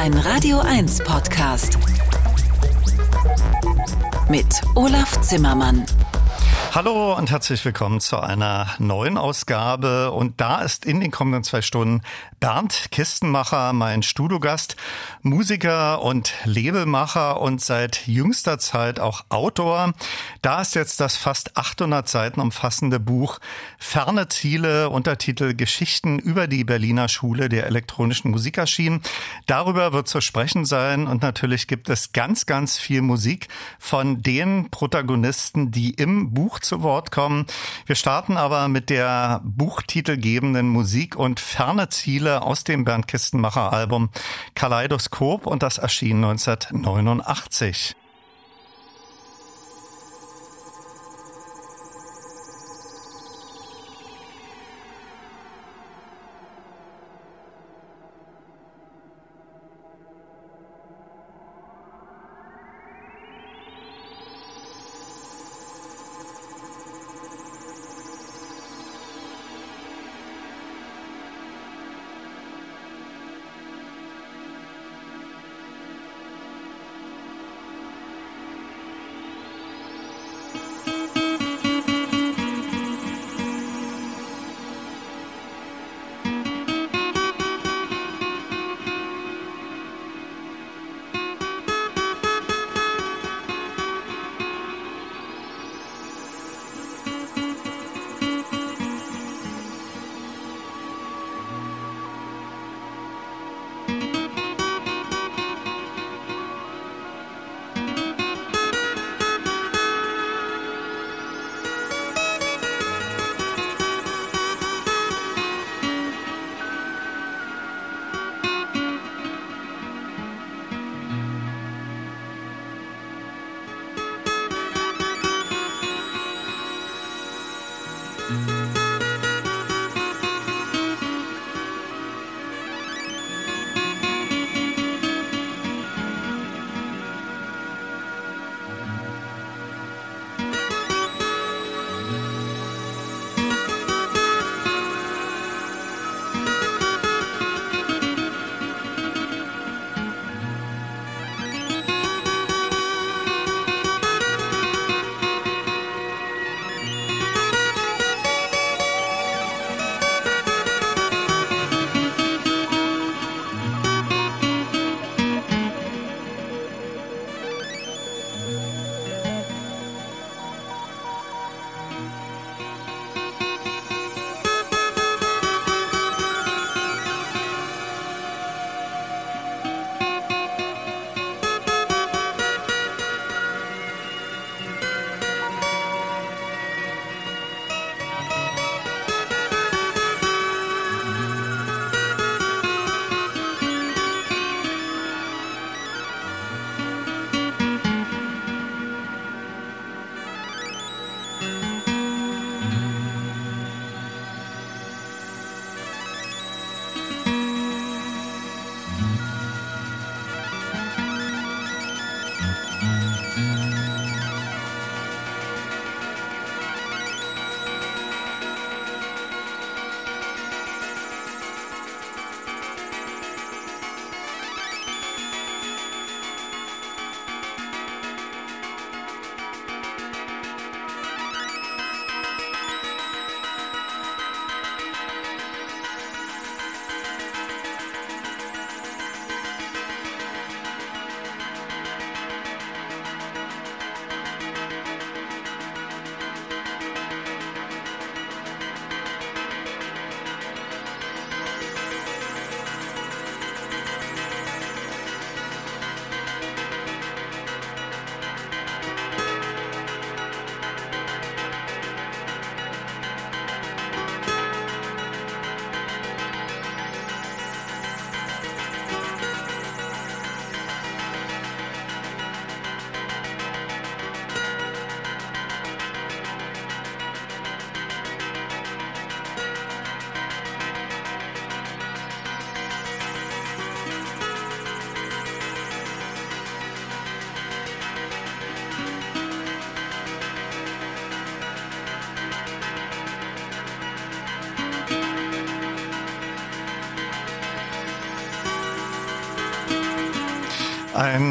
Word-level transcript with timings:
Ein 0.00 0.14
Radio 0.14 0.60
1 0.60 1.04
Podcast. 1.04 1.76
Mit 4.30 4.46
Olaf 4.74 5.20
Zimmermann. 5.20 5.84
Hallo 6.72 7.14
und 7.18 7.30
herzlich 7.30 7.62
willkommen 7.66 8.00
zu 8.00 8.18
einer 8.18 8.68
neuen 8.78 9.18
Ausgabe. 9.18 10.10
Und 10.12 10.40
da 10.40 10.62
ist 10.62 10.86
in 10.86 11.00
den 11.00 11.10
kommenden 11.10 11.44
zwei 11.44 11.60
Stunden 11.60 12.00
Bernd 12.40 12.90
Kistenmacher, 12.90 13.74
mein 13.74 14.02
Studiogast, 14.02 14.74
Musiker 15.20 16.00
und 16.00 16.32
Labelmacher 16.46 17.38
und 17.38 17.60
seit 17.60 18.06
jüngster 18.06 18.58
Zeit 18.58 18.98
auch 18.98 19.26
Autor. 19.28 19.92
Da 20.40 20.62
ist 20.62 20.74
jetzt 20.74 21.00
das 21.00 21.18
fast 21.18 21.58
800 21.58 22.08
Seiten 22.08 22.40
umfassende 22.40 22.98
Buch 22.98 23.40
Ferne 23.78 24.28
Ziele, 24.28 24.88
Untertitel 24.88 25.52
Geschichten 25.52 26.18
über 26.18 26.46
die 26.46 26.64
Berliner 26.64 27.10
Schule 27.10 27.50
der 27.50 27.66
elektronischen 27.66 28.30
Musik 28.30 28.56
erschienen. 28.56 29.02
Darüber 29.44 29.92
wird 29.92 30.08
zu 30.08 30.22
sprechen 30.22 30.64
sein 30.64 31.06
und 31.08 31.20
natürlich 31.20 31.66
gibt 31.66 31.90
es 31.90 32.12
ganz, 32.12 32.46
ganz 32.46 32.78
viel 32.78 33.02
Musik 33.02 33.48
von 33.78 34.22
den 34.22 34.70
Protagonisten, 34.70 35.72
die 35.72 35.90
im 35.90 36.32
Buch 36.32 36.58
zu 36.60 36.82
Wort 36.82 37.10
kommen. 37.10 37.44
Wir 37.84 37.96
starten 37.96 38.38
aber 38.38 38.68
mit 38.68 38.88
der 38.88 39.42
buchtitelgebenden 39.44 40.66
Musik 40.66 41.16
und 41.16 41.38
ferne 41.38 41.90
Ziele 41.90 42.29
aus 42.38 42.64
dem 42.64 42.84
Bernd 42.84 43.08
Kistenmacher 43.08 43.72
Album 43.72 44.10
Kaleidoskop 44.54 45.46
und 45.46 45.62
das 45.62 45.78
erschien 45.78 46.24
1989. 46.24 47.96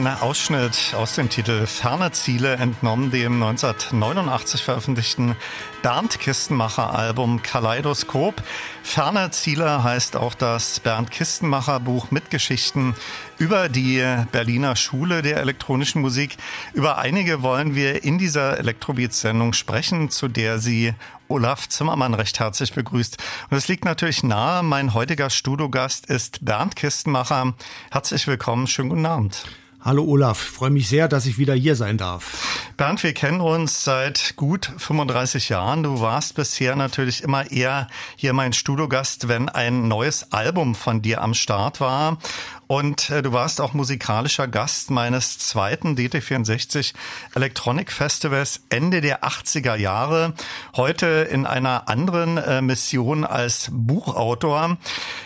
Ein 0.10 0.22
Ausschnitt 0.22 0.96
aus 0.96 1.14
dem 1.14 1.30
Titel 1.30 1.68
Ferne 1.68 2.12
Ziele 2.12 2.56
entnommen 2.56 3.12
dem 3.12 3.34
1989 3.44 4.64
veröffentlichten 4.64 5.36
Bernd 5.84 6.20
Kistenmacher 6.20 6.96
Album 6.96 7.44
Kaleidoskop. 7.44 8.42
Ferne 8.82 9.30
Ziele 9.30 9.84
heißt 9.84 10.16
auch 10.16 10.34
das 10.34 10.80
Bernd 10.80 11.12
Kistenmacher 11.12 11.80
Buch 11.80 12.10
mit 12.10 12.32
Geschichten 12.32 12.96
über 13.38 13.70
die 13.70 14.04
Berliner 14.32 14.76
Schule 14.76 15.22
der 15.22 15.38
elektronischen 15.38 16.02
Musik. 16.02 16.38
Über 16.74 16.98
einige 16.98 17.44
wollen 17.44 17.76
wir 17.76 18.04
in 18.04 18.18
dieser 18.18 18.58
Elektrobeat-Sendung 18.58 19.54
sprechen, 19.54 20.10
zu 20.10 20.28
der 20.28 20.58
sie 20.58 20.96
Olaf 21.28 21.70
Zimmermann 21.70 22.16
recht 22.16 22.40
herzlich 22.40 22.74
begrüßt. 22.74 23.18
Und 23.52 23.58
es 23.58 23.68
liegt 23.68 23.86
natürlich 23.86 24.24
nahe, 24.24 24.64
mein 24.64 24.96
heutiger 24.96 25.30
Studiogast 25.30 26.08
ist 26.08 26.44
Bernd 26.44 26.76
Kistenmacher. 26.76 27.54
Herzlich 27.92 28.26
willkommen, 28.26 28.66
schönen 28.66 28.90
guten 28.90 29.06
Abend. 29.06 29.46
Hallo 29.90 30.04
Olaf, 30.04 30.38
freue 30.38 30.70
mich 30.70 30.88
sehr, 30.88 31.08
dass 31.08 31.26
ich 31.26 31.40
wieder 31.40 31.56
hier 31.56 31.76
sein 31.76 31.98
darf. 31.98 32.70
Bernd, 32.78 33.02
wir 33.02 33.12
kennen 33.16 33.42
uns 33.42 33.84
seit 33.84 34.36
gut 34.36 34.72
35 34.78 35.50
Jahren. 35.50 35.82
Du 35.82 36.00
warst 36.00 36.36
bisher 36.36 36.76
natürlich 36.76 37.24
immer 37.24 37.50
eher 37.50 37.88
hier 38.16 38.34
mein 38.34 38.54
Studiogast, 38.54 39.30
wenn 39.30 39.50
ein 39.50 39.88
neues 39.88 40.32
Album 40.32 40.76
von 40.76 41.02
dir 41.02 41.24
am 41.24 41.34
Start 41.34 41.82
war. 41.82 42.20
Und 42.72 43.10
äh, 43.10 43.24
du 43.24 43.34
warst 43.34 43.62
auch 43.62 43.74
musikalischer 43.74 44.48
Gast 44.48 44.92
meines 44.92 45.40
zweiten 45.40 45.96
DT64 45.96 46.94
Electronic 47.34 47.92
Festivals 47.92 48.62
Ende 48.70 49.02
der 49.02 49.24
80er 49.24 49.74
Jahre. 49.76 50.36
Heute 50.76 51.08
in 51.32 51.48
einer 51.48 51.90
anderen 51.90 52.38
äh, 52.38 52.62
Mission 52.62 53.24
als 53.24 53.70
Buchautor. 53.72 54.78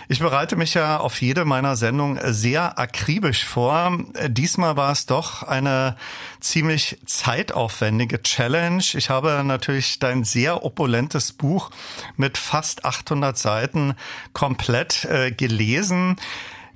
Ich 0.08 0.20
bereite 0.20 0.56
mich 0.56 0.74
ja 0.74 1.02
auf 1.02 1.22
jede 1.22 1.44
meiner 1.44 1.76
Sendungen 1.76 2.18
sehr 2.34 2.80
akribisch 2.80 3.44
vor. 3.44 3.98
Diesmal 4.30 4.78
war 4.78 4.94
es 4.94 5.06
doch 5.06 5.44
eine 5.44 5.98
ziemlich 6.40 6.98
zeitaufwendige 7.06 8.24
Challenge. 8.24 8.86
Ich 8.94 9.10
habe 9.10 9.44
natürlich 9.44 10.00
dein 10.00 10.24
sehr 10.24 10.64
opulentes 10.64 11.34
Buch 11.34 11.72
mit 12.16 12.38
fast 12.38 12.86
800 12.86 13.38
Seiten 13.38 13.96
komplett 14.32 15.04
äh, 15.04 15.32
gelesen. 15.32 16.16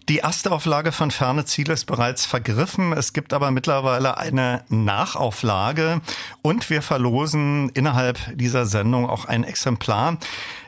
Die 0.09 0.19
erste 0.19 0.53
Auflage 0.53 0.93
von 0.93 1.11
Ferne 1.11 1.43
Ziele 1.43 1.73
ist 1.73 1.83
bereits 1.83 2.25
vergriffen. 2.25 2.93
Es 2.93 3.11
gibt 3.11 3.33
aber 3.33 3.51
mittlerweile 3.51 4.17
eine 4.17 4.63
Nachauflage 4.69 5.99
und 6.41 6.69
wir 6.69 6.81
verlosen 6.81 7.67
innerhalb 7.71 8.17
dieser 8.37 8.65
Sendung 8.65 9.09
auch 9.09 9.25
ein 9.25 9.43
Exemplar. 9.43 10.17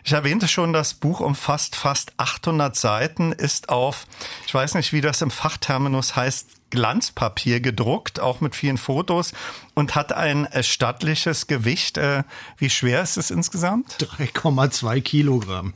Ich 0.03 0.11
erwähnte 0.11 0.49
schon, 0.49 0.73
das 0.73 0.93
Buch 0.93 1.21
umfasst 1.21 1.77
fast 1.77 2.11
800 2.17 2.75
Seiten, 2.75 3.31
ist 3.31 3.69
auf, 3.69 4.07
ich 4.45 4.53
weiß 4.53 4.73
nicht, 4.75 4.91
wie 4.91 4.99
das 4.99 5.21
im 5.21 5.31
Fachterminus 5.31 6.17
heißt, 6.17 6.47
Glanzpapier 6.69 7.61
gedruckt, 7.61 8.19
auch 8.19 8.41
mit 8.41 8.57
vielen 8.57 8.77
Fotos 8.77 9.31
und 9.73 9.95
hat 9.95 10.11
ein 10.11 10.49
stattliches 10.61 11.47
Gewicht. 11.47 11.97
Äh, 11.97 12.23
wie 12.57 12.69
schwer 12.69 13.01
ist 13.01 13.15
es 13.15 13.31
insgesamt? 13.31 13.95
3,2 13.99 14.99
Kilogramm. 14.99 15.73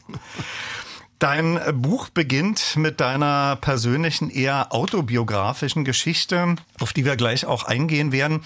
Dein 1.19 1.59
Buch 1.81 2.09
beginnt 2.09 2.75
mit 2.75 2.99
deiner 2.99 3.55
persönlichen, 3.57 4.29
eher 4.29 4.73
autobiografischen 4.73 5.85
Geschichte, 5.85 6.55
auf 6.79 6.91
die 6.93 7.05
wir 7.05 7.15
gleich 7.15 7.45
auch 7.45 7.63
eingehen 7.63 8.11
werden. 8.11 8.41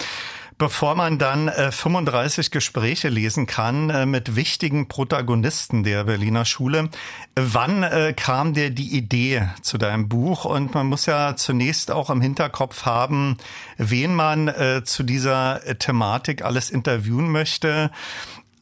Bevor 0.59 0.95
man 0.95 1.19
dann 1.19 1.49
äh, 1.49 1.71
35 1.71 2.49
Gespräche 2.49 3.09
lesen 3.09 3.45
kann 3.45 3.91
äh, 3.91 4.07
mit 4.07 4.35
wichtigen 4.35 4.87
Protagonisten 4.87 5.83
der 5.83 6.05
Berliner 6.05 6.45
Schule, 6.45 6.89
wann 7.35 7.83
äh, 7.83 8.13
kam 8.17 8.55
dir 8.55 8.71
die 8.71 8.97
Idee 8.97 9.49
zu 9.61 9.77
deinem 9.77 10.09
Buch? 10.09 10.45
Und 10.45 10.73
man 10.73 10.87
muss 10.87 11.05
ja 11.05 11.35
zunächst 11.35 11.91
auch 11.91 12.09
im 12.09 12.21
Hinterkopf 12.21 12.85
haben, 12.85 13.37
wen 13.77 14.15
man 14.15 14.47
äh, 14.47 14.81
zu 14.83 15.03
dieser 15.03 15.61
Thematik 15.77 16.43
alles 16.43 16.71
interviewen 16.71 17.29
möchte. 17.29 17.91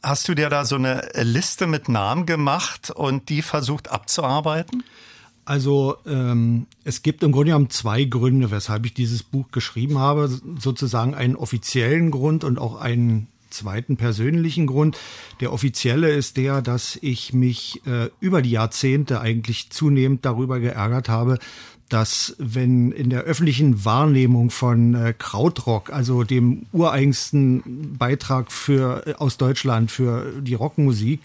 Hast 0.06 0.28
du 0.28 0.36
dir 0.36 0.48
da 0.50 0.64
so 0.64 0.76
eine 0.76 1.08
Liste 1.20 1.66
mit 1.66 1.88
Namen 1.88 2.26
gemacht 2.26 2.92
und 2.92 3.28
die 3.28 3.42
versucht 3.42 3.90
abzuarbeiten? 3.90 4.84
Also 5.44 5.96
ähm, 6.06 6.68
es 6.84 7.02
gibt 7.02 7.24
im 7.24 7.32
Grunde 7.32 7.46
genommen 7.46 7.70
zwei 7.70 8.04
Gründe, 8.04 8.52
weshalb 8.52 8.86
ich 8.86 8.94
dieses 8.94 9.24
Buch 9.24 9.50
geschrieben 9.50 9.98
habe. 9.98 10.28
Sozusagen 10.60 11.16
einen 11.16 11.34
offiziellen 11.34 12.12
Grund 12.12 12.44
und 12.44 12.56
auch 12.60 12.80
einen 12.80 13.26
zweiten 13.50 13.96
persönlichen 13.96 14.68
Grund. 14.68 14.96
Der 15.40 15.52
offizielle 15.52 16.10
ist 16.10 16.36
der, 16.36 16.62
dass 16.62 16.96
ich 17.02 17.32
mich 17.32 17.84
äh, 17.84 18.08
über 18.20 18.42
die 18.42 18.52
Jahrzehnte 18.52 19.20
eigentlich 19.20 19.70
zunehmend 19.70 20.24
darüber 20.24 20.60
geärgert 20.60 21.08
habe, 21.08 21.40
dass 21.88 22.34
wenn 22.38 22.90
in 22.90 23.10
der 23.10 23.22
öffentlichen 23.22 23.84
Wahrnehmung 23.84 24.50
von 24.50 24.94
äh, 24.94 25.14
Krautrock, 25.16 25.90
also 25.90 26.24
dem 26.24 26.66
ureigensten 26.72 27.96
Beitrag 27.96 28.50
für 28.50 29.06
äh, 29.06 29.14
aus 29.14 29.36
Deutschland 29.36 29.90
für 29.90 30.32
die 30.40 30.54
Rockmusik, 30.54 31.20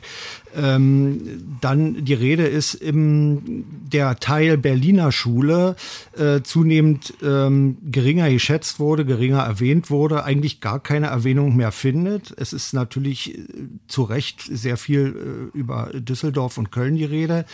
ähm, 0.55 1.57
dann 1.61 2.05
die 2.05 2.13
Rede 2.13 2.45
ist 2.45 2.75
im 2.75 3.65
der 3.91 4.17
Teil 4.17 4.57
Berliner 4.57 5.11
Schule 5.11 5.75
äh, 6.17 6.41
zunehmend 6.41 7.13
ähm, 7.23 7.77
geringer 7.89 8.29
geschätzt 8.29 8.79
wurde, 8.79 9.05
geringer 9.05 9.41
erwähnt 9.41 9.89
wurde, 9.89 10.23
eigentlich 10.23 10.61
gar 10.61 10.79
keine 10.79 11.07
Erwähnung 11.07 11.55
mehr 11.55 11.71
findet. 11.71 12.33
Es 12.37 12.53
ist 12.53 12.73
natürlich 12.73 13.37
äh, 13.37 13.41
zu 13.87 14.03
Recht 14.03 14.41
sehr 14.41 14.77
viel 14.77 15.51
äh, 15.53 15.57
über 15.57 15.89
Düsseldorf 15.93 16.57
und 16.57 16.71
Köln 16.71 16.95
die 16.95 17.05
Rede. 17.05 17.45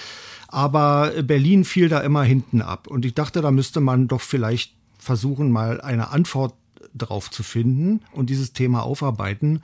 Aber 0.47 1.11
Berlin 1.23 1.65
fiel 1.65 1.89
da 1.89 1.99
immer 1.99 2.23
hinten 2.23 2.61
ab. 2.61 2.87
Und 2.87 3.05
ich 3.05 3.13
dachte, 3.13 3.41
da 3.41 3.51
müsste 3.51 3.81
man 3.81 4.07
doch 4.07 4.21
vielleicht 4.21 4.73
versuchen, 4.97 5.51
mal 5.51 5.81
eine 5.81 6.09
Antwort 6.09 6.53
drauf 6.95 7.29
zu 7.29 7.43
finden 7.43 8.01
und 8.11 8.29
dieses 8.29 8.53
Thema 8.53 8.83
aufarbeiten. 8.83 9.61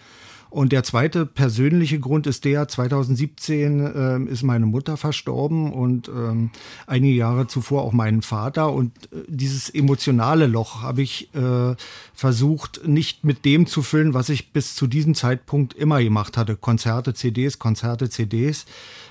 Und 0.53 0.71
der 0.71 0.83
zweite 0.83 1.25
persönliche 1.25 1.99
Grund 1.99 2.27
ist 2.27 2.45
der, 2.45 2.67
2017 2.67 4.27
äh, 4.27 4.31
ist 4.31 4.43
meine 4.43 4.67
Mutter 4.67 4.97
verstorben 4.97 5.73
und 5.73 6.09
ähm, 6.09 6.51
einige 6.85 7.15
Jahre 7.15 7.47
zuvor 7.47 7.81
auch 7.81 7.91
mein 7.91 8.21
Vater. 8.21 8.71
Und 8.71 8.91
äh, 9.05 9.23
dieses 9.27 9.71
emotionale 9.71 10.45
Loch 10.45 10.83
habe 10.83 11.01
ich 11.01 11.33
äh, 11.33 11.75
versucht, 12.13 12.87
nicht 12.87 13.23
mit 13.23 13.45
dem 13.45 13.65
zu 13.65 13.81
füllen, 13.81 14.13
was 14.13 14.29
ich 14.29 14.53
bis 14.53 14.75
zu 14.75 14.85
diesem 14.85 15.15
Zeitpunkt 15.15 15.73
immer 15.73 16.03
gemacht 16.03 16.37
hatte. 16.37 16.55
Konzerte, 16.55 17.15
CDs, 17.15 17.57
Konzerte, 17.57 18.11
CDs 18.11 18.67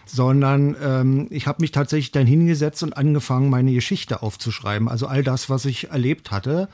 sondern 0.07 0.77
ähm, 0.83 1.27
ich 1.31 1.47
habe 1.47 1.63
mich 1.63 1.73
tatsächlich 1.73 2.13
dann 2.13 2.27
hingesetzt 2.27 2.83
und 2.83 2.97
angefangen, 2.97 3.51
meine 3.51 3.73
Geschichte 3.73 4.23
aufzuschreiben, 4.23 4.89
also 4.89 5.07
all 5.07 5.23
das, 5.23 5.51
was 5.51 5.65
ich 5.65 5.91
erlebt 5.91 6.31
hatte 6.31 6.69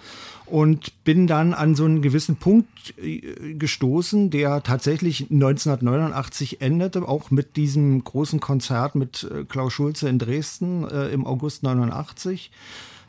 und 0.50 1.04
bin 1.04 1.26
dann 1.26 1.54
an 1.54 1.74
so 1.74 1.84
einen 1.84 2.02
gewissen 2.02 2.36
Punkt 2.36 2.94
äh, 2.98 3.54
gestoßen, 3.54 4.30
der 4.30 4.62
tatsächlich 4.62 5.30
1989 5.30 6.60
endete, 6.60 7.06
auch 7.06 7.30
mit 7.30 7.56
diesem 7.56 8.02
großen 8.02 8.40
Konzert 8.40 8.94
mit 8.94 9.28
äh, 9.30 9.44
Klaus 9.44 9.72
Schulze 9.72 10.08
in 10.08 10.18
Dresden 10.18 10.88
äh, 10.88 11.08
im 11.08 11.26
August 11.26 11.62
89. 11.62 12.50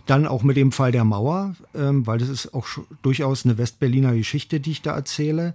Dann 0.09 0.25
auch 0.25 0.41
mit 0.41 0.57
dem 0.57 0.71
Fall 0.71 0.91
der 0.91 1.03
Mauer, 1.03 1.55
ähm, 1.75 2.07
weil 2.07 2.17
das 2.17 2.29
ist 2.29 2.55
auch 2.55 2.65
durchaus 3.03 3.45
eine 3.45 3.59
Westberliner 3.59 4.15
Geschichte, 4.15 4.59
die 4.59 4.71
ich 4.71 4.81
da 4.81 4.95
erzähle. 4.95 5.53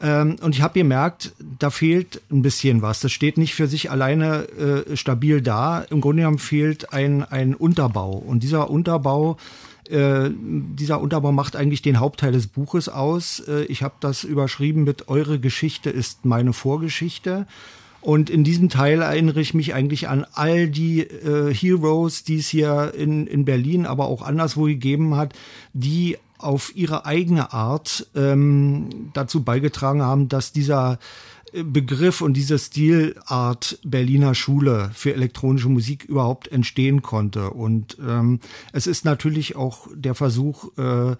Ähm, 0.00 0.36
und 0.40 0.54
ich 0.54 0.62
habe 0.62 0.78
gemerkt, 0.78 1.32
da 1.58 1.68
fehlt 1.68 2.22
ein 2.30 2.40
bisschen 2.40 2.80
was. 2.80 3.00
Das 3.00 3.12
steht 3.12 3.36
nicht 3.36 3.54
für 3.54 3.66
sich 3.66 3.90
alleine 3.90 4.48
äh, 4.48 4.96
stabil 4.96 5.42
da. 5.42 5.80
Im 5.90 6.00
Grunde 6.00 6.22
genommen 6.22 6.38
fehlt 6.38 6.94
ein, 6.94 7.24
ein 7.24 7.54
Unterbau. 7.54 8.12
Und 8.12 8.42
dieser 8.42 8.70
Unterbau 8.70 9.36
äh, 9.90 10.30
dieser 10.32 11.00
Unterbau 11.00 11.32
macht 11.32 11.56
eigentlich 11.56 11.82
den 11.82 12.00
Hauptteil 12.00 12.32
des 12.32 12.46
Buches 12.46 12.88
aus. 12.88 13.40
Äh, 13.40 13.64
ich 13.64 13.82
habe 13.82 13.94
das 14.00 14.24
überschrieben 14.24 14.84
mit 14.84 15.08
Eure 15.08 15.38
Geschichte 15.38 15.90
ist 15.90 16.24
meine 16.24 16.54
Vorgeschichte. 16.54 17.46
Und 18.00 18.30
in 18.30 18.44
diesem 18.44 18.68
Teil 18.68 19.02
erinnere 19.02 19.40
ich 19.40 19.52
mich 19.54 19.74
eigentlich 19.74 20.08
an 20.08 20.24
all 20.32 20.68
die 20.68 21.00
äh, 21.00 21.52
Heroes, 21.52 22.24
die 22.24 22.36
es 22.36 22.48
hier 22.48 22.94
in, 22.96 23.26
in 23.26 23.44
Berlin, 23.44 23.86
aber 23.86 24.06
auch 24.06 24.22
anderswo 24.22 24.64
gegeben 24.64 25.16
hat, 25.16 25.34
die 25.72 26.16
auf 26.38 26.74
ihre 26.74 27.04
eigene 27.04 27.52
Art 27.52 28.06
ähm, 28.14 29.10
dazu 29.12 29.42
beigetragen 29.42 30.00
haben, 30.02 30.28
dass 30.28 30.52
dieser 30.52 30.98
Begriff 31.52 32.20
und 32.20 32.34
diese 32.34 32.58
Stilart 32.58 33.78
Berliner 33.82 34.34
Schule 34.34 34.90
für 34.94 35.12
elektronische 35.12 35.68
Musik 35.68 36.04
überhaupt 36.04 36.48
entstehen 36.48 37.02
konnte. 37.02 37.50
Und 37.50 37.98
ähm, 38.00 38.40
es 38.72 38.86
ist 38.86 39.04
natürlich 39.04 39.56
auch 39.56 39.88
der 39.92 40.14
Versuch, 40.14 40.76
äh, 40.78 41.16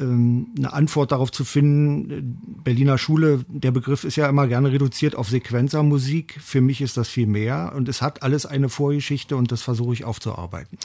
eine 0.00 0.72
Antwort 0.72 1.12
darauf 1.12 1.30
zu 1.30 1.44
finden. 1.44 2.38
Berliner 2.64 2.98
Schule, 2.98 3.44
der 3.48 3.70
Begriff 3.70 4.04
ist 4.04 4.16
ja 4.16 4.28
immer 4.28 4.46
gerne 4.46 4.72
reduziert 4.72 5.14
auf 5.14 5.28
Sequenzermusik. 5.28 6.38
Für 6.42 6.60
mich 6.60 6.80
ist 6.80 6.96
das 6.96 7.08
viel 7.08 7.26
mehr 7.26 7.72
und 7.74 7.88
es 7.88 8.02
hat 8.02 8.22
alles 8.22 8.46
eine 8.46 8.68
Vorgeschichte 8.68 9.36
und 9.36 9.52
das 9.52 9.62
versuche 9.62 9.94
ich 9.94 10.04
aufzuarbeiten. 10.04 10.78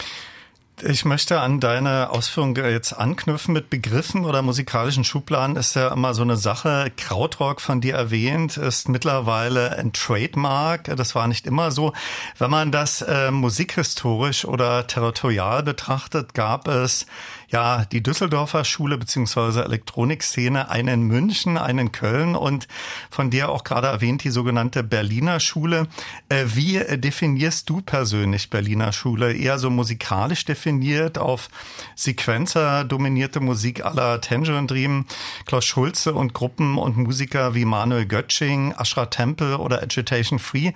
Ich 0.83 1.05
möchte 1.05 1.39
an 1.39 1.61
deine 1.61 2.09
Ausführung 2.09 2.53
jetzt 2.57 2.91
anknüpfen 2.91 3.53
mit 3.53 3.69
Begriffen 3.69 4.25
oder 4.25 4.41
musikalischen 4.41 5.05
Schubladen. 5.05 5.55
Ist 5.55 5.75
ja 5.75 5.87
immer 5.87 6.13
so 6.13 6.21
eine 6.21 6.35
Sache. 6.35 6.91
Krautrock 6.97 7.61
von 7.61 7.79
dir 7.79 7.95
erwähnt 7.95 8.57
ist 8.57 8.89
mittlerweile 8.89 9.77
ein 9.77 9.93
Trademark. 9.93 10.83
Das 10.97 11.15
war 11.15 11.29
nicht 11.29 11.47
immer 11.47 11.71
so. 11.71 11.93
Wenn 12.37 12.51
man 12.51 12.73
das 12.73 13.01
äh, 13.01 13.31
musikhistorisch 13.31 14.43
oder 14.43 14.85
territorial 14.85 15.63
betrachtet, 15.63 16.33
gab 16.33 16.67
es 16.67 17.05
ja 17.49 17.85
die 17.85 18.03
Düsseldorfer 18.03 18.65
Schule 18.65 18.97
beziehungsweise 18.97 19.63
Elektronikszene, 19.63 20.69
eine 20.69 20.93
in 20.93 21.03
München, 21.03 21.57
eine 21.57 21.81
in 21.81 21.91
Köln 21.91 22.35
und 22.35 22.67
von 23.09 23.29
dir 23.29 23.49
auch 23.49 23.63
gerade 23.63 23.87
erwähnt 23.87 24.23
die 24.23 24.29
sogenannte 24.29 24.83
Berliner 24.83 25.39
Schule. 25.39 25.87
Äh, 26.29 26.45
wie 26.47 26.79
definierst 26.97 27.69
du 27.69 27.81
persönlich 27.81 28.49
Berliner 28.49 28.91
Schule? 28.91 29.33
Eher 29.33 29.59
so 29.59 29.69
musikalisch 29.69 30.45
definiert 30.45 31.17
auf 31.17 31.49
Sequenzer 31.95 32.83
dominierte 32.83 33.39
Musik 33.39 33.85
aller 33.85 34.21
Tangerine 34.21 34.67
Dream, 34.67 35.05
Klaus 35.45 35.65
Schulze 35.65 36.13
und 36.13 36.33
Gruppen 36.33 36.77
und 36.77 36.97
Musiker 36.97 37.55
wie 37.55 37.65
Manuel 37.65 38.05
Götsching, 38.05 38.73
Ashra 38.77 39.07
Temple 39.07 39.57
oder 39.57 39.81
Agitation 39.81 40.39
Free. 40.39 40.71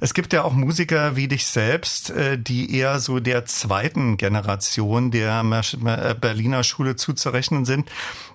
Es 0.00 0.14
gibt 0.14 0.32
ja 0.32 0.44
auch 0.44 0.54
Musiker 0.54 1.14
wie 1.14 1.28
dich 1.28 1.46
selbst, 1.46 2.10
äh, 2.10 2.38
die 2.38 2.74
eher 2.74 2.98
so 3.00 3.20
der 3.20 3.44
zweiten 3.44 4.16
Generation 4.16 5.10
der 5.10 5.42
äh, 5.42 6.14
Berliner 6.14 6.64
Schule 6.64 6.96
zuzurechnen 6.96 7.66
sind. 7.66 7.90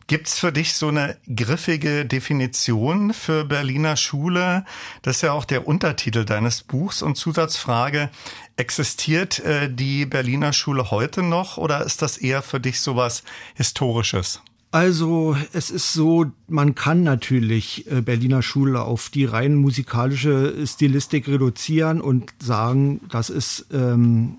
Gibt's 0.06 0.38
für 0.38 0.52
dich 0.52 0.76
so 0.76 0.90
eine 0.90 1.18
griffige 1.34 2.06
Definition 2.06 3.14
für 3.14 3.46
Berliner 3.46 3.98
Schule? 3.98 4.64
Das 5.02 5.18
ist 5.18 5.22
ja 5.24 5.32
auch 5.32 5.46
der 5.46 5.68
Untertitel 5.68 6.24
deines 6.24 6.62
Buchs. 6.62 7.02
Und 7.02 7.16
Zusatzfrage, 7.16 8.12
existiert 8.58 9.40
äh, 9.40 9.70
die 9.70 10.06
Berliner 10.06 10.54
Schule 10.54 10.92
heute 10.92 11.24
noch 11.24 11.58
oder 11.58 11.84
ist 11.84 12.02
das 12.02 12.18
eher 12.18 12.42
für 12.42 12.60
dich 12.60 12.80
sowas 12.80 13.24
Historisches? 13.56 14.42
Also 14.72 15.38
es 15.54 15.72
ist 15.72 15.94
so, 15.94 16.26
man 16.48 16.76
kann 16.76 17.04
natürlich 17.04 17.90
äh, 17.90 18.02
Berliner 18.02 18.42
Schule 18.42 18.82
auf 18.82 19.10
die 19.10 19.26
rein 19.26 19.56
musikalische 19.56 20.68
Stilistik 20.68 21.28
reduzieren 21.28 22.02
und 22.02 22.34
sagen, 22.40 23.00
das 23.10 23.30
ist 23.30 23.68
ähm, 23.72 24.36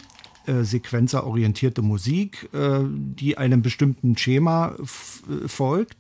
äh, 0.47 0.62
sequenzerorientierte 0.62 1.83
Musik, 1.83 2.49
äh, 2.52 2.80
die 2.85 3.37
einem 3.37 3.62
bestimmten 3.62 4.16
Schema 4.16 4.76
äh, 4.78 5.49
folgt. 5.49 5.97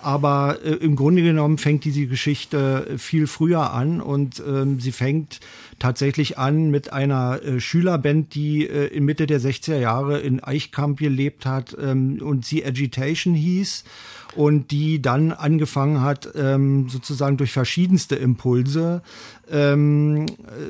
Aber 0.00 0.58
äh, 0.64 0.74
im 0.74 0.94
Grunde 0.94 1.22
genommen 1.22 1.58
fängt 1.58 1.84
diese 1.84 2.06
Geschichte 2.06 2.94
viel 2.96 3.26
früher 3.26 3.72
an 3.72 4.00
und 4.00 4.40
ähm, 4.46 4.78
sie 4.78 4.92
fängt 4.92 5.40
tatsächlich 5.78 6.38
an 6.38 6.70
mit 6.70 6.92
einer 6.92 7.42
äh, 7.42 7.60
Schülerband, 7.60 8.34
die 8.34 8.66
äh, 8.66 8.86
in 8.86 9.04
Mitte 9.04 9.26
der 9.26 9.40
60er 9.40 9.78
Jahre 9.78 10.18
in 10.20 10.42
Eichkamp 10.42 10.98
gelebt 10.98 11.46
hat 11.46 11.76
ähm, 11.80 12.20
und 12.22 12.44
sie 12.44 12.64
Agitation 12.64 13.34
hieß 13.34 13.84
und 14.36 14.70
die 14.70 15.00
dann 15.00 15.32
angefangen 15.32 16.00
hat, 16.00 16.28
ähm, 16.34 16.88
sozusagen 16.88 17.36
durch 17.36 17.52
verschiedenste 17.52 18.16
Impulse 18.16 19.02
ähm, 19.50 20.26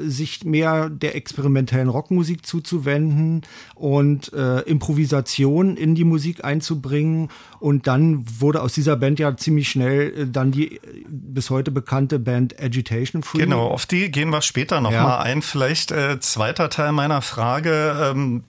sich 0.07 0.45
mehr 0.45 0.89
der 0.89 1.17
experimentellen 1.17 1.89
Rockmusik 1.89 2.47
zuzuwenden 2.47 3.43
und 3.75 4.33
äh, 4.33 4.61
Improvisation 4.61 5.77
in 5.77 5.95
die 5.95 6.05
Musik 6.05 6.45
einzubringen. 6.45 7.29
Und 7.61 7.87
dann 7.87 8.25
wurde 8.41 8.63
aus 8.63 8.73
dieser 8.73 8.97
Band 8.97 9.19
ja 9.19 9.37
ziemlich 9.37 9.69
schnell 9.69 10.13
äh, 10.17 10.27
dann 10.27 10.53
die 10.53 10.77
äh, 10.77 10.81
bis 11.09 11.51
heute 11.51 11.71
bekannte 11.71 12.19
Band 12.19 12.61
Agitation 12.61 13.23
Free. 13.23 13.39
Genau, 13.39 13.67
auf 13.67 13.87
die 13.87 14.11
gehen 14.11 14.31
wir 14.31 14.43
später 14.43 14.81
nochmal 14.81 14.93
ja. 14.93 15.03
Mal 15.03 15.19
ein. 15.19 15.43
Vielleicht 15.43 15.91
äh, 15.91 16.21
zweiter 16.21 16.71
Teil 16.71 16.93
meiner 16.93 17.23
Frage. 17.23 18.13
Ähm, 18.13 18.45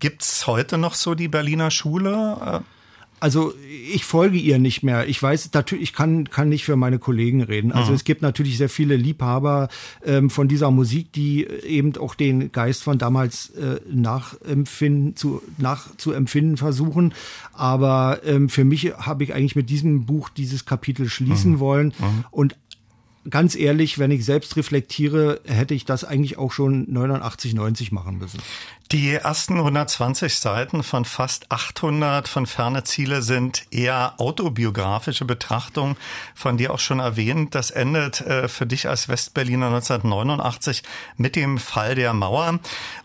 Gibt 0.00 0.22
es 0.22 0.46
heute 0.46 0.78
noch 0.78 0.94
so 0.94 1.14
die 1.14 1.28
Berliner 1.28 1.70
Schule? 1.70 2.62
Äh 2.64 2.77
also 3.20 3.52
ich 3.92 4.04
folge 4.04 4.38
ihr 4.38 4.58
nicht 4.58 4.82
mehr. 4.82 5.08
Ich 5.08 5.22
weiß 5.22 5.50
natürlich, 5.52 5.84
ich 5.84 5.92
kann, 5.92 6.30
kann 6.30 6.48
nicht 6.48 6.64
für 6.64 6.76
meine 6.76 6.98
Kollegen 6.98 7.42
reden. 7.42 7.72
Also 7.72 7.90
mhm. 7.90 7.96
es 7.96 8.04
gibt 8.04 8.22
natürlich 8.22 8.58
sehr 8.58 8.68
viele 8.68 8.96
Liebhaber 8.96 9.68
ähm, 10.04 10.30
von 10.30 10.48
dieser 10.48 10.70
Musik, 10.70 11.12
die 11.12 11.46
eben 11.46 11.96
auch 11.96 12.14
den 12.14 12.52
Geist 12.52 12.82
von 12.82 12.98
damals 12.98 13.50
äh, 13.50 13.80
nachempfinden, 13.90 15.16
zu, 15.16 15.42
nachzuempfinden 15.58 16.56
versuchen. 16.56 17.14
Aber 17.52 18.20
ähm, 18.24 18.48
für 18.48 18.64
mich 18.64 18.92
habe 18.98 19.24
ich 19.24 19.34
eigentlich 19.34 19.56
mit 19.56 19.70
diesem 19.70 20.06
Buch 20.06 20.28
dieses 20.28 20.64
Kapitel 20.64 21.08
schließen 21.08 21.52
mhm. 21.52 21.58
wollen. 21.60 21.94
Mhm. 21.98 22.24
Und 22.30 22.56
ganz 23.30 23.54
ehrlich, 23.54 23.98
wenn 23.98 24.10
ich 24.10 24.24
selbst 24.24 24.56
reflektiere, 24.56 25.40
hätte 25.46 25.74
ich 25.74 25.84
das 25.84 26.04
eigentlich 26.04 26.38
auch 26.38 26.52
schon 26.52 26.86
89, 26.92 27.54
90 27.54 27.92
machen 27.92 28.18
müssen. 28.18 28.40
Die 28.90 29.12
ersten 29.12 29.58
120 29.58 30.38
Seiten 30.38 30.82
von 30.82 31.04
fast 31.04 31.52
800 31.52 32.26
von 32.26 32.46
Ferne 32.46 32.84
Ziele 32.84 33.20
sind 33.20 33.66
eher 33.70 34.14
autobiografische 34.16 35.26
Betrachtungen, 35.26 35.96
von 36.34 36.56
dir 36.56 36.72
auch 36.72 36.78
schon 36.78 36.98
erwähnt. 36.98 37.54
Das 37.54 37.70
endet 37.70 38.22
äh, 38.22 38.48
für 38.48 38.64
dich 38.64 38.88
als 38.88 39.10
Westberliner 39.10 39.66
1989 39.66 40.82
mit 41.18 41.36
dem 41.36 41.58
Fall 41.58 41.96
der 41.96 42.14
Mauer. 42.14 42.60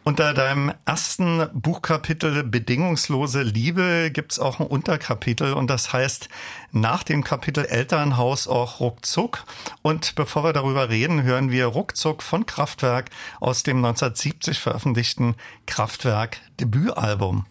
Unter 0.05 0.33
deinem 0.33 0.71
ersten 0.85 1.47
Buchkapitel 1.51 2.43
Bedingungslose 2.43 3.41
Liebe 3.41 4.09
gibt's 4.09 4.39
auch 4.39 4.61
ein 4.61 4.67
Unterkapitel 4.67 5.51
und 5.51 5.69
das 5.69 5.91
heißt 5.91 6.29
nach 6.73 7.03
dem 7.03 7.23
Kapitel 7.23 7.65
Elternhaus 7.65 8.47
auch 8.47 8.79
Ruckzuck. 8.79 9.45
Und 9.81 10.15
bevor 10.15 10.43
wir 10.43 10.53
darüber 10.53 10.89
reden, 10.89 11.23
hören 11.23 11.51
wir 11.51 11.67
Ruckzuck 11.67 12.21
von 12.21 12.45
Kraftwerk 12.45 13.09
aus 13.39 13.63
dem 13.63 13.77
1970 13.77 14.59
veröffentlichten 14.59 15.35
Kraftwerk 15.65 16.41
Debütalbum. 16.59 17.45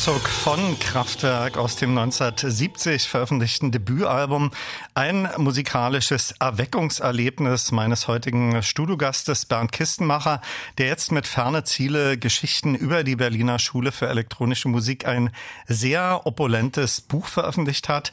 Ruckzuck 0.00 0.30
von 0.30 0.78
Kraftwerk 0.78 1.58
aus 1.58 1.76
dem 1.76 1.90
1970 1.90 3.06
veröffentlichten 3.06 3.70
Debütalbum. 3.70 4.50
Ein 4.94 5.28
musikalisches 5.36 6.32
Erweckungserlebnis 6.40 7.70
meines 7.70 8.08
heutigen 8.08 8.62
Studiogastes 8.62 9.44
Bernd 9.44 9.72
Kistenmacher, 9.72 10.40
der 10.78 10.86
jetzt 10.86 11.12
mit 11.12 11.26
Ferne 11.26 11.64
Ziele 11.64 12.16
Geschichten 12.16 12.74
über 12.74 13.04
die 13.04 13.16
Berliner 13.16 13.58
Schule 13.58 13.92
für 13.92 14.08
elektronische 14.08 14.70
Musik 14.70 15.06
ein 15.06 15.32
sehr 15.66 16.22
opulentes 16.24 17.02
Buch 17.02 17.26
veröffentlicht 17.26 17.90
hat. 17.90 18.10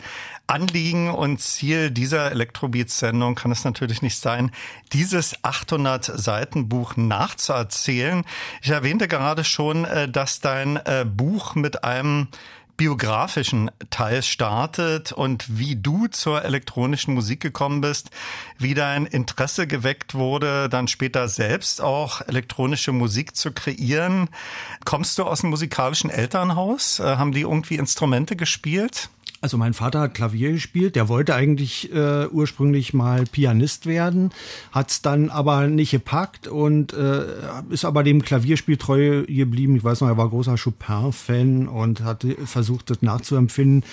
Anliegen 0.47 1.09
und 1.09 1.41
Ziel 1.41 1.91
dieser 1.91 2.31
Elektrobeats-Sendung 2.31 3.35
kann 3.35 3.51
es 3.51 3.65
natürlich 3.65 4.01
nicht 4.01 4.17
sein, 4.17 4.51
dieses 4.93 5.43
800 5.43 6.05
Seiten 6.05 6.69
Buch 6.69 6.95
nachzuerzählen. 6.95 8.23
Ich 8.61 8.69
erwähnte 8.69 9.09
gerade 9.09 9.43
schon, 9.43 9.83
äh, 9.85 10.09
dass 10.09 10.39
dein 10.39 10.77
äh, 10.77 11.05
Buch 11.05 11.55
mit 11.55 11.83
einem 11.83 12.29
biografischen 12.77 13.71
Teil 13.89 14.21
startet 14.21 15.11
und 15.11 15.57
wie 15.57 15.75
du 15.75 16.07
zur 16.07 16.45
elektronischen 16.45 17.13
Musik 17.15 17.41
gekommen 17.41 17.81
bist, 17.81 18.11
wie 18.59 18.75
dein 18.75 19.07
Interesse 19.07 19.65
geweckt 19.65 20.13
wurde, 20.13 20.69
dann 20.69 20.87
später 20.87 21.27
selbst 21.27 21.81
auch 21.81 22.21
elektronische 22.21 22.91
Musik 22.91 23.35
zu 23.35 23.51
kreieren. 23.51 24.29
Kommst 24.85 25.17
du 25.17 25.23
aus 25.23 25.43
einem 25.43 25.49
musikalischen 25.49 26.11
Elternhaus? 26.11 26.99
Äh, 26.99 27.17
haben 27.17 27.31
die 27.31 27.41
irgendwie 27.41 27.75
Instrumente 27.75 28.35
gespielt? 28.35 29.09
Also 29.39 29.57
mein 29.57 29.75
Vater 29.75 29.99
hat 29.99 30.15
Klavier 30.15 30.51
gespielt, 30.51 30.95
der 30.95 31.09
wollte 31.09 31.35
eigentlich 31.35 31.93
äh, 31.93 32.27
ursprünglich 32.27 32.95
mal 32.95 33.23
Pianist 33.25 33.85
werden, 33.85 34.31
hat 34.71 34.89
es 34.89 35.03
dann 35.03 35.29
aber 35.29 35.67
nicht 35.67 35.91
gepackt 35.91 36.47
und 36.47 36.93
äh, 36.93 37.21
ist 37.69 37.85
aber 37.85 38.03
dem 38.03 38.23
Klavierspiel 38.23 38.77
treu 38.77 39.25
geblieben. 39.27 39.75
Ich 39.75 39.83
weiß 39.83 40.01
noch, 40.01 40.07
er 40.07 40.17
war 40.17 40.29
großer 40.29 40.55
Chopin-Fan 40.57 41.67
und 41.67 42.01
hat 42.01 42.25
versucht, 42.45 42.89
das 42.89 43.03
nachzuempfinden. 43.03 43.83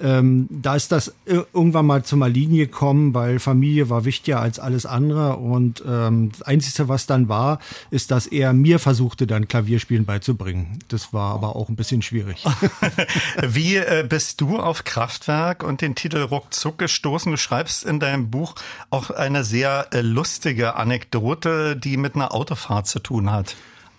Ähm, 0.00 0.48
da 0.50 0.74
ist 0.74 0.90
das 0.90 1.12
irgendwann 1.26 1.84
mal 1.84 2.02
zur 2.02 2.26
Linie 2.26 2.66
gekommen, 2.66 3.12
weil 3.12 3.38
Familie 3.40 3.90
war 3.90 4.06
wichtiger 4.06 4.40
als 4.40 4.58
alles 4.58 4.86
andere 4.86 5.36
und 5.36 5.84
ähm, 5.86 6.30
das 6.32 6.42
Einzige, 6.42 6.88
was 6.88 7.06
dann 7.06 7.28
war, 7.28 7.58
ist, 7.90 8.10
dass 8.10 8.26
er 8.26 8.54
mir 8.54 8.78
versuchte, 8.78 9.26
dann 9.26 9.48
Klavierspielen 9.48 10.06
beizubringen. 10.06 10.78
Das 10.88 11.12
war 11.12 11.34
aber 11.34 11.56
auch 11.56 11.68
ein 11.68 11.76
bisschen 11.76 12.00
schwierig. 12.00 12.44
Wie 13.42 13.76
äh, 13.76 14.06
bist 14.08 14.40
du 14.40 14.58
auf 14.58 14.84
Kraftwerk 15.04 15.62
und 15.62 15.82
den 15.82 15.94
Titel 15.94 16.22
Ruckzuck 16.22 16.78
gestoßen. 16.78 17.30
Du 17.30 17.36
schreibst 17.36 17.84
in 17.84 18.00
deinem 18.00 18.30
Buch 18.30 18.54
auch 18.88 19.10
eine 19.10 19.44
sehr 19.44 19.88
äh, 19.92 20.00
lustige 20.00 20.76
Anekdote, 20.76 21.76
die 21.76 21.98
mit 21.98 22.14
einer 22.14 22.32
Autofahrt 22.32 22.86
zu 22.86 23.00
tun 23.00 23.30
hat. 23.30 23.54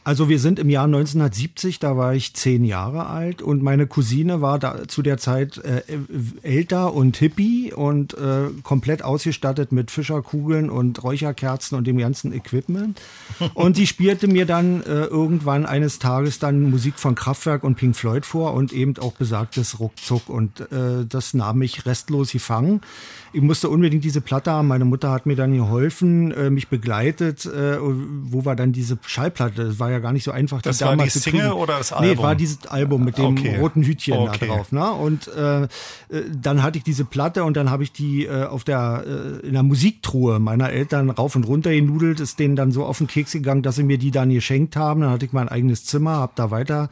Also 0.05 0.29
wir 0.29 0.37
sind 0.37 0.59
im 0.59 0.69
Jahr 0.69 0.85
1970, 0.85 1.79
da 1.79 1.97
war 1.97 2.13
ich 2.13 2.35
zehn 2.35 2.63
Jahre 2.63 3.07
alt 3.07 3.41
und 3.41 3.63
meine 3.63 3.87
Cousine 3.87 4.39
war 4.39 4.59
da 4.59 4.87
zu 4.87 5.01
der 5.01 5.17
Zeit 5.17 5.57
äh, 5.57 5.81
älter 6.43 6.93
und 6.93 7.17
hippie 7.17 7.73
und 7.73 8.13
äh, 8.13 8.49
komplett 8.61 9.03
ausgestattet 9.03 9.71
mit 9.71 9.89
Fischerkugeln 9.89 10.69
und 10.69 11.03
Räucherkerzen 11.03 11.75
und 11.75 11.87
dem 11.87 11.97
ganzen 11.97 12.33
Equipment. 12.33 13.01
Und 13.55 13.77
die 13.77 13.87
spielte 13.87 14.27
mir 14.27 14.45
dann 14.45 14.81
äh, 14.83 15.05
irgendwann 15.05 15.65
eines 15.65 15.97
Tages 15.99 16.39
dann 16.39 16.69
Musik 16.69 16.99
von 16.99 17.15
Kraftwerk 17.15 17.63
und 17.63 17.75
Pink 17.75 17.95
Floyd 17.95 18.25
vor 18.25 18.53
und 18.53 18.71
eben 18.71 18.97
auch 18.99 19.13
besagtes 19.13 19.79
Ruckzuck 19.79 20.29
und 20.29 20.59
äh, 20.71 21.05
das 21.07 21.33
nahm 21.33 21.59
mich 21.59 21.85
restlos 21.85 22.31
gefangen. 22.31 22.81
Ich 23.33 23.41
musste 23.41 23.67
unbedingt 23.69 24.05
diese 24.05 24.21
Platte 24.21 24.51
haben. 24.51 24.69
Meine 24.69 24.85
Mutter 24.85 25.11
hat 25.11 25.25
mir 25.25 25.35
dann 25.35 25.53
geholfen, 25.53 26.31
äh, 26.31 26.49
mich 26.49 26.69
begleitet, 26.69 27.45
äh, 27.45 27.77
wo 27.81 28.45
war 28.45 28.55
dann 28.55 28.71
diese 28.71 28.97
Schallplatte? 29.05 29.65
Das 29.65 29.79
war 29.79 29.91
ja 29.91 29.94
gar 29.99 30.13
nicht 30.13 30.23
so 30.23 30.31
einfach. 30.31 30.61
Das 30.61 30.81
war 30.81 30.95
die 30.95 31.09
Single 31.09 31.51
oder 31.51 31.77
das 31.77 31.91
Album? 31.91 32.09
Nee, 32.09 32.23
war 32.23 32.35
dieses 32.35 32.65
Album 32.67 33.03
mit 33.03 33.17
dem 33.17 33.37
okay. 33.37 33.57
roten 33.59 33.83
Hütchen 33.83 34.17
okay. 34.17 34.37
da 34.39 34.45
drauf. 34.47 34.71
Ne? 34.71 34.91
Und 34.91 35.27
äh, 35.27 35.63
äh, 35.63 35.67
dann 36.31 36.63
hatte 36.63 36.77
ich 36.77 36.83
diese 36.83 37.05
Platte 37.05 37.43
und 37.43 37.57
dann 37.57 37.69
habe 37.69 37.83
ich 37.83 37.91
die 37.91 38.25
äh, 38.25 38.45
auf 38.45 38.63
der 38.63 39.03
äh, 39.05 39.47
in 39.47 39.53
der 39.53 39.63
Musiktruhe 39.63 40.39
meiner 40.39 40.69
Eltern 40.69 41.09
rauf 41.09 41.35
und 41.35 41.45
runter 41.45 41.71
genudelt, 41.71 42.19
ist 42.19 42.39
denen 42.39 42.55
dann 42.55 42.71
so 42.71 42.85
auf 42.85 42.97
den 42.97 43.07
Keks 43.07 43.31
gegangen, 43.33 43.61
dass 43.61 43.75
sie 43.75 43.83
mir 43.83 43.97
die 43.97 44.11
dann 44.11 44.29
geschenkt 44.29 44.75
haben. 44.75 45.01
Dann 45.01 45.11
hatte 45.11 45.25
ich 45.25 45.33
mein 45.33 45.49
eigenes 45.49 45.85
Zimmer, 45.85 46.11
habe 46.17 46.33
da 46.35 46.51
weiter 46.51 46.89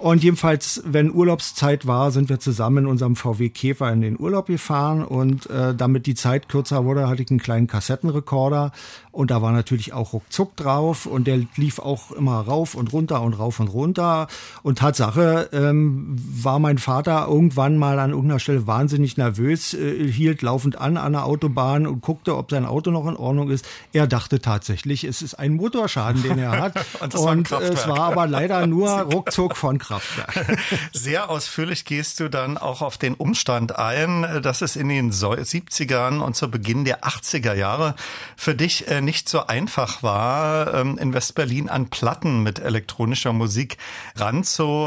und 0.00 0.24
jedenfalls, 0.24 0.82
wenn 0.86 1.12
Urlaubszeit 1.12 1.86
war, 1.86 2.10
sind 2.10 2.28
wir 2.28 2.40
zusammen 2.40 2.84
in 2.84 2.86
unserem 2.86 3.16
VW 3.16 3.50
Käfer 3.50 3.92
in 3.92 4.00
den 4.00 4.18
Urlaub 4.18 4.46
gefahren 4.46 5.04
und 5.04 5.48
äh, 5.50 5.74
damit 5.74 6.06
die 6.06 6.14
Zeit 6.14 6.48
kürzer 6.48 6.84
wurde, 6.84 7.08
hatte 7.08 7.22
ich 7.22 7.30
einen 7.30 7.40
kleinen 7.40 7.66
Kassettenrekorder 7.66 8.72
und 9.12 9.32
da 9.32 9.42
war 9.42 9.50
natürlich 9.50 9.92
auch 9.92 10.12
Ruckzuck 10.12 10.56
drauf 10.56 11.04
und 11.04 11.26
der 11.26 11.40
lief 11.56 11.80
auch 11.80 12.12
immer 12.12 12.40
rauf 12.40 12.76
und 12.76 12.92
runter 12.92 13.22
und 13.22 13.34
rauf 13.34 13.58
und 13.58 13.66
runter. 13.68 14.28
Und 14.62 14.78
Tatsache 14.78 15.48
ähm, 15.52 16.16
war 16.16 16.60
mein 16.60 16.78
Vater 16.78 17.26
irgendwann 17.28 17.76
mal 17.76 17.98
an 17.98 18.10
irgendeiner 18.10 18.38
Stelle 18.38 18.68
wahnsinnig 18.68 19.16
nervös, 19.16 19.74
äh, 19.74 20.10
hielt 20.10 20.42
laufend 20.42 20.78
an 20.78 20.96
an 20.96 21.12
der 21.12 21.26
Autobahn 21.26 21.88
und 21.88 22.02
guckte, 22.02 22.36
ob 22.36 22.50
sein 22.52 22.64
Auto 22.64 22.92
noch 22.92 23.06
in 23.08 23.16
Ordnung 23.16 23.50
ist. 23.50 23.66
Er 23.92 24.06
dachte 24.06 24.40
tatsächlich, 24.40 25.02
es 25.02 25.22
ist 25.22 25.34
ein 25.34 25.54
Motorschaden, 25.54 26.22
den 26.22 26.38
er 26.38 26.60
hat. 26.60 26.74
und, 27.00 27.50
und 27.50 27.62
es 27.62 27.88
war 27.88 28.00
aber 28.00 28.28
leider 28.28 28.66
nur 28.68 28.88
Ruckzuck 29.12 29.56
von 29.56 29.78
Kraftwerk. 29.90 30.58
Sehr 30.92 31.30
ausführlich 31.30 31.84
gehst 31.84 32.20
du 32.20 32.28
dann 32.28 32.56
auch 32.56 32.80
auf 32.80 32.96
den 32.96 33.14
Umstand 33.14 33.76
ein, 33.76 34.40
dass 34.40 34.62
es 34.62 34.76
in 34.76 34.88
den 34.88 35.10
70ern 35.10 36.20
und 36.20 36.36
zu 36.36 36.48
Beginn 36.48 36.84
der 36.84 37.02
80er 37.02 37.54
Jahre 37.54 37.96
für 38.36 38.54
dich 38.54 38.86
äh, 38.86 39.00
nicht 39.00 39.28
so 39.28 39.46
einfach 39.46 40.04
war, 40.04 40.74
ähm, 40.74 40.96
in 40.96 41.12
Westberlin 41.12 41.68
an 41.68 41.90
Platten 41.90 42.44
mit 42.44 42.60
elektronischer 42.60 43.32
Musik 43.32 43.78
ranzu 44.14 44.86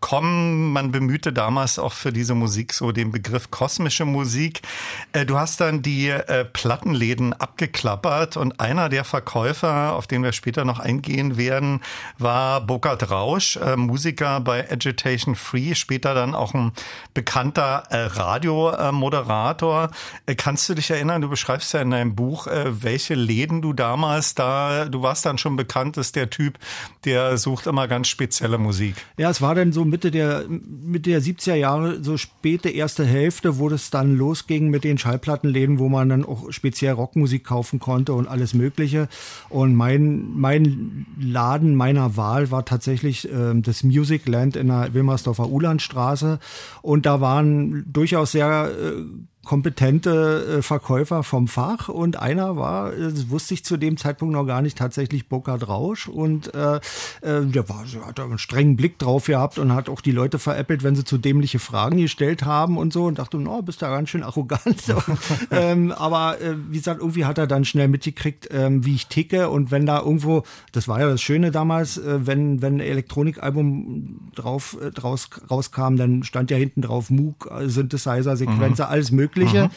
kommen. 0.00 0.72
Man 0.72 0.90
bemühte 0.90 1.32
damals 1.32 1.78
auch 1.78 1.92
für 1.92 2.12
diese 2.12 2.34
Musik 2.34 2.72
so 2.72 2.92
den 2.92 3.12
Begriff 3.12 3.50
kosmische 3.50 4.04
Musik. 4.04 4.62
Äh, 5.12 5.26
du 5.26 5.38
hast 5.38 5.60
dann 5.60 5.82
die 5.82 6.08
äh, 6.08 6.44
Plattenläden 6.44 7.32
abgeklappert 7.32 8.36
und 8.36 8.60
einer 8.60 8.88
der 8.88 9.04
Verkäufer, 9.04 9.94
auf 9.94 10.06
den 10.06 10.22
wir 10.22 10.32
später 10.32 10.64
noch 10.64 10.80
eingehen 10.80 11.36
werden, 11.36 11.80
war 12.18 12.60
Burkhard 12.60 13.10
Rausch, 13.10 13.56
äh, 13.56 13.76
Musiker 13.76 14.40
bei 14.40 14.70
Agitation 14.70 15.34
Free, 15.34 15.74
später 15.74 16.14
dann 16.14 16.34
auch 16.34 16.54
ein 16.54 16.72
bekannter 17.14 17.84
Radiomoderator. 17.90 19.90
Kannst 20.36 20.68
du 20.68 20.74
dich 20.74 20.90
erinnern, 20.90 21.20
du 21.20 21.28
beschreibst 21.28 21.74
ja 21.74 21.80
in 21.80 21.90
deinem 21.90 22.14
Buch, 22.14 22.46
welche 22.46 23.14
Läden 23.14 23.62
du 23.62 23.72
damals 23.72 24.34
da, 24.34 24.86
du 24.86 25.02
warst 25.02 25.26
dann 25.26 25.38
schon 25.38 25.56
bekannt, 25.56 25.96
ist 25.96 26.16
der 26.16 26.30
Typ, 26.30 26.58
der 27.04 27.36
sucht 27.36 27.66
immer 27.66 27.88
ganz 27.88 28.08
spezielle 28.08 28.58
Musik. 28.58 28.94
Ja, 29.16 29.30
es 29.30 29.42
war 29.42 29.54
dann 29.54 29.72
so 29.72 29.84
Mitte 29.90 30.10
der, 30.10 30.44
Mitte 30.48 31.10
der 31.10 31.20
70er 31.20 31.54
Jahre, 31.54 32.02
so 32.02 32.16
späte 32.16 32.70
erste 32.70 33.04
Hälfte, 33.04 33.58
wo 33.58 33.68
das 33.68 33.90
dann 33.90 34.16
losging 34.16 34.70
mit 34.70 34.84
den 34.84 34.98
Schallplattenläden, 34.98 35.78
wo 35.78 35.88
man 35.88 36.08
dann 36.08 36.24
auch 36.24 36.50
speziell 36.50 36.92
Rockmusik 36.92 37.44
kaufen 37.44 37.78
konnte 37.80 38.14
und 38.14 38.26
alles 38.26 38.54
Mögliche. 38.54 39.08
Und 39.48 39.74
mein, 39.74 40.30
mein 40.34 41.06
Laden 41.20 41.74
meiner 41.74 42.16
Wahl 42.16 42.50
war 42.50 42.64
tatsächlich 42.64 43.30
äh, 43.30 43.60
das 43.60 43.82
Music 43.82 44.26
Land 44.28 44.56
in 44.56 44.68
der 44.68 44.94
Wilmersdorfer 44.94 45.50
Ulandstraße. 45.50 46.38
Und 46.82 47.04
da 47.06 47.20
waren 47.20 47.84
durchaus 47.92 48.32
sehr 48.32 48.70
äh, 48.70 49.02
kompetente 49.44 50.58
äh, 50.58 50.62
Verkäufer 50.62 51.22
vom 51.22 51.48
Fach 51.48 51.88
und 51.88 52.16
einer 52.16 52.56
war, 52.56 52.92
das 52.92 53.30
wusste 53.30 53.54
ich 53.54 53.64
zu 53.64 53.78
dem 53.78 53.96
Zeitpunkt 53.96 54.34
noch 54.34 54.44
gar 54.44 54.60
nicht, 54.60 54.76
tatsächlich 54.76 55.28
Burkhard 55.28 55.66
Rausch 55.66 56.08
und 56.08 56.54
äh, 56.54 56.76
äh, 56.76 57.46
der 57.46 57.68
war, 57.68 57.84
hat 58.06 58.20
einen 58.20 58.38
strengen 58.38 58.76
Blick 58.76 58.98
drauf 58.98 59.26
gehabt 59.26 59.58
und 59.58 59.74
hat 59.74 59.88
auch 59.88 60.02
die 60.02 60.12
Leute 60.12 60.38
veräppelt, 60.38 60.82
wenn 60.82 60.94
sie 60.94 61.04
zu 61.04 61.16
dämliche 61.16 61.58
Fragen 61.58 61.96
gestellt 61.96 62.44
haben 62.44 62.76
und 62.76 62.92
so 62.92 63.06
und 63.06 63.18
dachte, 63.18 63.38
no, 63.38 63.62
bist 63.62 63.80
da 63.80 63.88
ganz 63.88 64.10
schön 64.10 64.22
arrogant. 64.22 64.60
ähm, 65.50 65.90
aber 65.92 66.40
äh, 66.40 66.54
wie 66.68 66.76
gesagt, 66.76 67.00
irgendwie 67.00 67.24
hat 67.24 67.38
er 67.38 67.46
dann 67.46 67.64
schnell 67.64 67.88
mitgekriegt, 67.88 68.48
ähm, 68.52 68.84
wie 68.84 68.94
ich 68.94 69.06
ticke 69.06 69.48
und 69.48 69.70
wenn 69.70 69.86
da 69.86 70.00
irgendwo, 70.00 70.44
das 70.72 70.86
war 70.86 71.00
ja 71.00 71.08
das 71.08 71.22
Schöne 71.22 71.50
damals, 71.50 71.96
äh, 71.96 72.26
wenn, 72.26 72.60
wenn 72.60 72.76
ein 72.76 72.80
Elektronikalbum 72.80 74.30
drauf, 74.34 74.76
äh, 74.80 74.90
draus, 74.90 75.30
rauskam, 75.50 75.96
dann 75.96 76.24
stand 76.24 76.50
ja 76.52 76.56
hinten 76.56 76.82
drauf 76.82 77.10
Moog, 77.10 77.50
Synthesizer, 77.64 78.36
Sequenzer, 78.36 78.86
mhm. 78.86 78.92
alles 78.92 79.10
mögliche 79.10 79.39
Mögliche. 79.40 79.70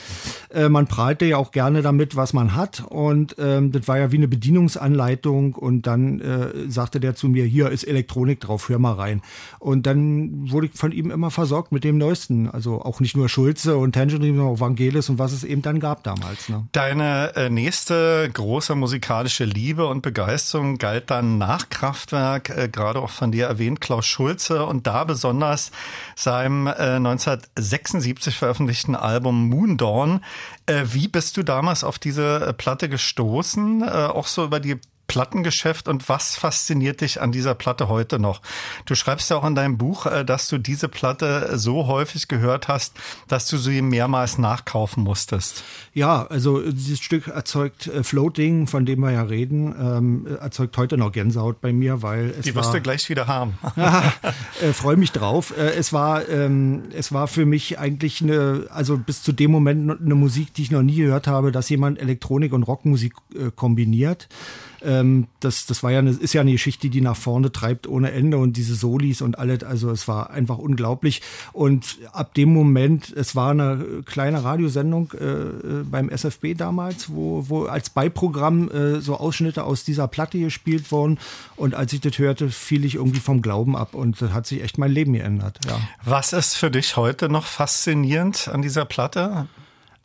Äh, 0.54 0.70
man 0.70 0.88
prahlte 0.88 1.26
ja 1.26 1.38
auch 1.38 1.52
gerne 1.52 1.82
damit, 1.82 2.16
was 2.16 2.34
man 2.34 2.56
hat. 2.56 2.84
Und 2.88 3.36
ähm, 3.40 3.72
das 3.72 3.88
war 3.88 3.98
ja 3.98 4.12
wie 4.12 4.18
eine 4.18 4.28
Bedienungsanleitung. 4.28 5.54
Und 5.56 5.88
dann 5.88 6.20
äh, 6.22 6.70
sagte 6.70 7.00
der 7.00 7.16
zu 7.16 7.28
mir, 7.28 7.46
hier 7.46 7.70
ist 7.70 7.84
Elektronik 7.84 8.40
drauf, 8.40 8.70
hör 8.70 8.80
mal 8.80 8.94
rein. 8.94 9.22
Und 9.60 9.86
dann 9.88 10.52
wurde 10.52 10.68
ich 10.68 10.74
von 10.74 10.92
ihm 10.92 11.12
immer 11.12 11.32
versorgt 11.32 11.72
mit 11.72 11.84
dem 11.84 11.98
Neuesten. 11.98 12.50
Also 12.50 12.82
auch 12.82 13.00
nicht 13.00 13.18
nur 13.18 13.30
Schulze 13.30 13.78
und 13.78 13.94
Tangerine, 13.94 14.38
sondern 14.38 14.56
auch 14.56 14.60
Vangelis 14.60 15.10
und 15.10 15.20
was 15.20 15.32
es 15.32 15.44
eben 15.44 15.62
dann 15.62 15.80
gab 15.80 16.04
damals. 16.04 16.50
Ne? 16.50 16.68
Deine 16.72 17.36
äh, 17.36 17.50
nächste 17.50 18.30
große 18.32 18.76
musikalische 18.76 19.46
Liebe 19.46 19.88
und 19.88 20.02
Begeisterung 20.02 20.78
galt 20.78 21.10
dann 21.10 21.38
nach 21.38 21.70
Kraftwerk, 21.70 22.50
äh, 22.50 22.70
gerade 22.70 23.00
auch 23.00 23.10
von 23.10 23.32
dir 23.32 23.48
erwähnt, 23.48 23.82
Klaus 23.82 24.06
Schulze 24.06 24.66
und 24.66 24.88
da 24.88 25.04
besonders 25.04 25.72
seinem 26.16 26.68
äh, 26.68 26.72
1976 26.72 28.38
veröffentlichten 28.38 28.96
Album 28.96 29.43
Moon 29.50 29.78
Dawn. 29.78 30.22
Äh, 30.66 30.84
wie 30.86 31.08
bist 31.08 31.38
du 31.38 31.44
damals 31.44 31.84
auf 31.84 32.00
diese 32.00 32.48
äh, 32.48 32.54
Platte 32.54 32.90
gestoßen? 32.90 33.82
Äh, 33.82 33.86
auch 33.86 34.28
so 34.28 34.44
über 34.46 34.60
die 34.60 34.80
Plattengeschäft 35.14 35.88
und 35.88 36.10
was 36.10 36.36
fasziniert 36.36 37.02
dich 37.02 37.22
an 37.22 37.32
dieser 37.32 37.54
Platte 37.54 37.88
heute 37.88 38.18
noch? 38.18 38.42
Du 38.86 38.96
schreibst 38.96 39.30
ja 39.30 39.36
auch 39.38 39.46
in 39.46 39.54
deinem 39.54 39.78
Buch, 39.78 40.08
äh, 40.08 40.26
dass 40.26 40.48
du 40.48 40.58
diese 40.58 40.90
Platte 40.90 41.52
so 41.60 41.86
häufig 41.86 42.28
gehört 42.28 42.68
hast, 42.68 42.96
dass 43.28 43.48
du 43.48 43.58
sie 43.58 43.84
mehrmals 43.84 44.40
nachkaufen 44.40 45.04
musstest. 45.04 45.64
Ja, 45.94 46.26
also 46.26 46.64
dieses 46.64 47.00
Stück 47.00 47.28
erzeugt 47.28 47.86
äh, 47.86 48.04
Floating, 48.04 48.66
von 48.66 48.88
dem 48.88 49.02
wir 49.02 49.12
ja 49.12 49.22
reden, 49.22 49.76
ähm, 49.80 50.38
erzeugt 50.42 50.76
heute 50.78 50.98
noch 50.98 51.12
Gänsehaut 51.12 51.62
bei 51.62 51.74
mir, 51.74 52.02
weil 52.02 52.32
es 52.32 52.46
Die 52.46 52.56
war, 52.56 52.64
wirst 52.64 52.74
du 52.74 52.82
gleich 52.82 53.08
wieder 53.08 53.28
haben. 53.28 53.60
äh, 54.64 54.74
Freue 54.74 54.98
mich 54.98 55.12
drauf. 55.12 55.54
Äh, 55.56 55.76
es 55.76 55.94
war, 55.94 56.28
ähm, 56.28 56.86
es 56.96 57.12
war 57.12 57.28
für 57.28 57.46
mich 57.46 57.78
eigentlich 57.78 58.24
eine, 58.24 58.66
also 58.72 58.98
bis 58.98 59.22
zu 59.22 59.32
dem 59.32 59.52
Moment 59.52 60.02
eine 60.02 60.16
Musik, 60.16 60.56
die 60.56 60.64
ich 60.64 60.72
noch 60.72 60.82
nie 60.82 60.96
gehört 60.96 61.28
habe, 61.28 61.52
dass 61.52 61.70
jemand 61.70 62.00
Elektronik 62.00 62.52
und 62.52 62.64
Rockmusik 62.64 63.14
äh, 63.36 63.52
kombiniert. 63.56 64.28
Ähm, 64.84 65.28
das, 65.40 65.66
das 65.66 65.84
war 65.84 65.92
ja 65.92 66.00
eine, 66.00 66.12
ist 66.12 66.34
ja 66.34 66.42
eine 66.42 66.52
Geschichte, 66.52 66.90
die 66.90 67.02
nach 67.02 67.16
vorne 67.16 67.52
treibt 67.52 67.88
ohne 67.88 68.12
Ende 68.12 68.38
und 68.38 68.58
diese 68.58 68.76
Solis 68.76 69.22
und 69.22 69.38
alles, 69.38 69.64
also 69.64 69.92
es 69.92 70.08
war 70.08 70.30
einfach 70.32 70.58
unglaublich. 70.58 71.22
Und 71.52 71.98
ab 72.12 72.34
dem 72.34 72.54
Moment, 72.54 73.12
es 73.16 73.36
war 73.36 73.52
eine 73.52 74.04
kleine 74.06 74.44
Radiosendung 74.44 75.14
äh, 75.14 75.26
äh 75.26 75.84
beim 75.84 76.10
SFB 76.10 76.56
damals, 76.56 77.10
wo, 77.10 77.46
wo 77.50 77.66
als 77.66 77.90
Beiprogramm 77.90 78.70
äh, 78.70 79.00
so 79.00 79.18
Ausschnitte 79.18 79.64
aus 79.64 79.84
dieser 79.84 80.08
Platte 80.08 80.40
gespielt 80.40 80.92
wurden. 80.92 81.20
Und 81.56 81.76
als 81.76 81.94
ich 81.94 82.02
das 82.02 82.18
hörte, 82.18 82.50
fiel 82.50 82.86
ich 82.86 82.96
irgendwie 82.96 83.20
vom 83.20 83.42
Glauben 83.42 83.76
ab 83.76 83.94
und 83.94 84.22
das 84.22 84.32
hat 84.32 84.48
sich 84.48 84.62
echt 84.64 84.78
mein 84.78 84.92
Leben 84.92 85.14
geändert. 85.14 85.60
Ja. 85.68 85.80
Was 86.04 86.34
ist 86.34 86.56
für 86.56 86.72
dich 86.72 86.98
heute 86.98 87.30
noch 87.30 87.46
faszinierend 87.46 88.48
an 88.48 88.62
dieser 88.62 88.86
Platte? 88.86 89.48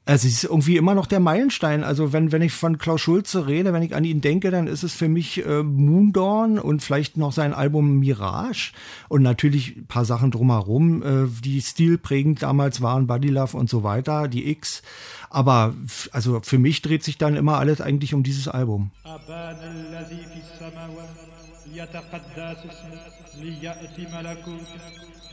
Also 0.08 0.28
es 0.28 0.34
ist 0.34 0.43
irgendwie 0.43 0.76
immer 0.76 0.95
noch 0.95 1.06
der 1.06 1.21
Meilenstein. 1.21 1.84
Also 1.86 2.12
wenn, 2.12 2.34
wenn 2.34 2.41
ich 2.41 2.52
von 2.52 2.78
Klaus 2.78 2.99
Schulze 2.99 3.47
rede, 3.47 3.71
wenn 3.71 3.84
ich 3.84 3.95
an 3.95 4.04
ihn 4.04 4.19
denke, 4.19 4.52
dann 4.52 4.67
ist 4.67 4.84
es 4.84 4.93
für 4.93 5.08
mich 5.08 5.45
äh, 5.45 5.63
Moondorn 5.63 6.60
und 6.60 6.84
vielleicht 6.84 7.15
noch 7.15 7.32
sein 7.32 7.54
Album 7.54 7.99
Mirage 7.99 8.73
und 9.08 9.21
natürlich 9.21 9.78
ein 9.78 9.86
paar 9.88 10.04
Sachen 10.04 10.30
drumherum, 10.30 11.04
äh, 11.04 11.28
die 11.41 11.62
stilprägend 11.62 12.43
damals 12.43 12.82
waren, 12.82 13.08
Buddy 13.08 13.30
Love 13.30 13.56
und 13.56 13.69
so 13.69 13.84
weiter, 13.84 14.28
die 14.28 14.49
X. 14.49 14.82
Aber 15.30 15.73
also 16.12 16.41
für 16.43 16.60
mich 16.60 16.82
dreht 16.82 17.04
sich 17.04 17.17
dann 17.17 17.38
immer 17.38 17.60
alles 17.60 17.80
eigentlich 17.80 18.13
um 18.13 18.23
dieses 18.23 18.49
Album. 18.49 18.91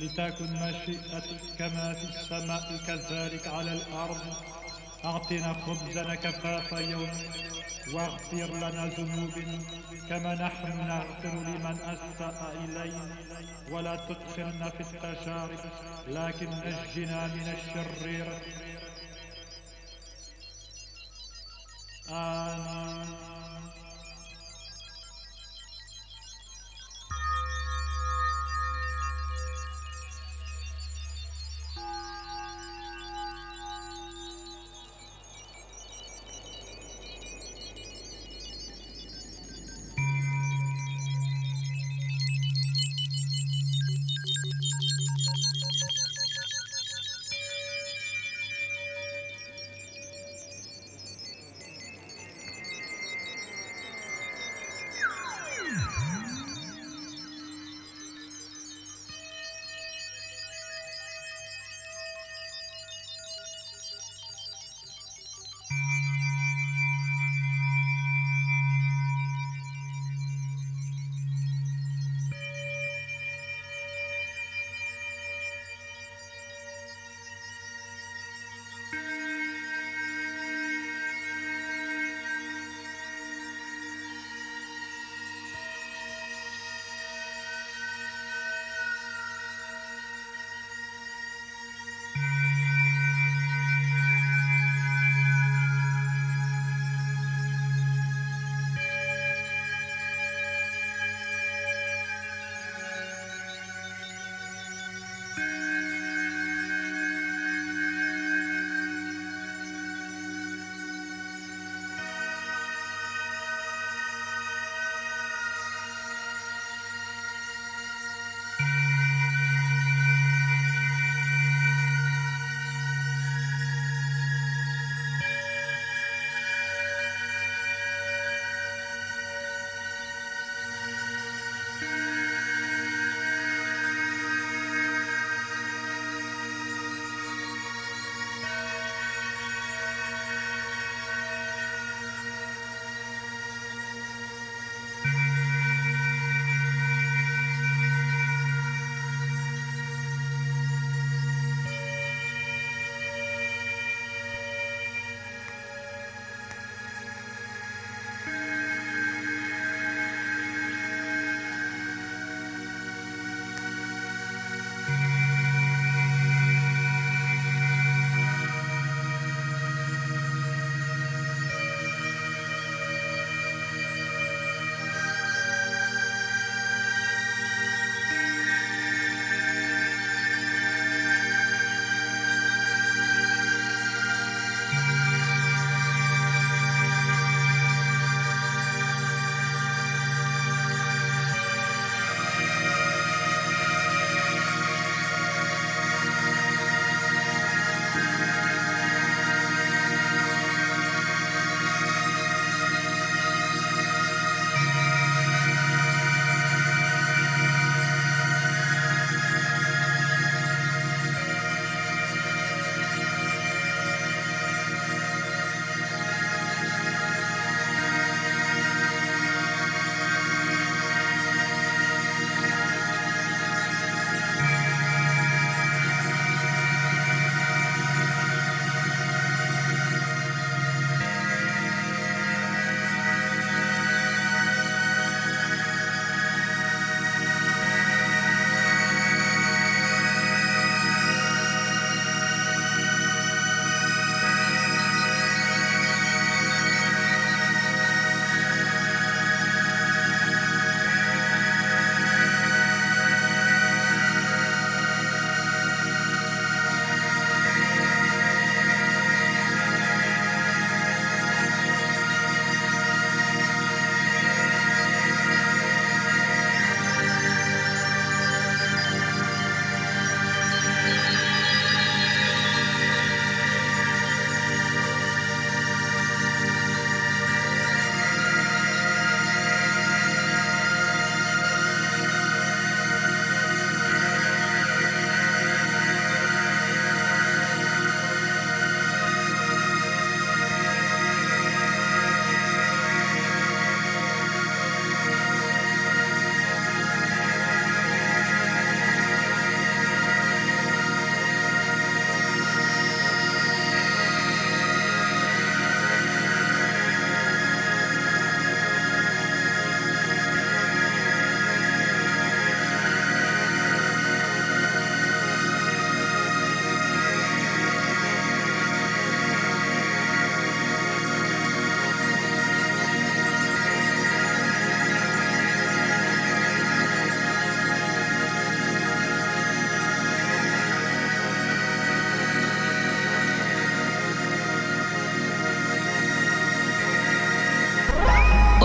لتكن 0.00 0.52
مشيئتك 0.52 1.40
كما 1.58 1.94
في 1.94 2.04
السماء 2.04 2.80
كذلك 2.86 3.46
على 3.46 3.72
الأرض 3.72 4.20
أعطنا 5.05 5.53
خبزنا 5.53 6.15
كفاف 6.15 6.71
يوم 6.71 7.09
واغفر 7.93 8.45
لنا 8.53 8.85
ذنوبنا 8.85 9.59
كما 10.09 10.35
نحن 10.35 10.87
نغفر 10.87 11.33
لمن 11.47 11.77
أساء 11.81 12.55
إلينا. 12.63 13.17
ولا 13.71 13.95
تدخلنا 13.95 14.69
في 14.69 14.81
التجارب 14.81 15.59
لكن 16.07 16.49
نجنا 16.49 17.27
من 17.27 17.55
الشرير 17.57 18.27
آمين. 22.09 23.34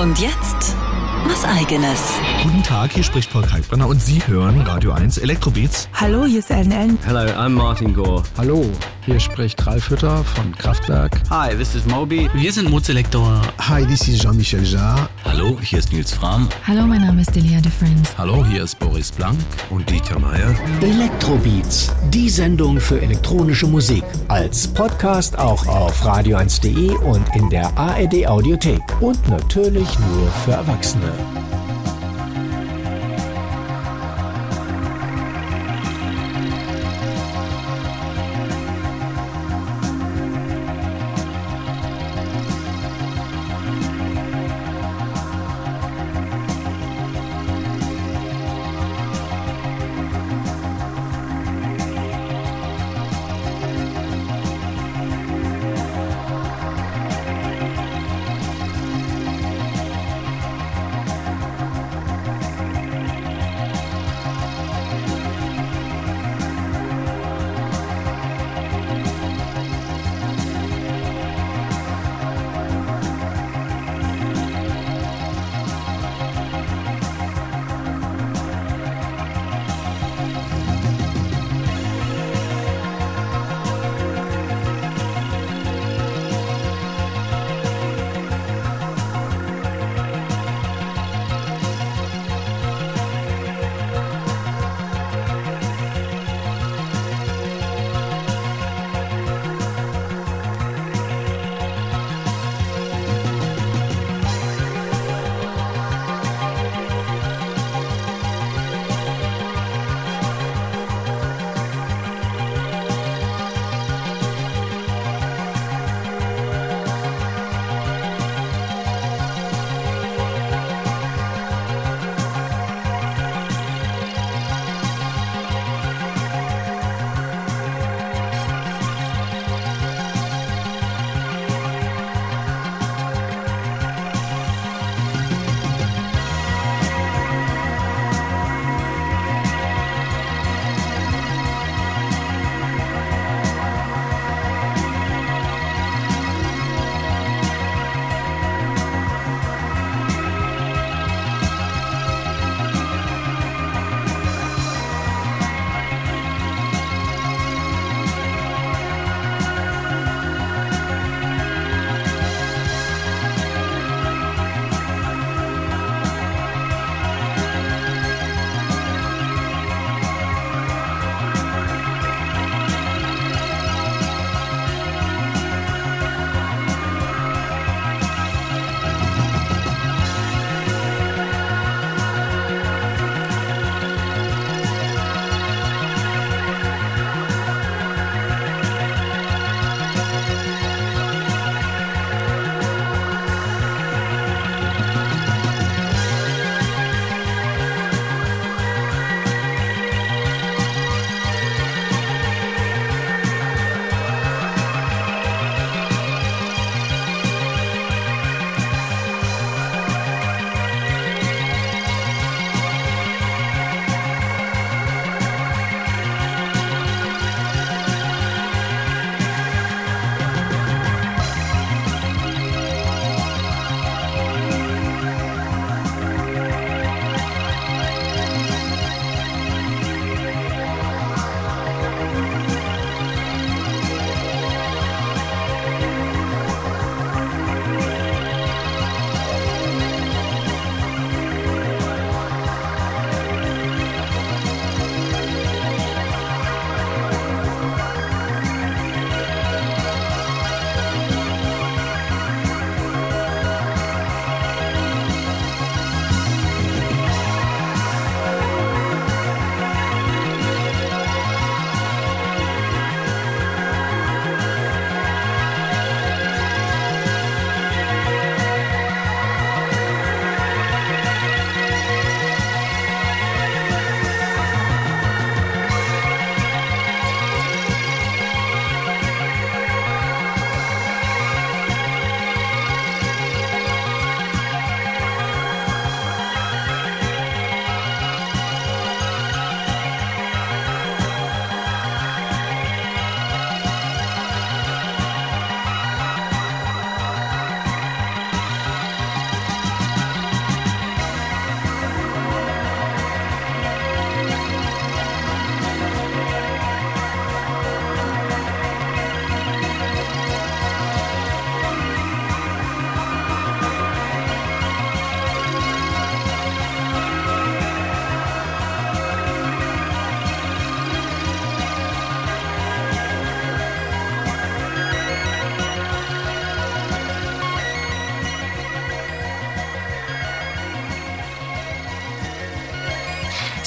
Und 0.01 0.19
jetzt 0.19 0.75
was 1.27 1.45
eigenes. 1.45 2.01
Guten 2.43 2.63
Tag, 2.63 2.93
hier 2.93 3.03
spricht 3.03 3.31
Paul 3.31 3.43
Kalkbrenner 3.43 3.87
und 3.87 4.01
Sie 4.01 4.27
hören 4.27 4.63
Radio 4.63 4.93
1 4.93 5.19
Elektrobeats. 5.19 5.91
Hallo, 5.93 6.25
hier 6.25 6.39
ist 6.39 6.51
Ellen 6.51 6.73
Ellen. 6.73 6.99
Hello, 7.05 7.19
I'm 7.19 7.51
Martin 7.51 7.93
Gore. 7.93 8.23
Hallo, 8.39 8.65
hier 9.05 9.21
spricht 9.21 9.67
Ralf 9.67 9.91
Hütter 9.91 10.25
von 10.25 10.57
Kraftwerk. 10.57 11.21
Hi, 11.29 11.55
this 11.55 11.75
is 11.75 11.85
Moby. 11.85 12.31
Wir 12.33 12.51
sind 12.51 12.71
Mozelektor. 12.71 13.43
Hi, 13.59 13.85
this 13.85 14.09
is 14.09 14.23
Jean-Michel 14.23 14.65
Jarre. 14.65 15.11
Hallo, 15.51 15.61
hier 15.63 15.81
ist 15.81 15.93
Nils 15.93 16.13
Fram. 16.13 16.49
Hallo, 16.65 16.87
mein 16.87 17.01
Name 17.01 17.23
ist 17.23 17.35
Delia 17.35 17.61
de 17.61 17.73
Friends. 17.73 18.17
Hallo, 18.17 18.47
hier 18.47 18.63
ist 18.63 18.79
Boris 18.79 19.11
Blank 19.11 19.37
und 19.71 19.91
Dieter 19.91 20.17
Meier. 20.21 20.55
Elektrobeats, 20.81 21.91
die 22.11 22.31
Sendung 22.31 22.79
für 22.79 23.03
elektronische 23.03 23.67
Musik. 23.67 24.05
Als 24.29 24.69
Podcast 24.69 25.37
auch 25.37 25.67
auf 25.67 26.07
radio1.de 26.07 26.97
und 26.99 27.27
in 27.35 27.51
der 27.51 27.77
ARD 27.77 28.29
Audiothek. 28.29 28.81
Und 29.01 29.29
natürlich 29.29 29.99
nur 29.99 30.29
für 30.45 30.53
Erwachsene. 30.53 31.11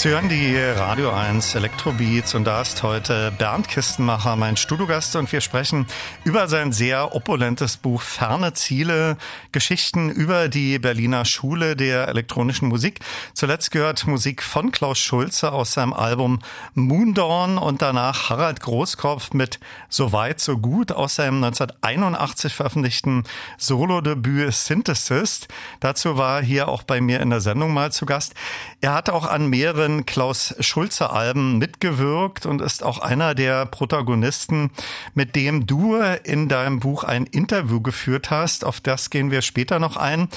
Sie 0.04 0.10
hören 0.10 0.28
die 0.28 0.58
Radio 0.58 1.12
1 1.12 1.56
Elektrobeats 1.56 2.36
und 2.36 2.44
da 2.44 2.60
ist 2.60 2.84
heute 2.84 3.32
Bernd 3.38 3.70
Kistenmacher 3.70 4.36
mein 4.36 4.58
Studiogast 4.58 5.16
und 5.16 5.32
wir 5.32 5.40
sprechen 5.40 5.88
über 6.26 6.50
sein 6.50 6.74
sehr 6.74 7.16
opulentes 7.16 7.78
Buch 7.78 8.02
Ferne 8.02 8.52
Ziele, 8.52 9.16
Geschichten 9.54 10.10
über 10.10 10.50
die 10.50 10.78
Berliner 10.78 11.24
Schule 11.24 11.78
der 11.78 12.10
elektronischen 12.10 12.68
Musik. 12.68 13.00
Zuletzt 13.34 13.72
gehört 13.72 14.06
Musik 14.06 14.44
von 14.44 14.74
Klaus 14.74 15.00
Schulze 15.00 15.54
aus 15.54 15.72
seinem 15.72 15.94
Album 15.94 16.40
Moondawn 16.74 17.58
und 17.58 17.82
danach 17.82 18.30
Harald 18.30 18.60
Großkopf 18.60 19.32
mit 19.32 19.62
So 19.88 20.12
weit, 20.12 20.42
so 20.42 20.58
gut 20.58 20.92
aus 20.92 21.16
seinem 21.16 21.42
1981 21.42 22.54
veröffentlichten 22.54 23.24
Solo-Debüt 23.58 24.54
Synthesis. 24.54 25.48
Dazu 25.80 26.18
war 26.18 26.44
hier 26.44 26.68
auch 26.68 26.84
bei 26.84 27.00
mir 27.00 27.22
in 27.22 27.30
der 27.30 27.40
Sendung 27.40 27.74
mal 27.74 27.94
zu 27.94 28.06
Gast. 28.06 28.34
Er 28.82 28.94
hat 28.94 29.10
auch 29.10 29.26
an 29.26 29.48
mehreren 29.48 29.93
mehreren 29.94 30.06
Klaus 30.06 30.56
Schulze 30.60 31.10
Alben 31.10 31.58
mitgewirkt 31.58 32.46
und 32.46 32.62
ist 32.62 32.84
auch 32.84 33.00
einer 33.00 33.36
der 33.36 33.66
Protagonisten, 33.66 34.72
mit 35.14 35.36
dem 35.36 35.68
du 35.68 35.96
in 36.24 36.50
deinem 36.50 36.80
Buch 36.80 37.04
ein 37.04 37.26
Interview 37.26 37.82
geführt 37.82 38.32
hast. 38.32 38.66
Auf 38.66 38.80
das 38.80 39.10
gehen 39.10 39.32
wir 39.32 39.42
später 39.42 39.80
noch 39.80 39.98
ein. 39.98 40.30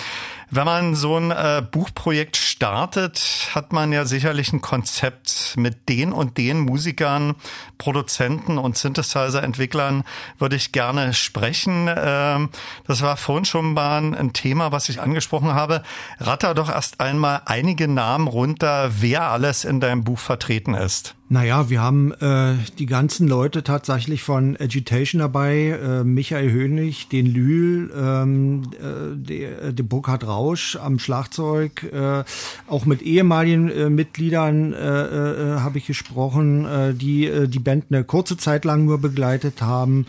Wenn 0.51 0.65
man 0.65 0.95
so 0.95 1.17
ein 1.17 1.33
äh, 1.33 1.63
Buchprojekt 1.69 2.37
startet, 2.37 3.49
hat 3.55 3.73
man 3.73 3.93
ja 3.93 4.05
sicherlich 4.05 4.53
ein 4.53 4.61
Konzept 4.61 5.55
mit 5.57 5.89
den 5.89 6.13
und 6.13 6.39
den 6.39 6.61
Musikern, 6.61 7.35
Produzenten 7.79 8.57
und 8.57 8.77
Synthesizer-Entwicklern 8.77 10.05
würde 10.39 10.57
ich 10.57 10.71
gerne 10.71 11.15
sprechen. 11.15 11.91
Ähm, 11.95 12.51
das 12.87 13.03
war 13.03 13.17
vorhin 13.17 13.45
schon 13.45 13.75
mal 13.75 14.15
ein 14.15 14.33
Thema, 14.33 14.71
was 14.71 14.89
ich 14.89 15.01
angesprochen 15.01 15.55
habe. 15.55 15.83
Ratter 16.21 16.55
doch 16.55 16.69
erst 16.69 17.01
einmal 17.01 17.43
einige 17.47 17.89
Namen 17.89 18.29
runter, 18.29 18.91
wer 19.01 19.31
alles 19.31 19.65
in 19.65 19.81
deinem 19.81 20.05
Buch 20.05 20.19
vertreten 20.19 20.75
ist. 20.75 21.17
Naja, 21.29 21.69
wir 21.71 21.83
haben 21.83 22.13
äh, 22.13 22.55
die 22.79 22.87
ganzen 22.87 23.27
Leute 23.27 23.65
tatsächlich 23.65 24.23
von 24.23 24.57
Agitation 24.61 25.19
dabei, 25.19 25.71
äh, 25.71 26.05
Michael 26.05 26.53
Hönig, 26.53 27.09
den 27.09 27.27
Lühl, 27.27 27.91
ähm, 27.97 28.63
äh, 28.75 29.17
der, 29.17 29.73
der 29.73 29.83
Burkhard 29.83 30.25
Rausch 30.25 30.77
am 30.77 31.01
Schlagzeug, 31.01 31.83
äh, 31.93 32.23
auch 32.69 32.87
mit 32.87 33.03
ehemaligen 33.03 33.69
äh, 33.69 33.91
Mitgliedern 33.91 34.73
äh, 34.73 34.77
äh, 34.77 35.59
habe 35.59 35.79
ich 35.79 35.87
gesprochen, 35.87 36.65
äh, 36.65 36.95
die 36.95 37.27
äh, 37.27 37.49
die 37.49 37.59
Band 37.59 37.87
eine 37.91 38.05
kurze 38.05 38.37
Zeit 38.37 38.65
lang 38.65 38.85
nur 38.85 38.99
begleitet 38.99 39.63
haben. 39.63 40.07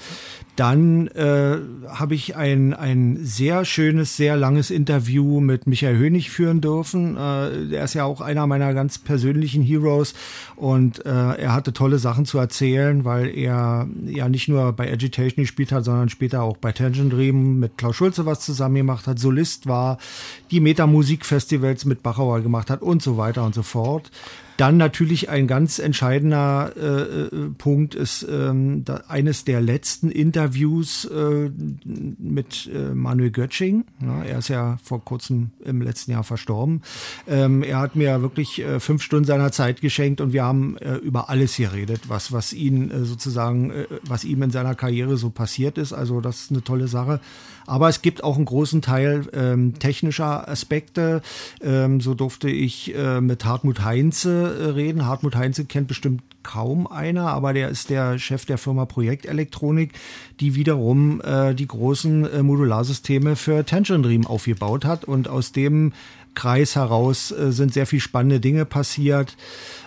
Dann 0.58 1.06
äh, 1.10 1.60
habe 1.88 2.16
ich 2.16 2.36
ein, 2.36 2.74
ein 2.74 3.20
sehr 3.22 3.64
schönes, 3.64 4.18
sehr 4.18 4.36
langes 4.36 4.72
Interview 4.72 5.40
mit 5.40 5.68
Michael 5.68 6.00
Hönig 6.00 6.32
führen 6.32 6.62
dürfen. 6.62 7.16
Äh, 7.16 7.76
er 7.76 7.84
ist 7.84 7.94
ja 7.94 8.06
auch 8.06 8.22
einer 8.22 8.48
meiner 8.48 8.74
ganz 8.74 8.98
persönlichen 8.98 9.62
Heroes 9.62 10.16
und 10.56 11.06
äh, 11.06 11.10
er 11.10 11.54
hatte 11.54 11.74
tolle 11.74 12.00
Sachen 12.00 12.26
zu 12.26 12.40
erzählen, 12.40 13.06
weil 13.06 13.38
er 13.38 13.88
ja 14.08 14.28
nicht 14.30 14.48
nur 14.48 14.74
bei 14.74 14.92
Agitation 14.92 15.44
gespielt 15.44 15.72
hat, 15.72 15.86
sondern 15.86 16.10
später 16.10 16.42
auch 16.42 16.58
bei 16.58 16.72
Tangent 16.72 17.14
Dream 17.14 17.60
mit 17.60 17.78
Klaus 17.78 17.96
Schulze 17.96 18.26
was 18.26 18.40
zusammen 18.40 18.78
gemacht 18.78 19.06
hat, 19.06 19.20
Solist 19.20 19.68
war, 19.68 20.00
die 20.50 20.60
Metamusikfestivals 20.60 21.86
mit 21.86 22.02
Bachauer 22.02 22.42
gemacht 22.42 22.72
hat 22.72 22.82
und 22.82 23.04
so 23.04 23.16
weiter 23.16 23.46
und 23.46 23.54
so 23.54 23.62
fort. 23.62 24.10
Dann 24.58 24.78
natürlich 24.78 25.30
ein 25.30 25.46
ganz 25.46 25.78
entscheidender 25.78 26.72
äh, 26.76 26.82
äh, 26.82 27.50
Punkt 27.58 27.94
ist 27.94 28.26
ähm, 28.30 28.84
da, 28.84 29.04
eines 29.08 29.46
der 29.46 29.62
letzten 29.62 30.10
Interviews 30.10 31.06
äh, 31.06 31.52
mit 31.86 32.68
äh, 32.74 32.96
Manuel 32.96 33.30
Götsching. 33.30 33.86
Ja, 34.02 34.24
er 34.24 34.40
ist 34.40 34.48
ja 34.48 34.78
vor 34.84 35.06
kurzem 35.06 35.52
im 35.64 35.82
letzten 35.82 36.12
Jahr 36.12 36.24
verstorben. 36.24 36.82
Ähm, 37.28 37.62
er 37.62 37.80
hat 37.80 37.96
mir 37.96 38.24
wirklich 38.24 38.60
äh, 38.60 38.80
fünf 38.80 39.04
Stunden 39.04 39.26
seiner 39.26 39.52
Zeit 39.52 39.80
geschenkt 39.82 40.22
und 40.22 40.34
wir 40.34 40.44
haben 40.44 40.76
äh, 40.78 40.96
über 40.96 41.30
alles 41.30 41.58
geredet, 41.58 42.10
was 42.10 42.32
was 42.32 42.52
ihn 42.52 42.90
äh, 42.90 43.06
sozusagen, 43.06 43.70
äh, 43.70 43.86
was 44.04 44.24
ihm 44.24 44.42
in 44.42 44.50
seiner 44.50 44.74
Karriere 44.74 45.18
so 45.18 45.30
passiert 45.30 45.78
ist. 45.78 45.94
Also 45.94 46.20
das 46.20 46.42
ist 46.42 46.52
eine 46.52 46.64
tolle 46.64 46.88
Sache. 46.88 47.20
Aber 47.68 47.90
es 47.90 48.02
gibt 48.02 48.24
auch 48.24 48.38
einen 48.38 48.46
großen 48.46 48.82
Teil 48.82 49.28
ähm, 49.34 49.78
technischer 49.78 50.48
Aspekte. 50.48 51.22
Ähm, 51.62 52.00
so 52.00 52.14
durfte 52.14 52.50
ich 52.50 52.96
äh, 52.96 53.20
mit 53.20 53.44
Hartmut 53.44 53.84
Heinze 53.84 54.47
äh, 54.54 54.66
reden. 54.72 55.06
Hartmut 55.06 55.36
Heinze 55.36 55.66
kennt 55.66 55.88
bestimmt 55.88 56.22
kaum 56.44 56.88
einer, 56.88 57.28
aber 57.28 57.54
der 57.54 57.70
ist 57.70 57.90
der 57.90 58.20
Chef 58.20 58.46
der 58.46 58.58
Firma 58.58 58.86
Projektelektronik, 58.86 59.94
die 60.40 60.56
wiederum 60.56 61.22
äh, 61.22 61.54
die 61.54 61.68
großen 61.68 62.26
äh, 62.26 62.44
Modularsysteme 62.44 63.36
für 63.36 63.66
Tension 63.66 64.04
Dream 64.04 64.26
aufgebaut 64.26 64.86
hat. 64.86 65.06
Und 65.06 65.28
aus 65.28 65.52
dem 65.52 65.94
Kreis 66.38 66.76
heraus 66.76 67.32
äh, 67.32 67.52
sind 67.52 67.74
sehr 67.74 67.88
viel 67.88 68.00
spannende 68.00 68.40
Dinge 68.40 68.66
passiert. 68.66 69.36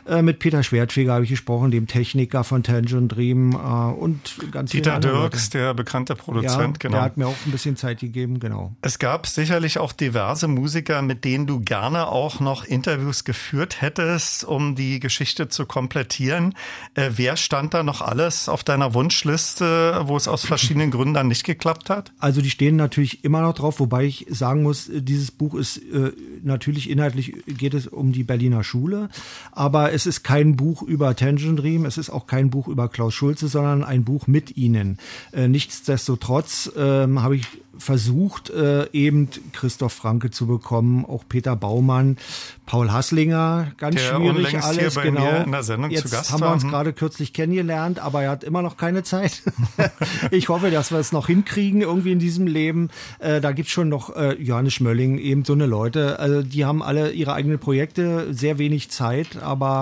Äh, 0.06 0.22
mit 0.22 0.38
Peter 0.38 0.62
Schwertfeger 0.62 1.14
habe 1.14 1.24
ich 1.24 1.30
gesprochen, 1.30 1.70
dem 1.70 1.86
Techniker 1.86 2.44
von 2.44 2.62
Tangent 2.62 3.14
Dream 3.14 3.52
äh, 3.52 3.56
und 3.56 4.36
ganz 4.50 4.70
Dieter 4.70 5.00
Dirks, 5.00 5.46
Leute. 5.46 5.58
der 5.58 5.74
bekannte 5.74 6.14
Produzent, 6.14 6.76
ja, 6.82 6.88
genau. 6.88 6.96
Der 6.96 7.02
hat 7.02 7.16
mir 7.16 7.26
auch 7.26 7.36
ein 7.46 7.52
bisschen 7.52 7.76
Zeit 7.76 8.00
gegeben, 8.00 8.40
genau. 8.40 8.74
Es 8.82 8.98
gab 8.98 9.26
sicherlich 9.26 9.78
auch 9.78 9.92
diverse 9.92 10.48
Musiker, 10.48 11.02
mit 11.02 11.24
denen 11.24 11.46
du 11.46 11.60
gerne 11.60 12.08
auch 12.08 12.40
noch 12.40 12.64
Interviews 12.64 13.24
geführt 13.24 13.80
hättest, 13.80 14.44
um 14.44 14.74
die 14.74 15.00
Geschichte 15.00 15.48
zu 15.48 15.66
komplettieren. 15.66 16.54
Äh, 16.94 17.10
wer 17.16 17.36
stand 17.36 17.74
da 17.74 17.82
noch 17.82 18.00
alles 18.00 18.48
auf 18.48 18.64
deiner 18.64 18.94
Wunschliste, 18.94 20.02
wo 20.04 20.16
es 20.16 20.28
aus 20.28 20.44
verschiedenen 20.44 20.90
Gründen 20.92 21.14
dann 21.14 21.28
nicht 21.28 21.44
geklappt 21.44 21.90
hat? 21.90 22.12
Also 22.18 22.40
die 22.40 22.50
stehen 22.50 22.76
natürlich 22.76 23.24
immer 23.24 23.42
noch 23.42 23.54
drauf, 23.54 23.80
wobei 23.80 24.04
ich 24.04 24.26
sagen 24.28 24.62
muss, 24.62 24.90
dieses 24.92 25.30
Buch 25.30 25.54
ist 25.54 25.78
äh, 25.78 26.12
natürlich 26.42 26.90
inhaltlich 26.90 27.34
geht 27.46 27.74
es 27.74 27.86
um 27.86 28.12
die 28.12 28.24
Berliner 28.24 28.64
Schule, 28.64 29.08
aber 29.52 29.89
es 29.92 30.06
ist 30.06 30.22
kein 30.22 30.56
Buch 30.56 30.82
über 30.82 31.14
Tangent 31.16 31.58
Dream, 31.58 31.84
es 31.84 31.98
ist 31.98 32.10
auch 32.10 32.26
kein 32.26 32.50
Buch 32.50 32.68
über 32.68 32.88
Klaus 32.88 33.14
Schulze, 33.14 33.48
sondern 33.48 33.84
ein 33.84 34.04
Buch 34.04 34.26
mit 34.26 34.56
ihnen. 34.56 34.98
Äh, 35.32 35.48
nichtsdestotrotz 35.48 36.70
ähm, 36.76 37.22
habe 37.22 37.36
ich 37.36 37.46
versucht, 37.80 38.50
äh, 38.50 38.88
eben 38.92 39.28
Christoph 39.52 39.92
Franke 39.92 40.30
zu 40.30 40.46
bekommen, 40.46 41.04
auch 41.04 41.24
Peter 41.28 41.56
Baumann, 41.56 42.18
Paul 42.66 42.92
Hasslinger, 42.92 43.72
ganz 43.78 43.96
der 43.96 44.14
schwierig 44.14 44.62
alles, 44.62 44.94
genau. 44.94 45.44
Jetzt 45.88 46.30
haben 46.30 46.40
wir 46.40 46.52
uns 46.52 46.66
gerade 46.66 46.92
kürzlich 46.92 47.32
kennengelernt, 47.32 47.98
aber 47.98 48.22
er 48.22 48.30
hat 48.30 48.44
immer 48.44 48.62
noch 48.62 48.76
keine 48.76 49.02
Zeit. 49.02 49.42
ich 50.30 50.48
hoffe, 50.48 50.70
dass 50.70 50.92
wir 50.92 50.98
es 50.98 51.10
noch 51.10 51.26
hinkriegen 51.26 51.80
irgendwie 51.80 52.12
in 52.12 52.18
diesem 52.18 52.46
Leben. 52.46 52.90
Äh, 53.18 53.40
da 53.40 53.52
gibt's 53.52 53.72
schon 53.72 53.88
noch 53.88 54.14
äh, 54.14 54.34
Johannes 54.34 54.74
Schmölling, 54.74 55.18
eben 55.18 55.44
so 55.44 55.54
eine 55.54 55.66
Leute, 55.66 56.18
also 56.18 56.42
die 56.42 56.64
haben 56.64 56.82
alle 56.82 57.10
ihre 57.12 57.32
eigenen 57.32 57.58
Projekte, 57.58 58.32
sehr 58.32 58.58
wenig 58.58 58.90
Zeit, 58.90 59.42
aber 59.42 59.79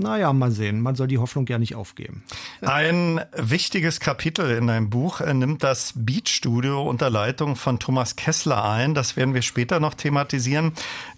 naja, 0.00 0.32
mal 0.32 0.50
sehen. 0.50 0.80
Man 0.80 0.94
soll 0.94 1.08
die 1.08 1.18
Hoffnung 1.18 1.46
ja 1.46 1.58
nicht 1.58 1.74
aufgeben. 1.74 2.22
Ein 2.62 3.20
wichtiges 3.36 4.00
Kapitel 4.00 4.50
in 4.50 4.66
deinem 4.66 4.88
Buch 4.88 5.20
nimmt 5.20 5.62
das 5.62 5.92
Beatstudio 5.94 6.88
unter 6.88 7.10
Leitung 7.10 7.54
von 7.54 7.78
Thomas 7.78 8.16
Kessler 8.16 8.64
ein. 8.64 8.94
Das 8.94 9.16
werden 9.16 9.34
wir 9.34 9.42
später 9.42 9.78
noch 9.78 9.94
thematisieren. 9.94 10.72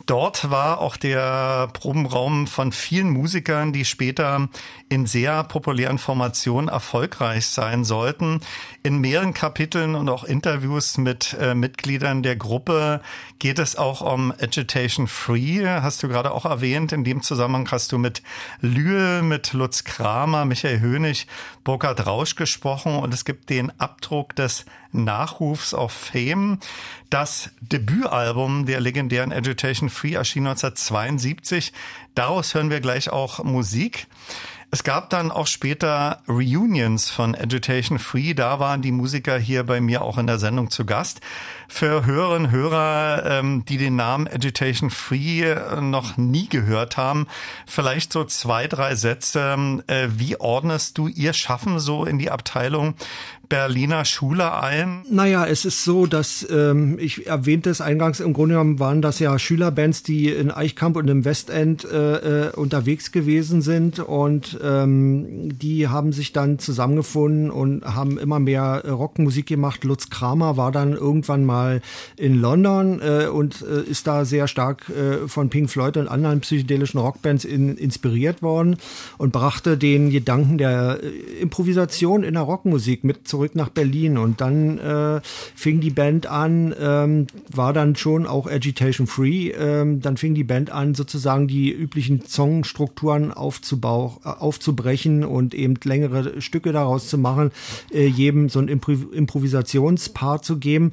Dort 0.07 0.51
war 0.51 0.81
auch 0.81 0.97
der 0.97 1.69
Probenraum 1.73 2.47
von 2.47 2.73
vielen 2.73 3.11
Musikern, 3.11 3.73
die 3.73 3.85
später 3.85 4.49
in 4.89 5.07
sehr 5.07 5.45
populären 5.45 5.99
Formationen 5.99 6.69
erfolgreich 6.69 7.47
sein 7.47 7.85
sollten. 7.85 8.41
In 8.83 8.99
mehreren 8.99 9.33
Kapiteln 9.33 9.95
und 9.95 10.09
auch 10.09 10.25
Interviews 10.25 10.99
mit 10.99 11.37
äh, 11.41 11.55
Mitgliedern 11.55 12.23
der 12.23 12.37
Gruppe 12.37 13.01
geht 13.39 13.59
es 13.59 13.77
auch 13.77 14.01
um 14.01 14.33
Agitation 14.33 15.07
Free, 15.07 15.65
hast 15.67 16.03
du 16.03 16.09
gerade 16.09 16.33
auch 16.33 16.45
erwähnt. 16.45 16.93
In 16.93 17.05
dem 17.05 17.23
Zusammenhang 17.23 17.69
hast 17.71 17.93
du 17.93 17.99
mit 17.99 18.23
Lühe, 18.61 19.23
mit 19.23 19.53
Lutz 19.53 19.85
Kramer, 19.85 20.45
Michael 20.45 20.81
Hönig, 20.81 21.27
Burkhard 21.65 22.07
Rausch 22.07 22.35
gesprochen 22.35 22.97
und 22.97 23.15
es 23.15 23.25
gibt 23.25 23.51
den 23.51 23.73
Abdruck 23.79 24.35
des 24.35 24.65
Nachrufs 24.93 25.75
auf 25.75 25.93
Fame. 25.93 26.59
Das 27.11 27.51
Debütalbum 27.61 28.67
der 28.67 28.81
legendären 28.81 29.33
Agitation 29.33 29.91
Free 29.91 30.15
erschien 30.15 30.47
1972. 30.47 31.73
Daraus 32.15 32.55
hören 32.55 32.71
wir 32.71 32.81
gleich 32.81 33.11
auch 33.11 33.43
Musik. 33.43 34.07
Es 34.75 34.85
gab 34.85 35.11
dann 35.11 35.31
auch 35.31 35.49
später 35.49 36.23
Reunions 36.27 37.11
von 37.11 37.35
Agitation 37.35 37.99
Free. 37.99 38.33
Da 38.33 38.59
waren 38.59 38.81
die 38.81 38.91
Musiker 38.91 39.39
hier 39.39 39.65
bei 39.65 39.83
mir 39.83 40.01
auch 40.01 40.17
in 40.17 40.27
der 40.27 40.39
Sendung 40.39 40.71
zu 40.71 40.87
Gast. 40.87 41.21
Für 41.75 42.05
Hörerinnen 42.05 42.49
und 42.49 42.51
Hörer, 42.51 43.25
ähm, 43.25 43.65
die 43.65 43.79
den 43.79 43.97
Namen 43.97 44.29
Agitation 44.29 44.91
Free 44.91 45.41
äh, 45.41 45.81
noch 45.81 46.19
nie 46.19 46.47
gehört 46.47 46.99
haben, 46.99 47.27
vielleicht 47.67 48.13
so 48.13 48.25
zwei, 48.25 48.69
drei 48.69 48.95
Sätze. 48.95 49.57
Äh, 49.87 50.09
wie 50.15 50.39
ordnest 50.39 50.99
du 50.99 51.09
ihr 51.09 51.33
Schaffen 51.33 51.81
so 51.81 52.05
in 52.05 52.19
die 52.19 52.31
Abteilung 52.31 52.95
Berliner 53.49 54.05
Schule 54.05 54.55
ein? 54.63 55.03
Naja, 55.11 55.47
es 55.47 55.65
ist 55.65 55.85
so, 55.85 56.07
dass 56.07 56.47
ähm, 56.51 56.99
ich 56.99 57.27
erwähnte 57.27 57.71
es 57.71 57.81
eingangs, 57.81 58.21
im 58.21 58.33
Grunde 58.33 58.55
genommen 58.55 58.79
waren 58.79 59.03
das 59.03 59.19
ja 59.19 59.39
Schülerbands, 59.39 60.03
die 60.03 60.29
in 60.29 60.51
Eichkamp 60.51 60.97
und 60.97 61.09
im 61.09 61.25
Westend 61.25 61.85
äh, 61.85 62.51
unterwegs 62.55 63.13
gewesen 63.13 63.61
sind 63.61 63.99
und 63.99 64.59
ähm, 64.63 65.59
die 65.59 65.89
haben 65.89 66.13
sich 66.13 66.33
dann 66.33 66.59
zusammengefunden 66.59 67.51
und 67.51 67.85
haben 67.85 68.19
immer 68.19 68.39
mehr 68.39 68.85
Rockmusik 68.89 69.47
gemacht. 69.47 69.85
Lutz 69.85 70.09
Kramer 70.09 70.57
war 70.57 70.73
dann 70.73 70.93
irgendwann 70.93 71.45
mal 71.45 71.62
in 72.17 72.41
London 72.41 73.01
äh, 73.01 73.27
und 73.27 73.63
äh, 73.63 73.83
ist 73.83 74.07
da 74.07 74.25
sehr 74.25 74.49
stark 74.49 74.89
äh, 74.89 75.29
von 75.29 75.51
Pink 75.51 75.71
Floyd 75.71 75.97
und 75.97 76.09
anderen 76.09 76.41
psychedelischen 76.41 77.01
Rockbands 77.01 77.45
in, 77.45 77.77
inspiriert 77.77 78.43
worden 78.43 78.77
und 79.19 79.33
brachte 79.33 79.77
den 79.77 80.11
Gedanken 80.11 80.59
der 80.59 81.01
äh, 81.03 81.41
Improvisation 81.41 82.23
in 82.23 82.35
der 82.35 82.43
Rockmusik 82.43 83.05
mit 83.05 83.29
zurück 83.29 83.55
nach 83.55 83.69
Berlin 83.69 84.19
und 84.19 84.41
dann 84.41 84.79
äh, 84.79 85.21
fing 85.55 85.81
die 85.81 85.91
Band 85.91 86.27
an, 86.27 86.75
ähm, 86.81 87.27
war 87.53 87.73
dann 87.73 87.97
schon 87.97 88.27
auch 88.27 88.47
Agitation 88.47 89.07
Free, 89.07 89.51
ähm, 89.51 90.01
dann 90.01 90.17
fing 90.17 90.35
die 90.35 90.45
Band 90.45 90.71
an, 90.71 90.95
sozusagen 90.95 91.49
die 91.49 91.71
üblichen 91.71 92.25
Songstrukturen 92.27 93.33
aufzubau 93.33 94.21
äh, 94.25 94.29
aufzubrechen 94.29 95.25
und 95.25 95.55
eben 95.55 95.75
längere 95.85 96.41
Stücke 96.41 96.73
daraus 96.73 97.09
zu 97.09 97.19
machen, 97.19 97.51
jedem 97.93 98.49
so 98.49 98.59
ein 98.59 98.69
Impro 98.69 98.93
Improvisationspart 98.93 100.45
zu 100.45 100.59
geben. 100.59 100.93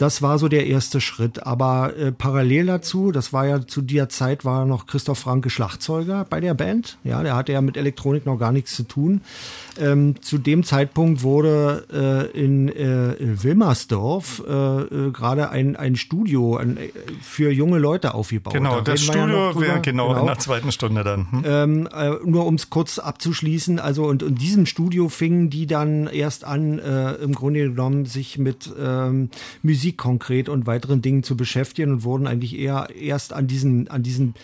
Das 0.00 0.22
war 0.22 0.38
so 0.38 0.48
der 0.48 0.66
erste 0.66 0.98
Schritt. 0.98 1.46
Aber 1.46 1.94
äh, 1.94 2.10
parallel 2.10 2.64
dazu, 2.64 3.12
das 3.12 3.34
war 3.34 3.46
ja 3.46 3.66
zu 3.66 3.82
der 3.82 4.08
Zeit, 4.08 4.46
war 4.46 4.64
noch 4.64 4.86
Christoph 4.86 5.18
Franke 5.18 5.50
Schlagzeuger 5.50 6.24
bei 6.28 6.40
der 6.40 6.54
Band. 6.54 6.96
Ja, 7.04 7.22
der 7.22 7.36
hatte 7.36 7.52
ja 7.52 7.60
mit 7.60 7.76
Elektronik 7.76 8.24
noch 8.24 8.38
gar 8.38 8.50
nichts 8.50 8.74
zu 8.74 8.84
tun. 8.84 9.20
Ähm, 9.78 10.14
zu 10.22 10.38
dem 10.38 10.64
Zeitpunkt 10.64 11.22
wurde 11.22 11.84
äh, 12.32 12.38
in 12.38 12.70
äh, 12.70 13.14
Wilmersdorf 13.42 14.42
äh, 14.48 14.52
äh, 14.52 15.10
gerade 15.10 15.50
ein, 15.50 15.76
ein 15.76 15.96
Studio 15.96 16.56
ein, 16.56 16.78
äh, 16.78 16.88
für 17.20 17.50
junge 17.50 17.78
Leute 17.78 18.14
aufgebaut. 18.14 18.54
Genau, 18.54 18.80
das 18.80 19.02
Studio 19.02 19.50
ja 19.50 19.60
wäre 19.60 19.80
genau, 19.82 20.08
genau, 20.08 20.20
in 20.20 20.26
der 20.26 20.38
zweiten 20.38 20.72
Stunde 20.72 21.04
dann. 21.04 21.30
Hm? 21.30 21.44
Ähm, 21.44 21.88
äh, 21.94 22.10
nur 22.24 22.46
um 22.46 22.54
es 22.54 22.70
kurz 22.70 22.98
abzuschließen, 22.98 23.78
also 23.78 24.06
und 24.06 24.22
in 24.22 24.34
diesem 24.34 24.64
Studio 24.64 25.10
fingen 25.10 25.50
die 25.50 25.66
dann 25.66 26.06
erst 26.06 26.44
an, 26.44 26.78
im 26.78 27.34
Grunde 27.34 27.68
genommen 27.68 28.06
sich 28.06 28.38
mit 28.38 28.70
ähm, 28.80 29.28
Musik 29.62 29.89
konkret 29.92 30.48
und 30.48 30.66
weiteren 30.66 31.02
Dingen 31.02 31.22
zu 31.22 31.36
beschäftigen 31.36 31.92
und 31.92 32.04
wurden 32.04 32.26
eigentlich 32.26 32.58
eher 32.58 32.88
erst 32.94 33.32
an 33.32 33.46
diesen, 33.46 33.88
an 33.88 34.02
diesen 34.02 34.34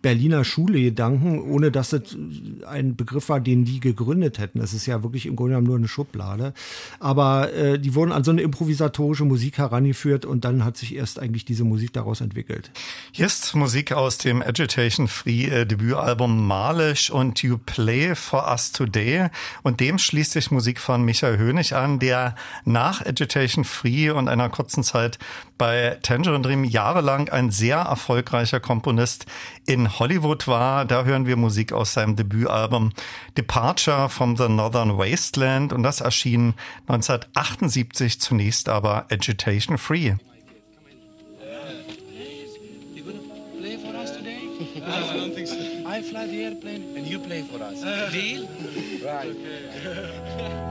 Berliner 0.00 0.44
Schule-Gedanken, 0.44 1.40
ohne 1.40 1.70
dass 1.70 1.92
es 1.92 2.16
ein 2.66 2.94
Begriff 2.94 3.28
war, 3.28 3.40
den 3.40 3.64
die 3.64 3.80
gegründet 3.80 4.38
hätten. 4.38 4.60
Das 4.60 4.72
ist 4.72 4.86
ja 4.86 5.02
wirklich 5.02 5.26
im 5.26 5.34
Grunde 5.34 5.52
genommen 5.52 5.66
nur 5.66 5.76
eine 5.76 5.88
Schublade. 5.88 6.54
Aber 7.00 7.52
äh, 7.52 7.78
die 7.78 7.94
wurden 7.94 8.12
an 8.12 8.22
so 8.22 8.30
eine 8.30 8.42
improvisatorische 8.42 9.24
Musik 9.24 9.58
herangeführt 9.58 10.24
und 10.24 10.44
dann 10.44 10.64
hat 10.64 10.76
sich 10.76 10.94
erst 10.94 11.18
eigentlich 11.18 11.44
diese 11.44 11.64
Musik 11.64 11.92
daraus 11.92 12.20
entwickelt. 12.20 12.70
Hier 13.12 13.26
ist 13.26 13.54
Musik 13.54 13.92
aus 13.92 14.18
dem 14.18 14.40
Agitation 14.40 15.08
Free 15.08 15.46
äh, 15.46 15.66
Debütalbum 15.66 16.46
Malisch 16.46 17.10
und 17.10 17.42
You 17.42 17.58
Play 17.58 18.14
for 18.14 18.48
Us 18.48 18.72
Today. 18.72 19.28
Und 19.62 19.80
dem 19.80 19.98
schließt 19.98 20.32
sich 20.32 20.50
Musik 20.50 20.78
von 20.78 21.02
Michael 21.02 21.38
Hönig 21.38 21.74
an, 21.74 21.98
der 21.98 22.36
nach 22.64 23.04
Agitation 23.04 23.64
Free 23.64 24.10
und 24.10 24.28
einer 24.28 24.48
kurzen 24.48 24.84
Zeit 24.84 25.18
bei 25.58 25.98
Tangerine 26.02 26.42
Dream 26.42 26.64
jahrelang 26.64 27.28
ein 27.28 27.50
sehr 27.50 27.78
erfolgreicher 27.78 28.60
Komponist 28.60 29.26
in 29.68 29.98
Hollywood 29.98 30.48
war. 30.48 30.86
Da 30.86 31.04
hören 31.04 31.26
wir 31.26 31.36
Musik 31.36 31.72
aus 31.72 31.92
seinem 31.92 32.16
Debütalbum 32.16 32.90
Departure 33.36 34.08
from 34.08 34.36
the 34.36 34.48
Northern 34.48 34.96
Wasteland 34.96 35.74
und 35.74 35.82
das 35.82 36.00
erschien 36.00 36.54
1978 36.86 38.18
zunächst 38.18 38.68
aber 38.68 39.06
Agitation 39.10 39.76
Free. 39.76 40.14
I 45.90 46.02
fly 46.02 46.26
the 46.26 46.44
airplane 46.44 46.96
and 46.96 47.06
you 47.06 47.18
play 47.18 47.42
for 47.42 47.60
us. 47.60 47.80
Deal? 48.12 48.48
Right. 49.02 49.36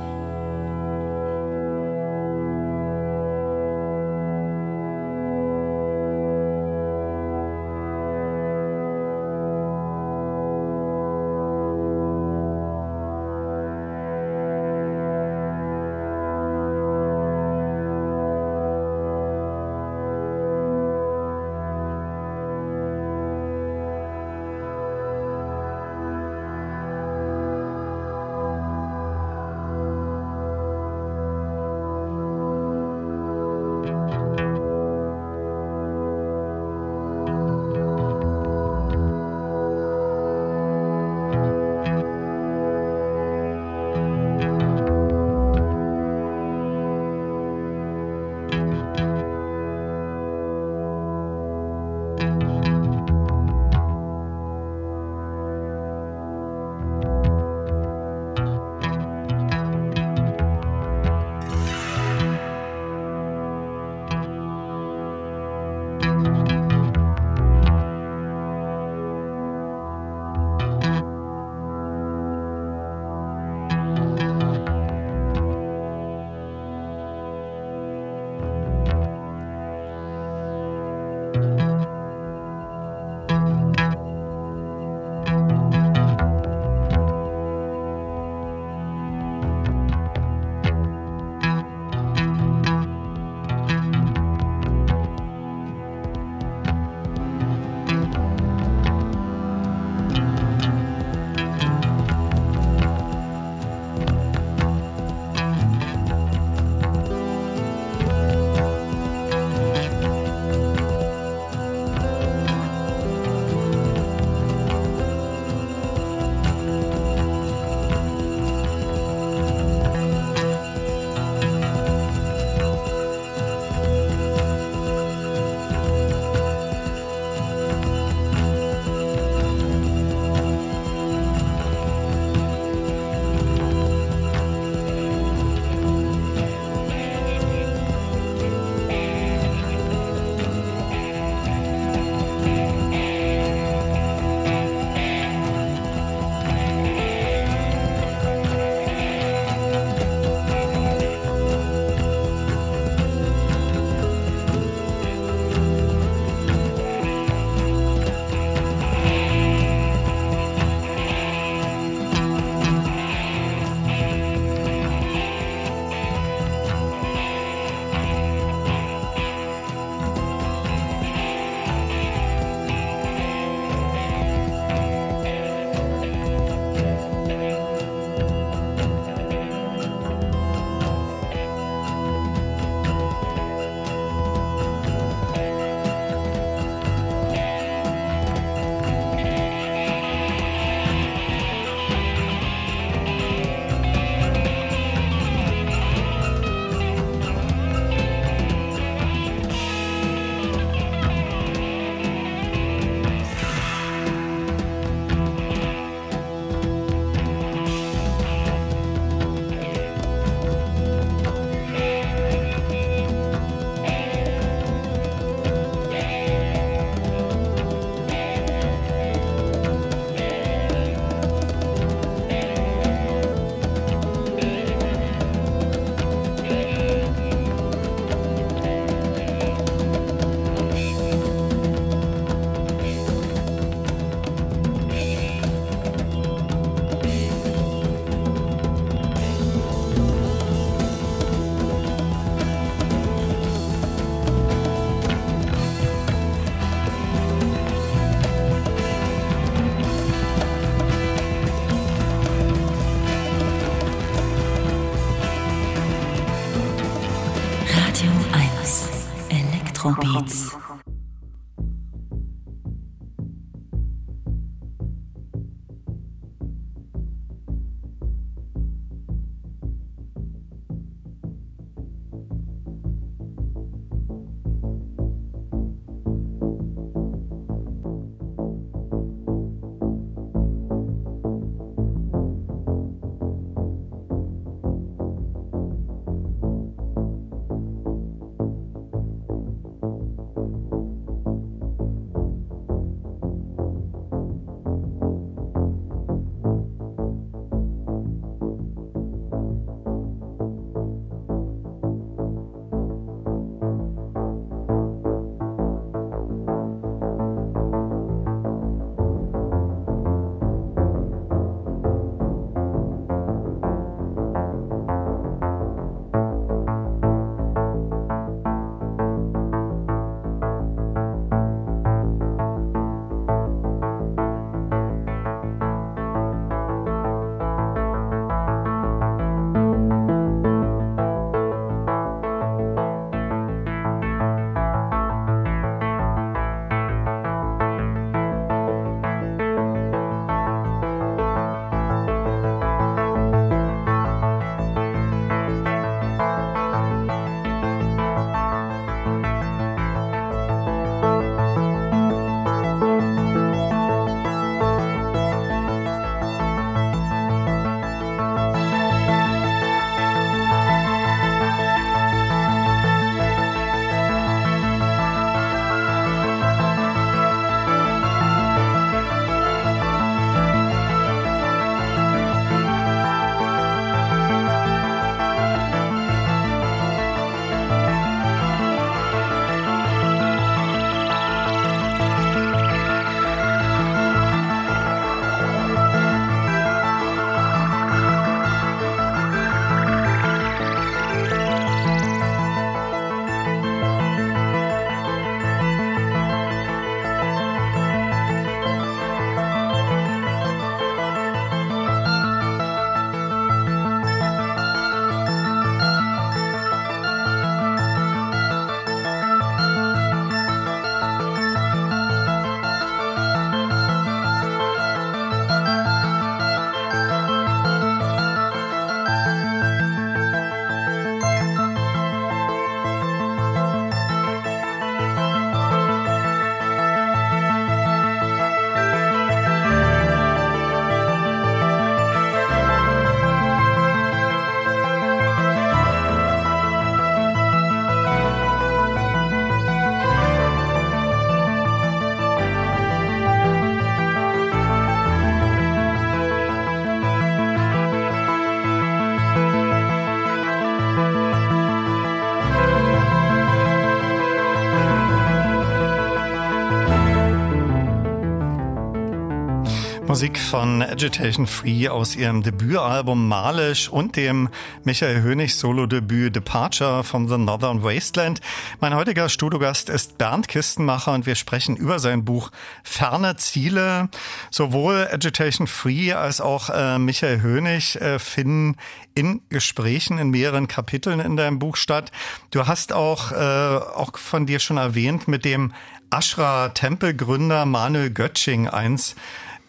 Musik 460.17 460.39
von 460.39 460.81
Agitation 460.81 461.45
Free 461.45 461.89
aus 461.89 462.15
ihrem 462.15 462.41
Debütalbum 462.41 463.27
Malisch 463.27 463.87
und 463.87 464.15
dem 464.15 464.49
Michael 464.83 465.21
Hönig 465.21 465.53
Solo-Debüt 465.53 466.35
Departure 466.35 467.03
from 467.03 467.27
the 467.27 467.37
Northern 467.37 467.83
Wasteland. 467.83 468.41
Mein 468.79 468.95
heutiger 468.95 469.29
Studiogast 469.29 469.89
ist 469.89 470.17
Bernd 470.17 470.47
Kistenmacher 470.47 471.13
und 471.13 471.27
wir 471.27 471.35
sprechen 471.35 471.75
über 471.75 471.99
sein 471.99 472.25
Buch 472.25 472.49
Ferne 472.81 473.35
Ziele. 473.35 474.09
Sowohl 474.49 475.07
Agitation 475.11 475.67
Free 475.67 476.11
als 476.13 476.41
auch 476.41 476.71
äh, 476.71 476.97
Michael 476.97 477.43
Hönig 477.43 478.01
äh, 478.01 478.17
finden 478.17 478.75
in 479.13 479.41
Gesprächen 479.49 480.17
in 480.17 480.31
mehreren 480.31 480.67
Kapiteln 480.67 481.19
in 481.19 481.37
deinem 481.37 481.59
Buch 481.59 481.75
statt. 481.75 482.11
Du 482.49 482.65
hast 482.65 482.91
auch, 482.91 483.33
äh, 483.33 483.35
auch 483.35 484.17
von 484.17 484.47
dir 484.47 484.57
schon 484.57 484.77
erwähnt, 484.77 485.27
mit 485.27 485.45
dem 485.45 485.73
Ashra-Tempelgründer 486.09 487.65
Manuel 487.65 488.09
Götsching 488.09 488.67
eins 488.67 489.15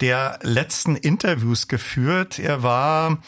der 0.01 0.39
letzten 0.43 0.97
Interviews 0.97 1.69
geführt. 1.69 2.39
Er 2.39 2.63
war 2.63 3.19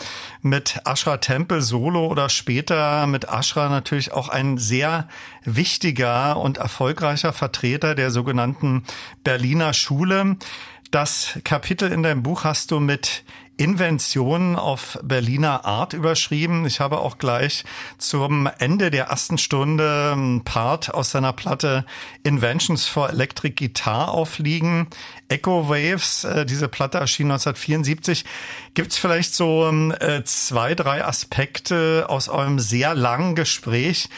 mit 0.43 0.81
Ashra 0.85 1.19
Temple 1.19 1.63
solo 1.63 2.07
oder 2.07 2.29
später 2.29 3.07
mit 3.07 3.29
Ashra 3.29 3.69
natürlich 3.69 4.13
auch 4.13 4.29
ein 4.29 4.59
sehr 4.59 5.09
wichtiger 5.45 6.37
und 6.39 6.59
erfolgreicher 6.59 7.33
Vertreter 7.33 7.95
der 7.95 8.11
sogenannten 8.11 8.85
Berliner 9.25 9.73
Schule. 9.73 10.37
Das 10.91 11.39
Kapitel 11.45 11.93
in 11.93 12.03
deinem 12.03 12.23
Buch 12.23 12.45
hast 12.45 12.71
du 12.71 12.81
mit 12.81 13.25
Inventionen 13.61 14.57
auf 14.57 14.99
Berliner 15.03 15.67
Art 15.67 15.93
überschrieben. 15.93 16.65
Ich 16.65 16.81
habe 16.81 16.99
auch 17.01 17.19
gleich 17.19 17.65
zum 17.99 18.49
Ende 18.59 18.91
der 18.91 19.09
ersten 19.09 19.37
Stunde 19.37 20.15
ein 20.17 20.45
Part 20.45 20.95
aus 20.95 21.11
seiner 21.11 21.35
Platte 21.35 21.85
Inventions 22.23 22.87
for 22.87 23.11
Electric 23.11 23.57
Guitar 23.57 24.13
aufliegen. 24.13 24.87
Echo 25.29 25.69
Waves, 25.69 26.25
äh, 26.25 26.47
diese 26.47 26.69
Platte 26.69 26.97
erschien 26.97 27.31
1974. 27.31 28.25
Gibt 28.73 28.93
es 28.93 28.99
vielleicht 28.99 29.35
so 29.35 29.69
äh, 29.69 30.25
zwei, 30.25 30.75
drei 30.75 31.05
Aspekte 31.05 32.07
aus 32.09 32.31
eurem 32.31 32.59
sehr 32.59 32.95
langen 32.95 33.35
Gespräch, 33.35 34.09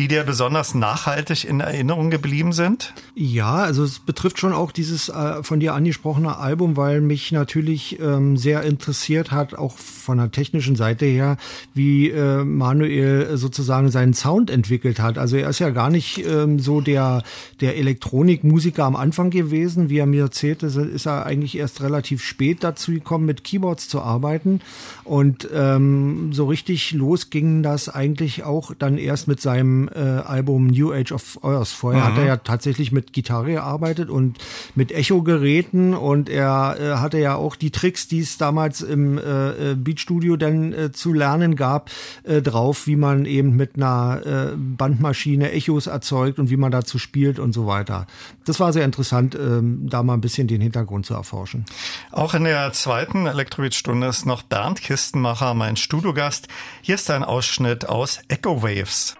die 0.00 0.08
dir 0.08 0.24
besonders 0.24 0.74
nachhaltig 0.74 1.44
in 1.44 1.60
Erinnerung 1.60 2.08
geblieben 2.08 2.54
sind? 2.54 2.94
Ja, 3.14 3.56
also 3.56 3.84
es 3.84 3.98
betrifft 3.98 4.38
schon 4.38 4.54
auch 4.54 4.72
dieses 4.72 5.10
äh, 5.10 5.42
von 5.42 5.60
dir 5.60 5.74
angesprochene 5.74 6.38
Album, 6.38 6.78
weil 6.78 7.02
mich 7.02 7.32
natürlich 7.32 8.00
ähm, 8.00 8.38
sehr 8.38 8.62
interessiert 8.62 9.30
hat, 9.30 9.52
auch 9.52 9.76
von 9.76 10.16
der 10.16 10.30
technischen 10.30 10.74
Seite 10.74 11.04
her, 11.04 11.36
wie 11.74 12.08
äh, 12.08 12.42
Manuel 12.44 13.36
sozusagen 13.36 13.90
seinen 13.90 14.14
Sound 14.14 14.48
entwickelt 14.48 15.00
hat. 15.00 15.18
Also 15.18 15.36
er 15.36 15.50
ist 15.50 15.58
ja 15.58 15.68
gar 15.68 15.90
nicht 15.90 16.24
ähm, 16.26 16.60
so 16.60 16.80
der, 16.80 17.22
der 17.60 17.76
Elektronikmusiker 17.76 18.84
am 18.84 18.96
Anfang 18.96 19.28
gewesen. 19.28 19.90
Wie 19.90 19.98
er 19.98 20.06
mir 20.06 20.22
erzählte, 20.22 20.68
ist 20.68 21.06
er 21.06 21.26
eigentlich 21.26 21.58
erst 21.58 21.82
relativ 21.82 22.24
spät 22.24 22.64
dazu 22.64 22.92
gekommen, 22.92 23.26
mit 23.26 23.44
Keyboards 23.44 23.86
zu 23.90 24.00
arbeiten. 24.00 24.62
Und 25.10 25.48
ähm, 25.52 26.32
so 26.32 26.46
richtig 26.46 26.92
los 26.92 27.30
ging 27.30 27.64
das 27.64 27.88
eigentlich 27.88 28.44
auch 28.44 28.70
dann 28.78 28.96
erst 28.96 29.26
mit 29.26 29.40
seinem 29.40 29.88
äh, 29.88 29.98
Album 29.98 30.68
New 30.68 30.92
Age 30.92 31.10
of 31.10 31.40
Earth. 31.42 31.66
Vorher 31.66 32.02
mhm. 32.02 32.06
hat 32.06 32.18
er 32.18 32.26
ja 32.26 32.36
tatsächlich 32.36 32.92
mit 32.92 33.12
Gitarre 33.12 33.54
gearbeitet 33.54 34.08
und 34.08 34.38
mit 34.76 34.92
Echo-Geräten 34.92 35.94
und 35.94 36.28
er 36.28 36.76
äh, 36.78 36.96
hatte 36.98 37.18
ja 37.18 37.34
auch 37.34 37.56
die 37.56 37.72
Tricks, 37.72 38.06
die 38.06 38.20
es 38.20 38.38
damals 38.38 38.82
im 38.82 39.18
äh, 39.18 39.72
äh 39.72 39.74
Beatstudio 39.74 40.36
dann 40.36 40.72
äh, 40.72 40.92
zu 40.92 41.12
lernen 41.12 41.56
gab, 41.56 41.90
äh, 42.22 42.40
drauf, 42.40 42.86
wie 42.86 42.94
man 42.94 43.24
eben 43.24 43.56
mit 43.56 43.74
einer 43.74 44.52
äh, 44.52 44.56
Bandmaschine 44.56 45.50
Echos 45.50 45.88
erzeugt 45.88 46.38
und 46.38 46.50
wie 46.50 46.56
man 46.56 46.70
dazu 46.70 46.98
spielt 46.98 47.40
und 47.40 47.52
so 47.52 47.66
weiter. 47.66 48.06
Das 48.44 48.60
war 48.60 48.72
sehr 48.72 48.84
interessant, 48.84 49.34
äh, 49.34 49.60
da 49.60 50.04
mal 50.04 50.14
ein 50.14 50.20
bisschen 50.20 50.46
den 50.46 50.60
Hintergrund 50.60 51.04
zu 51.04 51.14
erforschen. 51.14 51.64
Auch 52.12 52.34
in 52.34 52.44
der 52.44 52.72
zweiten 52.72 53.26
Elektrobeat-Stunde 53.26 54.06
ist 54.06 54.24
noch 54.24 54.42
Bernd 54.42 54.80
Kistenmacher, 55.00 55.54
mein 55.54 55.76
Studiogast. 55.76 56.48
Hier 56.82 56.96
ist 56.96 57.10
ein 57.10 57.24
Ausschnitt 57.24 57.88
aus 57.88 58.20
Echo 58.28 58.62
Waves. 58.62 59.16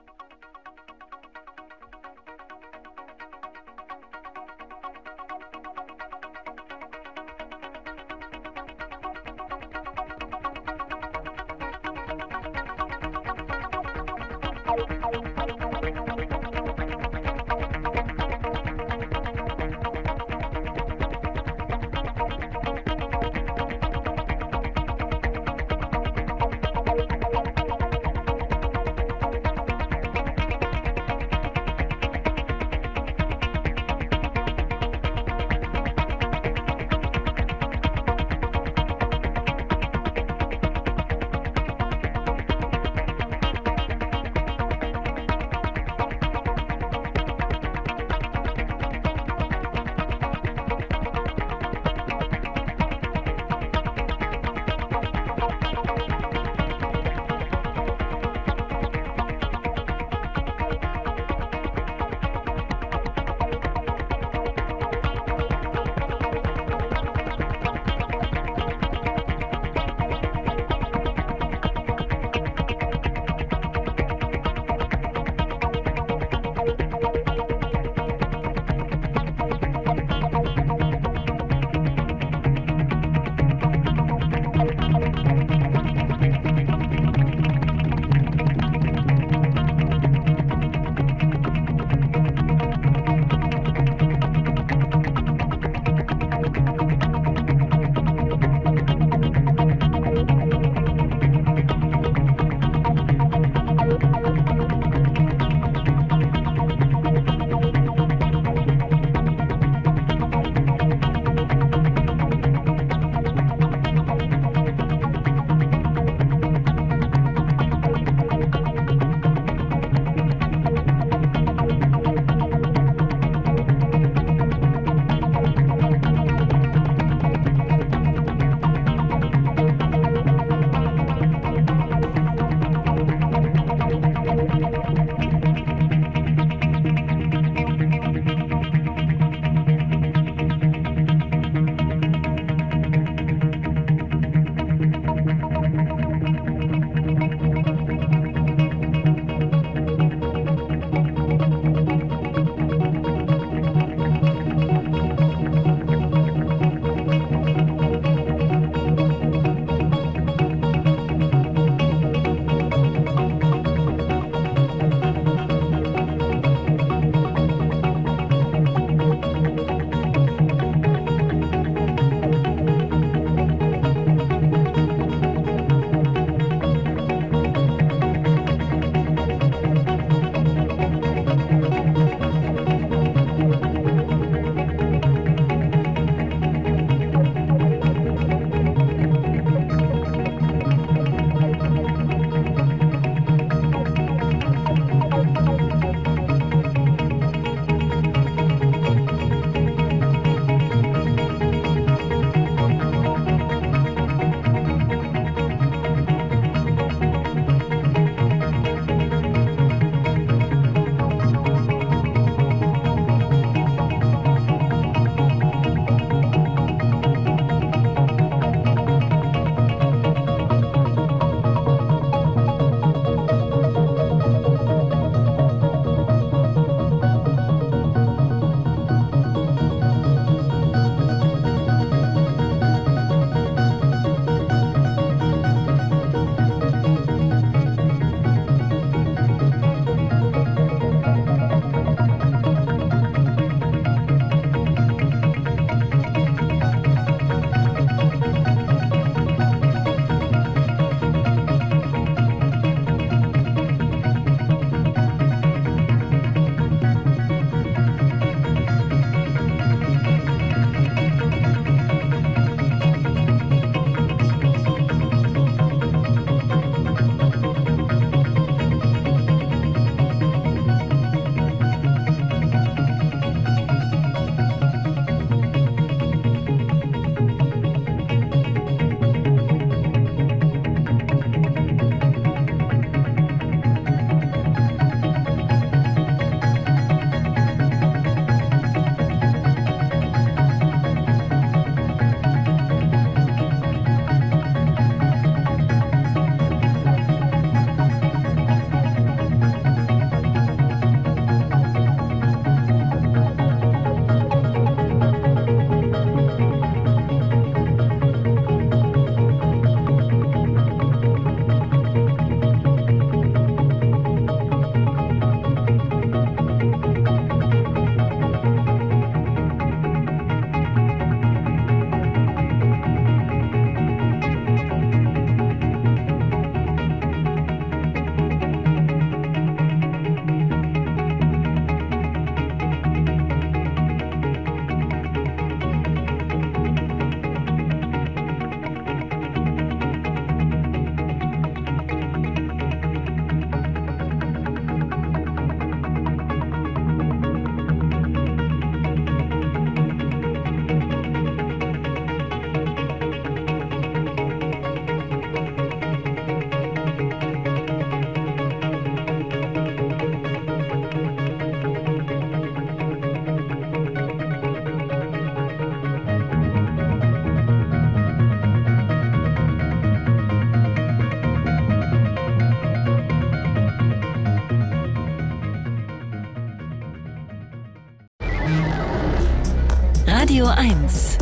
1 380.90 381.18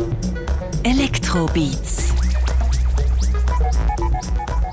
Elektrobeats 0.83 2.15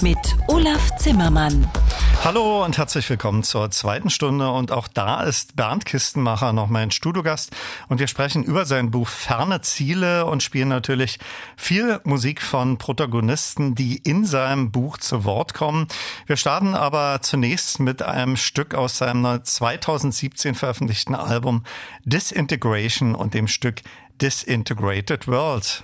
mit 0.01 0.17
Olaf 0.47 0.95
Zimmermann. 0.95 1.69
Hallo 2.23 2.63
und 2.63 2.77
herzlich 2.77 3.07
willkommen 3.09 3.43
zur 3.43 3.69
zweiten 3.71 4.09
Stunde. 4.09 4.49
Und 4.49 4.71
auch 4.71 4.87
da 4.87 5.21
ist 5.21 5.55
Bernd 5.57 5.85
Kistenmacher 5.85 6.53
noch 6.53 6.69
mein 6.69 6.91
Studiogast. 6.91 7.55
Und 7.87 7.99
wir 7.99 8.07
sprechen 8.07 8.43
über 8.43 8.65
sein 8.65 8.89
Buch 8.89 9.09
Ferne 9.09 9.61
Ziele 9.61 10.25
und 10.25 10.41
spielen 10.41 10.69
natürlich 10.69 11.19
viel 11.57 11.99
Musik 12.03 12.41
von 12.41 12.77
Protagonisten, 12.77 13.75
die 13.75 13.97
in 13.97 14.25
seinem 14.25 14.71
Buch 14.71 14.97
zu 14.97 15.23
Wort 15.25 15.53
kommen. 15.53 15.87
Wir 16.25 16.37
starten 16.37 16.73
aber 16.73 17.21
zunächst 17.21 17.79
mit 17.79 18.01
einem 18.01 18.37
Stück 18.37 18.73
aus 18.73 18.97
seinem 18.97 19.43
2017 19.43 20.55
veröffentlichten 20.55 21.15
Album 21.15 21.63
Disintegration 22.05 23.13
und 23.13 23.33
dem 23.33 23.47
Stück 23.47 23.81
Disintegrated 24.17 25.27
World. 25.27 25.83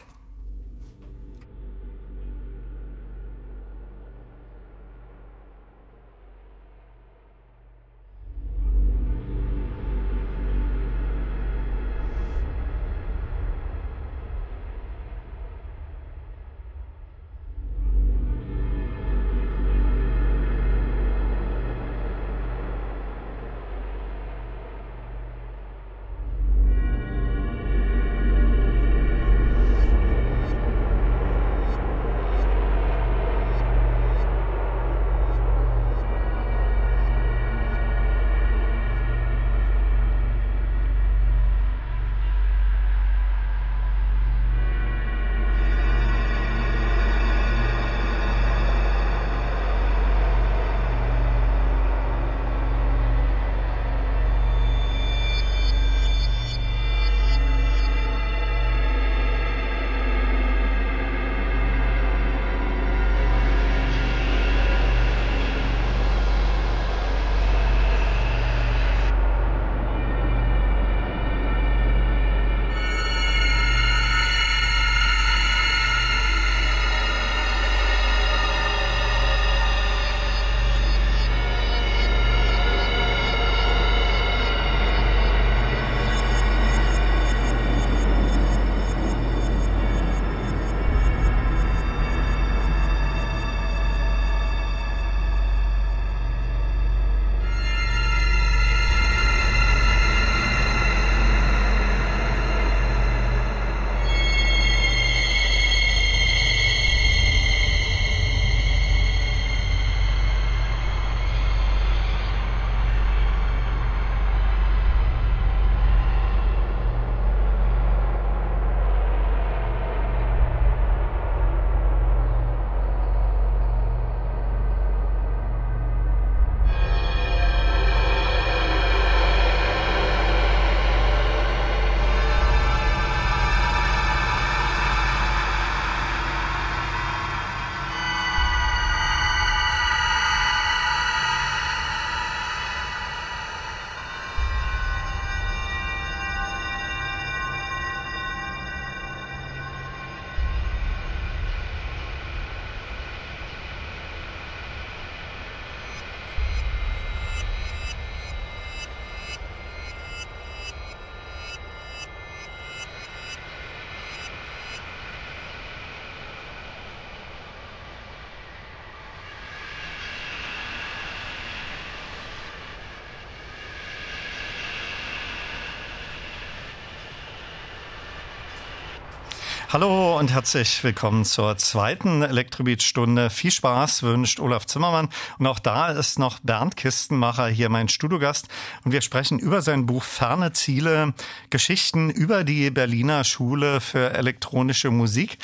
Hallo 179.73 180.19
und 180.19 180.33
herzlich 180.33 180.83
willkommen 180.83 181.23
zur 181.23 181.55
zweiten 181.55 182.23
Elektrobeat-Stunde. 182.23 183.29
Viel 183.29 183.51
Spaß 183.51 184.03
wünscht 184.03 184.41
Olaf 184.41 184.65
Zimmermann. 184.65 185.07
Und 185.39 185.47
auch 185.47 185.59
da 185.59 185.91
ist 185.91 186.19
noch 186.19 186.39
Bernd 186.39 186.75
Kistenmacher 186.75 187.47
hier 187.47 187.69
mein 187.69 187.87
Studiogast. 187.87 188.49
Und 188.83 188.91
wir 188.91 188.99
sprechen 188.99 189.39
über 189.39 189.61
sein 189.61 189.85
Buch 189.85 190.03
Ferne 190.03 190.51
Ziele, 190.51 191.13
Geschichten 191.51 192.09
über 192.09 192.43
die 192.43 192.69
Berliner 192.69 193.23
Schule 193.23 193.79
für 193.79 194.11
elektronische 194.11 194.91
Musik. 194.91 195.37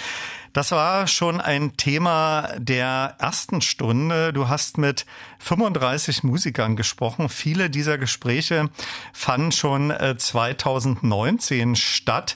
Das 0.52 0.72
war 0.72 1.08
schon 1.08 1.40
ein 1.40 1.78
Thema 1.78 2.50
der 2.58 3.16
ersten 3.20 3.62
Stunde. 3.62 4.34
Du 4.34 4.50
hast 4.50 4.78
mit 4.78 5.06
35 5.40 6.24
Musikern 6.24 6.76
gesprochen. 6.76 7.30
Viele 7.30 7.70
dieser 7.70 7.98
Gespräche 7.98 8.70
fanden 9.14 9.54
schon 9.54 9.94
2019 10.18 11.72
äh, 11.72 11.76
statt. 11.78 12.36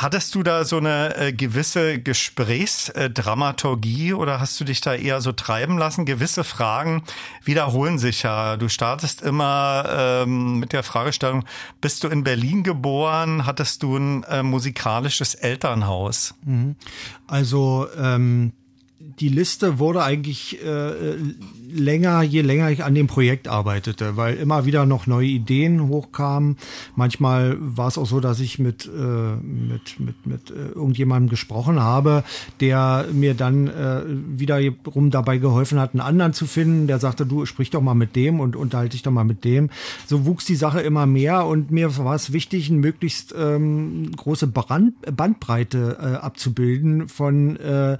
Hattest 0.00 0.32
du 0.36 0.44
da 0.44 0.64
so 0.64 0.76
eine 0.76 1.16
äh, 1.16 1.32
gewisse 1.32 1.98
Gesprächsdramaturgie 1.98 4.12
oder 4.12 4.38
hast 4.38 4.60
du 4.60 4.64
dich 4.64 4.80
da 4.80 4.94
eher 4.94 5.20
so 5.20 5.32
treiben 5.32 5.76
lassen? 5.76 6.04
Gewisse 6.04 6.44
Fragen 6.44 7.02
wiederholen 7.42 7.98
sich 7.98 8.22
ja. 8.22 8.56
Du 8.56 8.68
startest 8.68 9.22
immer 9.22 9.86
ähm, 9.90 10.60
mit 10.60 10.72
der 10.72 10.84
Fragestellung, 10.84 11.44
bist 11.80 12.04
du 12.04 12.08
in 12.08 12.22
Berlin 12.22 12.62
geboren? 12.62 13.44
Hattest 13.44 13.82
du 13.82 13.96
ein 13.96 14.22
äh, 14.22 14.44
musikalisches 14.44 15.34
Elternhaus? 15.34 16.36
Mhm. 16.44 16.76
Also 17.26 17.88
ähm, 18.00 18.52
die 19.20 19.28
Liste 19.28 19.78
wurde 19.78 20.02
eigentlich 20.02 20.62
äh, 20.64 21.16
länger, 21.70 22.22
je 22.22 22.42
länger 22.42 22.70
ich 22.70 22.84
an 22.84 22.94
dem 22.94 23.06
Projekt 23.06 23.48
arbeitete, 23.48 24.16
weil 24.16 24.36
immer 24.36 24.64
wieder 24.64 24.86
noch 24.86 25.06
neue 25.06 25.26
Ideen 25.26 25.88
hochkamen. 25.88 26.56
Manchmal 26.96 27.56
war 27.60 27.88
es 27.88 27.98
auch 27.98 28.06
so, 28.06 28.20
dass 28.20 28.40
ich 28.40 28.58
mit, 28.58 28.86
äh, 28.86 28.90
mit, 28.90 30.00
mit, 30.00 30.26
mit 30.26 30.50
äh, 30.50 30.70
irgendjemandem 30.74 31.28
gesprochen 31.28 31.80
habe, 31.80 32.24
der 32.60 33.06
mir 33.12 33.34
dann 33.34 33.68
äh, 33.68 34.02
wiederum 34.06 35.10
dabei 35.10 35.38
geholfen 35.38 35.78
hat, 35.78 35.92
einen 35.92 36.00
anderen 36.00 36.32
zu 36.32 36.46
finden, 36.46 36.86
der 36.86 36.98
sagte, 36.98 37.26
du 37.26 37.46
sprich 37.46 37.70
doch 37.70 37.82
mal 37.82 37.94
mit 37.94 38.16
dem 38.16 38.40
und 38.40 38.56
unterhalte 38.56 38.92
dich 38.92 39.02
doch 39.02 39.12
mal 39.12 39.24
mit 39.24 39.44
dem. 39.44 39.70
So 40.06 40.26
wuchs 40.26 40.44
die 40.44 40.56
Sache 40.56 40.80
immer 40.80 41.06
mehr 41.06 41.46
und 41.46 41.70
mir 41.70 41.96
war 41.98 42.14
es 42.14 42.32
wichtig, 42.32 42.70
eine 42.70 42.78
möglichst 42.78 43.34
ähm, 43.36 44.12
große 44.16 44.46
Brand 44.46 44.94
Bandbreite 45.14 45.98
äh, 46.00 46.04
abzubilden 46.16 47.08
von 47.08 47.56
äh, 47.56 47.98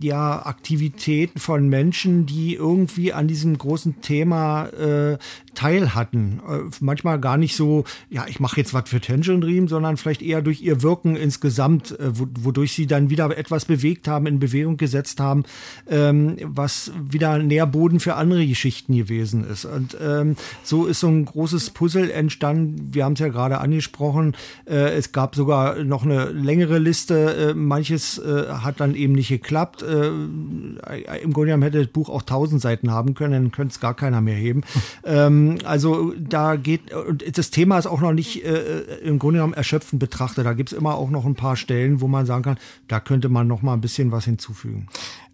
ja 0.00 0.44
Aktivitäten 0.44 1.38
von 1.38 1.68
Menschen, 1.68 2.26
die 2.26 2.54
irgendwie 2.54 3.12
an 3.12 3.28
diesem 3.28 3.56
großen 3.56 4.00
Thema 4.00 4.66
äh, 4.66 5.18
teil 5.54 5.94
hatten. 5.94 6.40
Äh, 6.48 6.60
manchmal 6.80 7.18
gar 7.18 7.36
nicht 7.36 7.56
so, 7.56 7.84
ja, 8.10 8.26
ich 8.28 8.38
mache 8.38 8.58
jetzt 8.58 8.74
was 8.74 8.88
für 8.88 9.00
Tangerine 9.00 9.40
Dream, 9.40 9.66
sondern 9.68 9.96
vielleicht 9.96 10.22
eher 10.22 10.40
durch 10.40 10.62
ihr 10.62 10.82
Wirken 10.82 11.16
insgesamt, 11.16 11.98
äh, 11.98 12.10
wodurch 12.12 12.74
sie 12.74 12.86
dann 12.86 13.10
wieder 13.10 13.36
etwas 13.36 13.64
bewegt 13.64 14.06
haben, 14.06 14.26
in 14.26 14.38
Bewegung 14.38 14.76
gesetzt 14.76 15.18
haben, 15.18 15.44
ähm, 15.88 16.36
was 16.44 16.92
wieder 17.10 17.38
Nährboden 17.38 17.98
für 17.98 18.14
andere 18.14 18.46
Geschichten 18.46 18.96
gewesen 18.96 19.44
ist. 19.44 19.64
Und 19.64 19.96
ähm, 20.00 20.36
so 20.62 20.86
ist 20.86 21.00
so 21.00 21.08
ein 21.08 21.24
großes 21.24 21.70
Puzzle 21.70 22.10
entstanden. 22.10 22.94
Wir 22.94 23.04
haben 23.04 23.14
es 23.14 23.20
ja 23.20 23.28
gerade 23.28 23.58
angesprochen. 23.58 24.36
Äh, 24.64 24.94
es 24.96 25.10
gab 25.10 25.34
sogar 25.34 25.82
noch 25.82 26.04
eine 26.04 26.26
längere 26.26 26.78
Liste. 26.78 27.50
Äh, 27.50 27.54
manches 27.54 28.18
äh, 28.18 28.46
hat 28.48 28.80
dann 28.80 28.94
eben 28.94 29.14
nicht 29.14 29.28
geklappt. 29.28 29.84
Äh, 29.88 31.22
Im 31.22 31.32
Grunde 31.32 31.46
genommen 31.46 31.62
hätte 31.62 31.78
das 31.78 31.88
Buch 31.88 32.08
auch 32.08 32.22
tausend 32.22 32.60
Seiten 32.60 32.90
haben 32.90 33.14
können, 33.14 33.32
dann 33.32 33.52
könnte 33.52 33.72
es 33.72 33.80
gar 33.80 33.94
keiner 33.94 34.20
mehr 34.20 34.36
heben. 34.36 34.62
ähm, 35.04 35.58
also 35.64 36.12
da 36.18 36.56
geht, 36.56 36.92
und 36.92 37.38
das 37.38 37.50
Thema 37.50 37.78
ist 37.78 37.86
auch 37.86 38.00
noch 38.00 38.12
nicht 38.12 38.44
äh, 38.44 38.80
im 39.02 39.18
Grunde 39.18 39.38
genommen 39.38 39.54
erschöpfend 39.54 40.00
betrachtet. 40.00 40.46
Da 40.46 40.52
gibt 40.52 40.72
es 40.72 40.78
immer 40.78 40.94
auch 40.94 41.10
noch 41.10 41.24
ein 41.24 41.34
paar 41.34 41.56
Stellen, 41.56 42.00
wo 42.00 42.08
man 42.08 42.26
sagen 42.26 42.42
kann, 42.42 42.58
da 42.88 43.00
könnte 43.00 43.28
man 43.28 43.46
noch 43.46 43.62
mal 43.62 43.74
ein 43.74 43.80
bisschen 43.80 44.12
was 44.12 44.24
hinzufügen. 44.24 44.88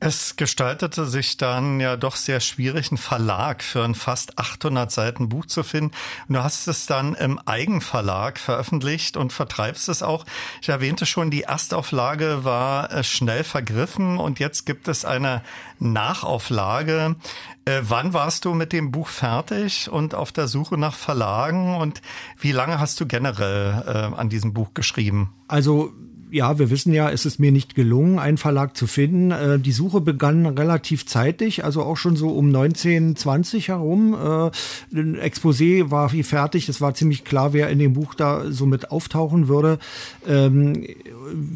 Es 0.07 0.37
gestaltete 0.37 1.07
sich 1.07 1.39
dann 1.39 1.81
ja 1.81 1.97
doch 1.97 2.17
sehr 2.17 2.41
schwierig, 2.41 2.91
einen 2.91 2.99
Verlag 2.99 3.63
für 3.63 3.83
ein 3.83 3.95
fast 3.95 4.39
800 4.39 4.93
Seiten 4.93 5.31
Buch 5.31 5.47
zu 5.47 5.63
finden. 5.63 5.93
Und 6.29 6.35
du 6.35 6.45
hast 6.45 6.69
es 6.69 6.85
dann 6.85 7.15
im 7.15 7.39
Eigenverlag 7.47 8.39
veröffentlicht 8.39 9.17
und 9.17 9.33
vertreibst 9.33 9.89
es 9.89 10.03
auch. 10.03 10.27
Ich 10.61 10.69
erwähnte 10.69 11.07
schon, 11.07 11.31
die 11.31 11.45
Erstauflage 11.45 12.45
war 12.45 12.93
äh, 12.93 13.03
schnell 13.03 13.45
vergriffen 13.45 14.19
und 14.19 14.41
jetzt 14.41 14.67
gibt 14.67 14.89
es 14.89 15.07
eine 15.07 15.41
Nachauflage. 15.79 17.17
Äh, 17.65 17.81
wann 17.85 18.13
warst 18.13 18.45
du 18.45 18.53
mit 18.53 18.75
dem 18.75 18.91
Buch 18.91 19.09
fertig 19.09 19.91
und 19.91 20.15
auf 20.15 20.33
der 20.33 20.49
Suche 20.49 20.77
nach 20.77 20.95
Verlagen 20.95 21.77
und 21.77 22.03
wie 22.39 22.53
lange 22.53 22.79
hast 22.79 23.01
du 23.01 23.07
generell 23.07 23.83
äh, 23.87 24.21
an 24.21 24.29
diesem 24.29 24.53
Buch 24.53 24.75
geschrieben? 24.75 25.33
Also 25.49 25.95
ja, 26.35 26.59
wir 26.59 26.68
wissen 26.68 26.93
ja, 26.93 27.11
es 27.11 27.26
ist 27.26 27.39
mir 27.39 27.53
nicht 27.53 27.76
gelungen, 27.76 28.18
einen 28.18 28.39
Verlag 28.39 28.76
zu 28.76 28.89
finden. 28.89 29.30
Äh, 29.30 29.61
die 29.61 29.70
Suche 29.70 30.01
begann 30.01 30.47
relativ 30.47 31.07
zeitig, 31.07 31.64
also 31.64 31.82
auch 31.82 31.97
schon 31.97 32.16
so 32.16 32.30
um 32.30 32.49
1920 32.49 33.68
herum. 33.68 34.14
Äh, 34.14 34.51
ein 34.99 35.16
Exposé 35.16 35.93
war 35.93 36.12
wie 36.12 36.24
fertig. 36.24 36.68
Es 36.68 36.80
war 36.80 36.95
ziemlich 36.95 37.22
klar, 37.22 37.53
wer 37.53 37.68
in 37.68 37.78
dem 37.78 37.93
Buch 37.93 38.14
da 38.14 38.51
so 38.51 38.66
mit 38.66 38.91
auftauchen 38.91 39.47
würde. 39.47 39.78
Ähm, 40.26 40.85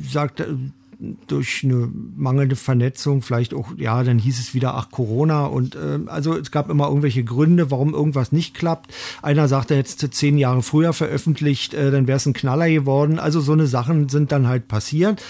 sagt, 0.08 0.44
durch 1.26 1.62
eine 1.62 1.88
mangelnde 2.16 2.56
Vernetzung, 2.56 3.22
vielleicht 3.22 3.54
auch, 3.54 3.68
ja, 3.76 4.02
dann 4.02 4.18
hieß 4.18 4.40
es 4.40 4.54
wieder, 4.54 4.74
ach, 4.74 4.90
Corona. 4.90 5.46
Und 5.46 5.76
äh, 5.76 6.00
also 6.06 6.36
es 6.36 6.50
gab 6.50 6.70
immer 6.70 6.88
irgendwelche 6.88 7.22
Gründe, 7.22 7.70
warum 7.70 7.94
irgendwas 7.94 8.32
nicht 8.32 8.54
klappt. 8.54 8.92
Einer 9.22 9.46
sagte, 9.46 9.74
jetzt 9.74 10.06
zehn 10.12 10.38
Jahre 10.38 10.62
früher 10.62 10.92
veröffentlicht, 10.92 11.74
äh, 11.74 11.90
dann 11.90 12.06
wäre 12.06 12.16
es 12.16 12.26
ein 12.26 12.32
Knaller 12.32 12.68
geworden. 12.68 13.18
Also 13.18 13.40
so 13.40 13.52
eine 13.52 13.66
Sachen 13.66 14.08
sind 14.08 14.32
dann 14.32 14.48
halt 14.48 14.66
passiert. 14.66 15.22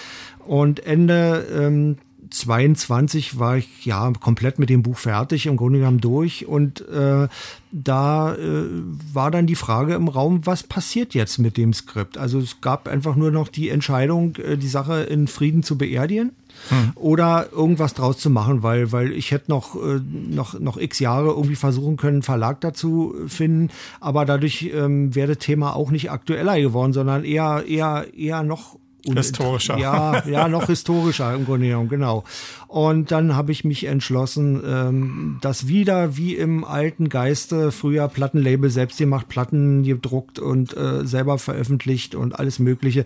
Und 0.45 0.85
Ende 0.85 1.45
ähm, 1.55 1.97
22 2.29 3.39
war 3.39 3.57
ich 3.57 3.85
ja 3.85 4.11
komplett 4.19 4.59
mit 4.59 4.69
dem 4.69 4.83
Buch 4.83 4.97
fertig, 4.97 5.45
im 5.45 5.57
Grunde 5.57 5.79
genommen 5.79 6.01
durch. 6.01 6.45
Und 6.45 6.87
äh, 6.89 7.27
da 7.71 8.35
äh, 8.35 8.65
war 9.13 9.31
dann 9.31 9.47
die 9.47 9.55
Frage 9.55 9.95
im 9.95 10.07
Raum, 10.07 10.45
was 10.45 10.63
passiert 10.63 11.13
jetzt 11.13 11.39
mit 11.39 11.57
dem 11.57 11.73
Skript? 11.73 12.17
Also 12.17 12.39
es 12.39 12.61
gab 12.61 12.87
einfach 12.87 13.15
nur 13.15 13.31
noch 13.31 13.47
die 13.47 13.69
Entscheidung, 13.69 14.35
äh, 14.37 14.57
die 14.57 14.67
Sache 14.67 15.01
in 15.03 15.27
Frieden 15.27 15.63
zu 15.63 15.77
beerdigen. 15.77 16.31
Hm. 16.69 16.91
Oder 16.95 17.49
irgendwas 17.53 17.93
draus 17.93 18.17
zu 18.17 18.29
machen, 18.29 18.63
weil, 18.63 18.91
weil 18.91 19.13
ich 19.13 19.31
hätte 19.31 19.49
noch, 19.49 19.75
äh, 19.75 20.01
noch, 20.03 20.59
noch 20.59 20.77
x 20.77 20.99
Jahre 20.99 21.29
irgendwie 21.29 21.55
versuchen 21.55 21.95
können, 21.95 22.15
einen 22.15 22.23
Verlag 22.23 22.59
dazu 22.59 23.15
finden, 23.27 23.69
aber 24.01 24.25
dadurch 24.25 24.69
ähm, 24.73 25.15
wäre 25.15 25.35
das 25.35 25.37
Thema 25.37 25.73
auch 25.75 25.89
nicht 25.89 26.11
aktueller 26.11 26.59
geworden, 26.59 26.91
sondern 26.91 27.23
eher, 27.23 27.63
eher, 27.65 28.07
eher 28.13 28.43
noch 28.43 28.77
historischer. 29.05 29.77
Ja, 29.77 30.23
ja, 30.25 30.47
noch 30.47 30.67
historischer 30.67 31.33
im 31.33 31.45
Grunde 31.45 31.67
genommen, 31.67 31.89
genau. 31.89 32.23
Und 32.69 33.09
dann 33.09 33.35
habe 33.35 33.51
ich 33.51 33.63
mich 33.63 33.85
entschlossen, 33.85 34.61
ähm, 34.63 35.37
das 35.41 35.67
wieder 35.67 36.17
wie 36.17 36.35
im 36.35 36.63
alten 36.63 37.09
Geiste, 37.09 37.71
früher 37.71 38.07
Plattenlabel 38.07 38.69
selbst 38.69 38.99
gemacht, 38.99 39.27
Platten 39.27 39.81
gedruckt 39.81 40.37
und 40.37 40.77
äh, 40.77 41.03
selber 41.03 41.39
veröffentlicht 41.39 42.13
und 42.13 42.37
alles 42.37 42.59
Mögliche. 42.59 43.05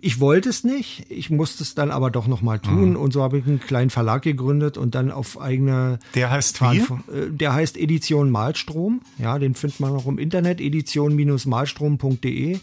Ich 0.00 0.20
wollte 0.20 0.48
es 0.48 0.62
nicht, 0.62 1.06
ich 1.10 1.28
musste 1.28 1.64
es 1.64 1.74
dann 1.74 1.90
aber 1.90 2.12
doch 2.12 2.28
nochmal 2.28 2.60
tun 2.60 2.90
mhm. 2.90 2.96
und 2.96 3.12
so 3.12 3.22
habe 3.22 3.36
ich 3.36 3.46
einen 3.46 3.58
kleinen 3.58 3.90
Verlag 3.90 4.22
gegründet 4.22 4.78
und 4.78 4.94
dann 4.94 5.10
auf 5.10 5.40
eigene. 5.40 5.98
Der 6.14 6.30
heißt 6.30 6.62
wie? 6.62 6.78
Äh, 6.78 7.30
der 7.30 7.52
heißt 7.52 7.76
Edition 7.76 8.30
Malstrom. 8.30 9.00
Ja, 9.18 9.40
den 9.40 9.56
findet 9.56 9.80
man 9.80 9.90
auch 9.90 10.06
im 10.06 10.18
Internet, 10.18 10.60
edition-malstrom.de. 10.60 12.58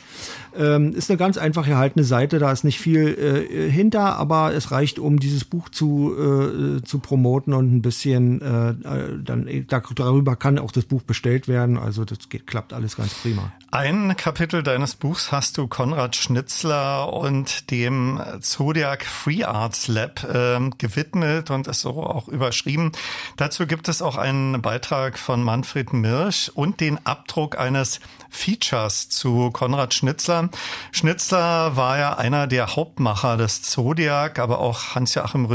Ähm, 0.58 0.94
ist 0.96 1.12
eine 1.12 1.18
ganz 1.18 1.38
einfach 1.38 1.66
gehaltene 1.66 2.06
Seite, 2.06 2.40
da 2.40 2.54
ist 2.54 2.64
nicht 2.64 2.80
viel 2.80 3.48
äh, 3.52 3.70
hinter, 3.70 4.16
aber 4.16 4.54
es 4.54 4.72
reicht, 4.72 4.98
um 4.98 5.20
dieses 5.20 5.44
Buch 5.44 5.68
zu 5.68 6.16
äh, 6.22 6.84
zu 6.84 7.00
promoten 7.00 7.54
und 7.54 7.74
ein 7.74 7.82
bisschen 7.82 8.42
äh, 8.42 8.70
äh 8.72 9.24
dann 9.24 9.48
darüber 9.68 10.36
kann 10.36 10.60
auch 10.60 10.72
das 10.72 10.86
Buch 10.86 11.02
bestellt 11.04 11.48
werden. 11.48 11.78
Also 11.78 12.06
das 12.06 12.30
geht, 12.30 12.48
klappt 12.48 12.74
alles 12.74 12.96
ganz 12.96 13.14
prima. 13.14 13.52
Ein 13.72 14.18
Kapitel 14.18 14.64
deines 14.64 14.96
Buchs 14.96 15.32
hast 15.32 15.58
du 15.58 15.68
Konrad 15.68 16.18
Schnitzler 16.18 17.14
und 17.14 17.72
dem 17.72 18.20
Zodiac 18.42 19.06
Free 19.06 19.46
Arts 19.46 19.88
Lab 19.88 20.24
äh, 20.26 20.60
gewidmet 20.78 21.50
und 21.52 21.68
ist 21.68 21.82
so 21.82 21.92
auch 22.04 22.28
überschrieben. 22.28 22.92
Dazu 23.38 23.66
gibt 23.68 23.88
es 23.88 24.02
auch 24.02 24.18
einen 24.18 24.62
Beitrag 24.62 25.18
von 25.18 25.42
Manfred 25.42 25.94
Mirsch 25.94 26.50
und 26.50 26.82
den 26.82 27.06
Abdruck 27.06 27.58
eines 27.58 28.02
Features 28.30 29.10
zu 29.10 29.52
Konrad 29.52 29.94
Schnitzler. 29.94 30.50
Schnitzler 30.92 31.76
war 31.76 31.98
ja 31.98 32.18
einer 32.18 32.48
der 32.48 32.76
Hauptmacher 32.76 33.38
des 33.38 33.62
Zodiac, 33.62 34.40
aber 34.40 34.60
auch 34.60 34.96
Hans-Joachim 34.96 35.46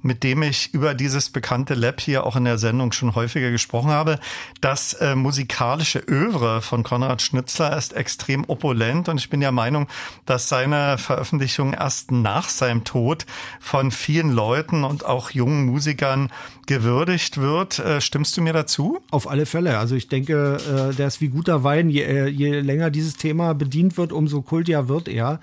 Mit 0.00 0.22
dem 0.22 0.42
ich 0.42 0.72
über 0.72 0.94
dieses 0.94 1.30
bekannte 1.30 1.74
Lab 1.74 2.00
hier 2.00 2.24
auch 2.24 2.36
in 2.36 2.44
der 2.44 2.58
Sendung 2.58 2.92
schon 2.92 3.16
häufiger 3.16 3.50
gesprochen 3.50 3.90
habe. 3.90 4.20
Das 4.60 4.94
äh, 4.94 5.16
musikalische 5.16 5.98
Övre 5.98 6.62
von 6.62 6.84
Konrad 6.84 7.20
Schnitzler 7.20 7.76
ist 7.76 7.94
extrem 7.94 8.44
opulent 8.48 9.08
und 9.08 9.18
ich 9.18 9.28
bin 9.28 9.40
der 9.40 9.50
Meinung, 9.50 9.88
dass 10.24 10.48
seine 10.48 10.98
Veröffentlichung 10.98 11.72
erst 11.72 12.12
nach 12.12 12.48
seinem 12.48 12.84
Tod 12.84 13.26
von 13.58 13.90
vielen 13.90 14.30
Leuten 14.30 14.84
und 14.84 15.04
auch 15.04 15.30
jungen 15.30 15.66
Musikern 15.66 16.30
gewürdigt 16.68 17.38
wird. 17.38 17.80
Äh, 17.80 18.00
stimmst 18.00 18.36
du 18.36 18.42
mir 18.42 18.52
dazu? 18.52 19.00
Auf 19.10 19.28
alle 19.28 19.46
Fälle. 19.46 19.78
Also 19.78 19.96
ich 19.96 20.06
denke, 20.06 20.58
äh, 20.58 20.94
der 20.94 21.08
ist 21.08 21.20
wie 21.20 21.28
guter 21.28 21.64
Wein. 21.64 21.90
Je, 21.90 22.02
äh, 22.02 22.26
je 22.28 22.60
länger 22.60 22.90
dieses 22.90 23.16
Thema 23.16 23.54
bedient 23.54 23.96
wird, 23.96 24.12
umso 24.12 24.42
kultiger 24.42 24.88
wird 24.88 25.08
er. 25.08 25.40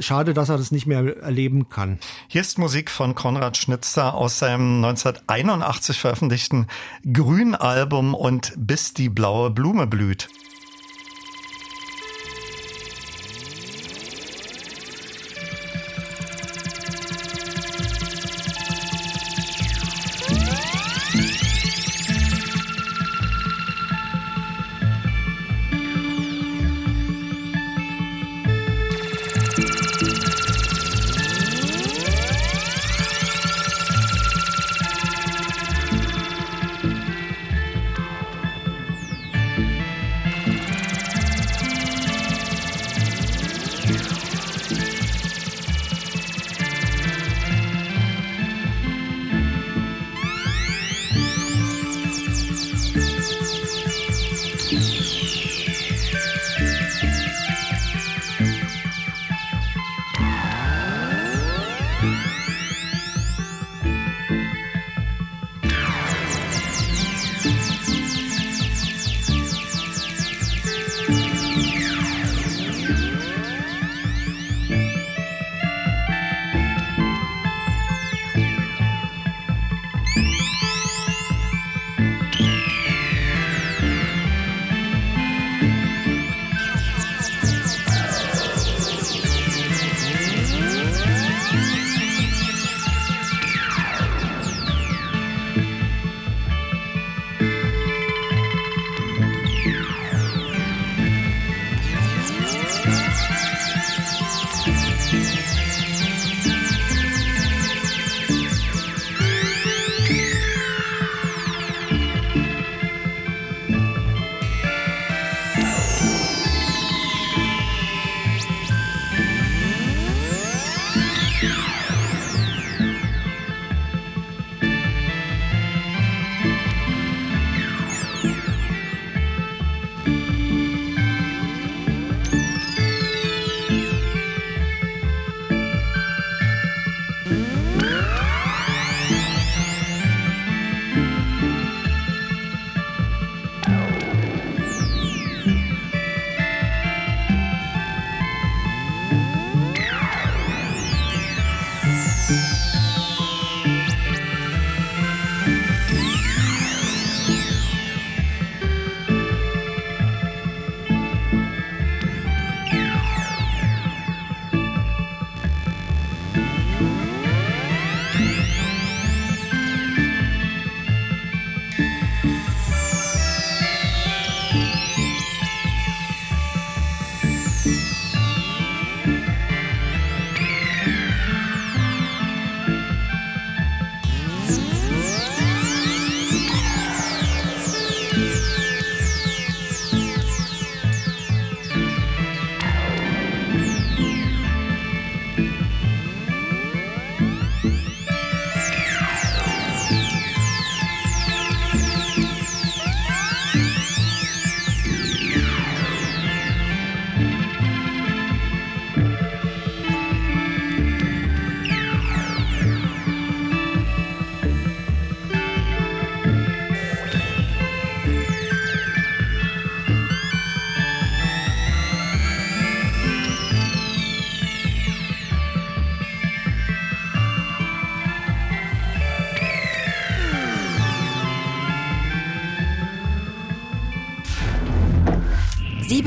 Schade, 0.00 0.34
dass 0.34 0.50
er 0.50 0.58
das 0.58 0.70
nicht 0.70 0.86
mehr 0.86 1.16
erleben 1.22 1.68
kann. 1.68 1.98
Hier 2.28 2.42
ist 2.42 2.58
Musik 2.58 2.90
von 2.90 3.14
Konrad 3.14 3.56
Schnitzer 3.56 4.14
aus 4.14 4.38
seinem 4.38 4.84
1981 4.84 5.98
veröffentlichten 5.98 6.66
Grünalbum 7.10 8.14
und 8.14 8.52
Bis 8.56 8.92
die 8.92 9.08
blaue 9.08 9.50
Blume 9.50 9.86
blüht. 9.86 10.28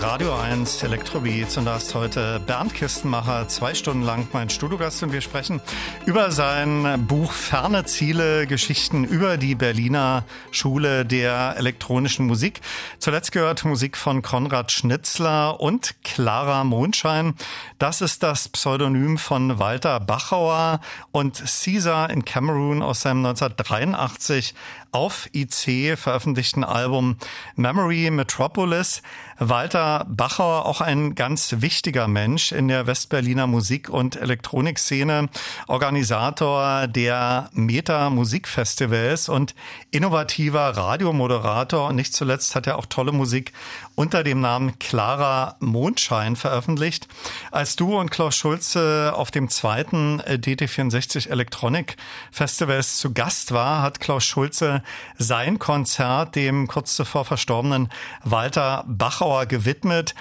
Radio 0.00 0.32
1 0.32 0.84
Elektrobeats 0.84 1.56
und 1.56 1.64
da 1.64 1.76
ist 1.76 1.92
heute 1.92 2.40
Bernd 2.46 2.72
Kistenmacher 2.72 3.48
zwei 3.48 3.74
Stunden 3.74 4.02
lang 4.02 4.28
mein 4.32 4.48
Studiogast 4.48 5.02
und 5.02 5.12
wir 5.12 5.20
sprechen 5.20 5.60
über 6.06 6.30
sein 6.30 7.04
Buch 7.08 7.32
Ferne 7.32 7.84
Ziele, 7.84 8.46
Geschichten 8.46 9.02
über 9.02 9.36
die 9.36 9.56
Berliner 9.56 10.24
Schule 10.52 11.04
der 11.04 11.56
elektronischen 11.56 12.26
Musik. 12.28 12.60
Zuletzt 13.00 13.32
gehört 13.32 13.64
Musik 13.64 13.96
von 13.96 14.22
Konrad 14.22 14.70
Schnitzler 14.70 15.58
und 15.60 15.96
Clara 16.04 16.62
Mondschein. 16.62 17.34
Das 17.80 18.00
ist 18.00 18.22
das 18.22 18.48
Pseudonym 18.48 19.18
von 19.18 19.58
Walter 19.58 19.98
Bachauer 19.98 20.80
und 21.10 21.42
Caesar 21.44 22.10
in 22.10 22.24
Cameroon 22.24 22.82
aus 22.82 23.00
seinem 23.00 23.26
1983 23.26 24.54
auf 24.92 25.28
IC 25.32 25.98
veröffentlichten 25.98 26.64
Album 26.64 27.16
Memory 27.56 28.10
Metropolis. 28.10 29.02
Walter 29.38 30.04
Bachauer 30.08 30.66
auch 30.66 30.80
ein 30.80 31.14
ganz 31.14 31.56
wichtiger 31.58 32.08
Mensch 32.08 32.50
in 32.50 32.66
der 32.66 32.88
Westberliner 32.88 33.46
Musik- 33.46 33.88
und 33.88 34.16
Elektronikszene, 34.16 35.28
Organisator 35.68 36.88
der 36.88 37.48
Meta 37.52 38.10
Musikfestivals 38.10 39.28
und 39.28 39.54
innovativer 39.92 40.76
Radiomoderator 40.76 41.88
und 41.88 41.96
nicht 41.96 42.14
zuletzt 42.14 42.56
hat 42.56 42.66
er 42.66 42.78
auch 42.78 42.86
tolle 42.86 43.12
Musik 43.12 43.52
unter 43.94 44.24
dem 44.24 44.40
Namen 44.40 44.78
Clara 44.80 45.56
Mondschein 45.60 46.34
veröffentlicht. 46.34 47.06
Als 47.52 47.76
du 47.76 47.96
und 47.96 48.10
Klaus 48.10 48.34
Schulze 48.34 49.12
auf 49.14 49.30
dem 49.30 49.48
zweiten 49.48 50.20
DT64 50.20 51.28
Electronic 51.28 51.96
Festivals 52.32 52.98
zu 52.98 53.12
Gast 53.12 53.52
war, 53.52 53.82
hat 53.82 54.00
Klaus 54.00 54.24
Schulze 54.24 54.77
sein 55.16 55.58
Konzert 55.58 56.36
dem 56.36 56.66
kurz 56.66 56.96
zuvor 56.96 57.24
verstorbenen 57.24 57.88
Walter 58.24 58.84
Bachauer 58.86 59.46
gewidmet. 59.46 60.14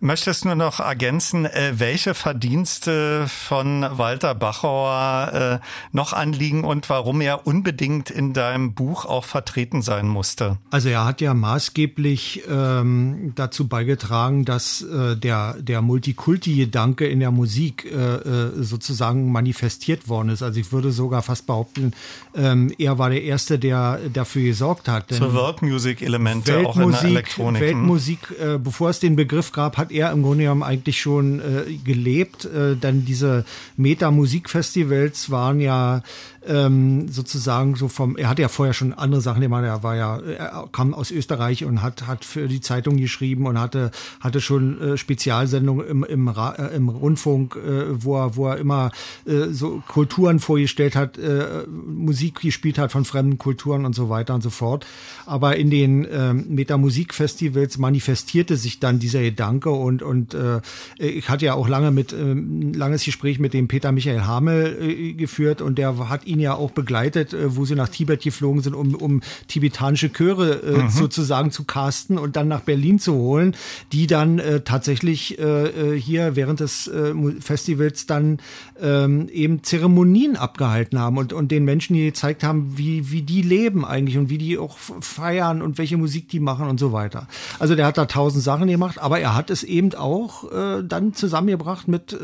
Möchtest 0.00 0.44
du 0.44 0.54
noch 0.54 0.80
ergänzen, 0.80 1.46
äh, 1.46 1.74
welche 1.76 2.14
Verdienste 2.14 3.26
von 3.28 3.86
Walter 3.90 4.34
Bachauer 4.34 5.60
äh, 5.62 5.66
noch 5.92 6.12
anliegen 6.12 6.64
und 6.64 6.88
warum 6.90 7.20
er 7.20 7.46
unbedingt 7.46 8.10
in 8.10 8.32
deinem 8.32 8.74
Buch 8.74 9.04
auch 9.04 9.24
vertreten 9.24 9.82
sein 9.82 10.08
musste? 10.08 10.58
Also 10.70 10.88
er 10.88 11.04
hat 11.04 11.20
ja 11.20 11.34
maßgeblich 11.34 12.42
ähm, 12.48 13.32
dazu 13.34 13.68
beigetragen, 13.68 14.44
dass 14.44 14.82
äh, 14.82 15.16
der, 15.16 15.54
der 15.60 15.82
Multikulti-Gedanke 15.82 17.06
in 17.06 17.20
der 17.20 17.30
Musik 17.30 17.84
äh, 17.84 17.96
äh, 17.96 18.62
sozusagen 18.62 19.32
manifestiert 19.32 20.08
worden 20.08 20.28
ist. 20.30 20.42
Also 20.42 20.60
ich 20.60 20.72
würde 20.72 20.92
sogar 20.92 21.22
fast 21.22 21.46
behaupten, 21.46 21.92
ähm, 22.34 22.72
er 22.78 22.98
war 22.98 23.10
der 23.10 23.22
Erste, 23.22 23.58
der 23.58 23.95
dafür 24.12 24.42
gesorgt 24.42 24.88
hat. 24.88 25.10
Denn 25.10 25.20
World-Music-Elemente 25.20 26.66
auch 26.66 26.76
in 26.76 26.90
der 26.90 27.02
Elektronik. 27.02 27.60
Hm? 27.60 27.66
Weltmusik, 27.66 28.18
äh, 28.38 28.58
bevor 28.58 28.90
es 28.90 29.00
den 29.00 29.16
Begriff 29.16 29.52
gab, 29.52 29.76
hat 29.76 29.92
er 29.92 30.12
im 30.12 30.22
Grunde 30.22 30.44
genommen 30.44 30.62
eigentlich 30.62 31.00
schon 31.00 31.40
äh, 31.40 31.72
gelebt. 31.84 32.44
Äh, 32.44 32.76
denn 32.76 33.04
diese 33.04 33.44
Meta-Musikfestivals 33.76 35.30
waren 35.30 35.60
ja 35.60 36.02
ähm, 36.46 37.08
sozusagen 37.08 37.76
so 37.76 37.88
vom, 37.88 38.16
er 38.16 38.28
hatte 38.28 38.42
ja 38.42 38.48
vorher 38.48 38.72
schon 38.72 38.92
andere 38.92 39.20
Sachen 39.20 39.40
gemacht, 39.40 39.64
er 39.64 39.82
war 39.82 39.96
ja, 39.96 40.18
er 40.18 40.68
kam 40.72 40.94
aus 40.94 41.10
Österreich 41.10 41.64
und 41.64 41.82
hat, 41.82 42.06
hat 42.06 42.24
für 42.24 42.48
die 42.48 42.60
Zeitung 42.60 42.96
geschrieben 42.96 43.46
und 43.46 43.58
hatte, 43.58 43.90
hatte 44.20 44.40
schon 44.40 44.80
äh, 44.80 44.96
Spezialsendungen 44.96 45.86
im, 45.86 46.04
im, 46.04 46.28
äh, 46.28 46.74
im 46.74 46.88
Rundfunk, 46.88 47.56
äh, 47.56 48.02
wo 48.04 48.16
er, 48.16 48.36
wo 48.36 48.48
er 48.48 48.58
immer 48.58 48.90
äh, 49.26 49.48
so 49.50 49.82
Kulturen 49.88 50.38
vorgestellt 50.38 50.96
hat, 50.96 51.18
äh, 51.18 51.66
Musik 51.66 52.40
gespielt 52.40 52.78
hat 52.78 52.92
von 52.92 53.04
fremden 53.04 53.38
Kulturen 53.38 53.84
und 53.84 53.94
so 53.94 54.08
weiter 54.08 54.34
und 54.34 54.42
so 54.42 54.50
fort. 54.50 54.86
Aber 55.26 55.56
in 55.56 55.70
den 55.70 56.04
äh, 56.04 56.32
Metamusikfestivals 56.32 57.78
manifestierte 57.78 58.56
sich 58.56 58.80
dann 58.80 58.98
dieser 58.98 59.22
Gedanke 59.22 59.70
und, 59.70 60.02
und 60.02 60.34
äh, 60.34 60.60
ich 60.98 61.28
hatte 61.28 61.46
ja 61.46 61.54
auch 61.54 61.68
lange 61.68 61.90
mit, 61.90 62.12
äh, 62.12 62.34
langes 62.74 63.04
Gespräch 63.04 63.38
mit 63.38 63.54
dem 63.54 63.68
Peter 63.68 63.92
Michael 63.92 64.22
Hamel 64.22 64.78
äh, 64.80 65.12
geführt 65.14 65.60
und 65.60 65.78
der 65.78 66.08
hat 66.08 66.26
ihn 66.26 66.35
ihn 66.36 66.40
ja 66.40 66.54
auch 66.54 66.70
begleitet, 66.70 67.32
äh, 67.32 67.56
wo 67.56 67.64
sie 67.64 67.74
nach 67.74 67.88
Tibet 67.88 68.22
geflogen 68.22 68.62
sind, 68.62 68.74
um, 68.74 68.94
um 68.94 69.22
tibetanische 69.48 70.12
Chöre 70.12 70.62
äh, 70.62 70.82
mhm. 70.82 70.90
sozusagen 70.90 71.50
zu 71.50 71.64
casten 71.64 72.18
und 72.18 72.36
dann 72.36 72.48
nach 72.48 72.60
Berlin 72.60 72.98
zu 72.98 73.14
holen, 73.14 73.56
die 73.92 74.06
dann 74.06 74.38
äh, 74.38 74.60
tatsächlich 74.60 75.38
äh, 75.38 75.94
äh 75.94 76.00
hier 76.00 76.36
während 76.36 76.60
des 76.60 76.86
äh, 76.88 77.14
Festivals 77.40 78.06
dann 78.06 78.38
ähm, 78.80 79.28
eben 79.28 79.62
Zeremonien 79.62 80.36
abgehalten 80.36 80.98
haben 80.98 81.18
und, 81.18 81.32
und 81.32 81.50
den 81.50 81.64
Menschen 81.64 81.94
die 81.94 82.06
gezeigt 82.06 82.42
haben, 82.42 82.76
wie, 82.76 83.10
wie 83.10 83.22
die 83.22 83.42
leben 83.42 83.84
eigentlich 83.84 84.18
und 84.18 84.30
wie 84.30 84.38
die 84.38 84.58
auch 84.58 84.76
feiern 84.78 85.62
und 85.62 85.78
welche 85.78 85.96
Musik 85.96 86.28
die 86.28 86.40
machen 86.40 86.68
und 86.68 86.78
so 86.78 86.92
weiter. 86.92 87.28
Also 87.58 87.74
der 87.74 87.86
hat 87.86 87.98
da 87.98 88.06
tausend 88.06 88.42
Sachen 88.42 88.68
gemacht, 88.68 88.98
aber 88.98 89.20
er 89.20 89.34
hat 89.34 89.50
es 89.50 89.62
eben 89.62 89.94
auch 89.94 90.50
äh, 90.52 90.82
dann 90.82 91.14
zusammengebracht 91.14 91.88
mit 91.88 92.12
äh, 92.12 92.16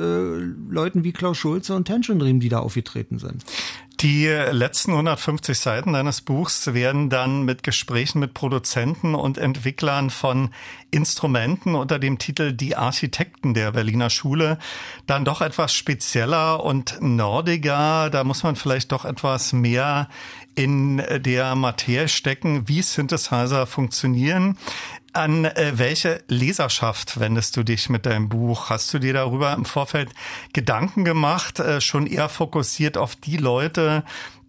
Leuten 0.71 1.05
wie 1.05 1.13
Klaus 1.13 1.39
Schulze 1.39 1.75
und 1.75 1.85
Tension 1.85 2.19
Dream, 2.19 2.41
die 2.41 2.49
da 2.49 2.59
aufgetreten 2.61 3.19
sind. 3.19 3.45
Die 4.03 4.27
letzten 4.27 4.91
150 4.91 5.57
Seiten 5.57 5.93
deines 5.93 6.23
Buchs 6.23 6.75
werden 6.75 7.09
dann 7.09 7.45
mit 7.45 7.63
Gesprächen 7.63 8.19
mit 8.19 8.35
Produzenten 8.35 9.15
und 9.15 9.39
Entwicklern 9.39 10.11
von 10.11 10.51
Instrumenten 10.91 11.77
unter 11.77 12.01
dem 12.01 12.19
Titel 12.19 12.53
Die 12.53 12.75
Architekten 12.75 13.55
der 13.55 13.71
Berliner 13.71 14.11
Schule 14.11 14.59
dann 15.07 15.25
doch 15.25 15.41
etwas 15.41 15.73
spezieller 15.73 16.42
und 16.51 17.01
nerdiger. 17.01 18.11
Da 18.11 18.25
muss 18.25 18.43
man 18.43 18.57
vielleicht 18.57 18.93
doch 18.93 19.05
etwas 19.05 19.53
mehr 19.53 20.09
in 20.55 21.03
der 21.19 21.55
Materie 21.55 22.09
stecken, 22.09 22.69
wie 22.69 22.83
Synthesizer 22.83 23.67
funktionieren. 23.67 24.59
An 25.15 25.45
äh, 25.45 25.73
welche 25.75 26.23
Leserschaft 26.29 27.21
wendest 27.21 27.57
du 27.57 27.63
dich 27.63 27.91
mit 27.91 28.07
deinem 28.07 28.29
Buch? 28.29 28.71
Hast 28.71 28.93
du 28.95 28.99
dir 28.99 29.13
darüber 29.13 29.53
im 29.53 29.67
Vorfeld 29.67 30.11
Gedanken 30.53 31.05
gemacht, 31.05 31.61
äh, 31.61 31.81
schon 31.81 32.07
eher 32.07 32.29
fokussiert 32.29 32.97
auf 32.97 33.15
die 33.17 33.37
Leute, 33.37 34.05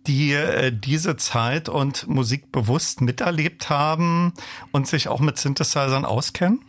die 0.07 0.33
äh, 0.33 0.71
diese 0.71 1.17
Zeit 1.17 1.67
und 1.67 2.07
Musik 2.07 2.51
bewusst 2.51 3.01
miterlebt 3.01 3.69
haben 3.69 4.33
und 4.71 4.87
sich 4.87 5.09
auch 5.09 5.19
mit 5.19 5.37
Synthesizern 5.37 6.05
auskennen? 6.05 6.61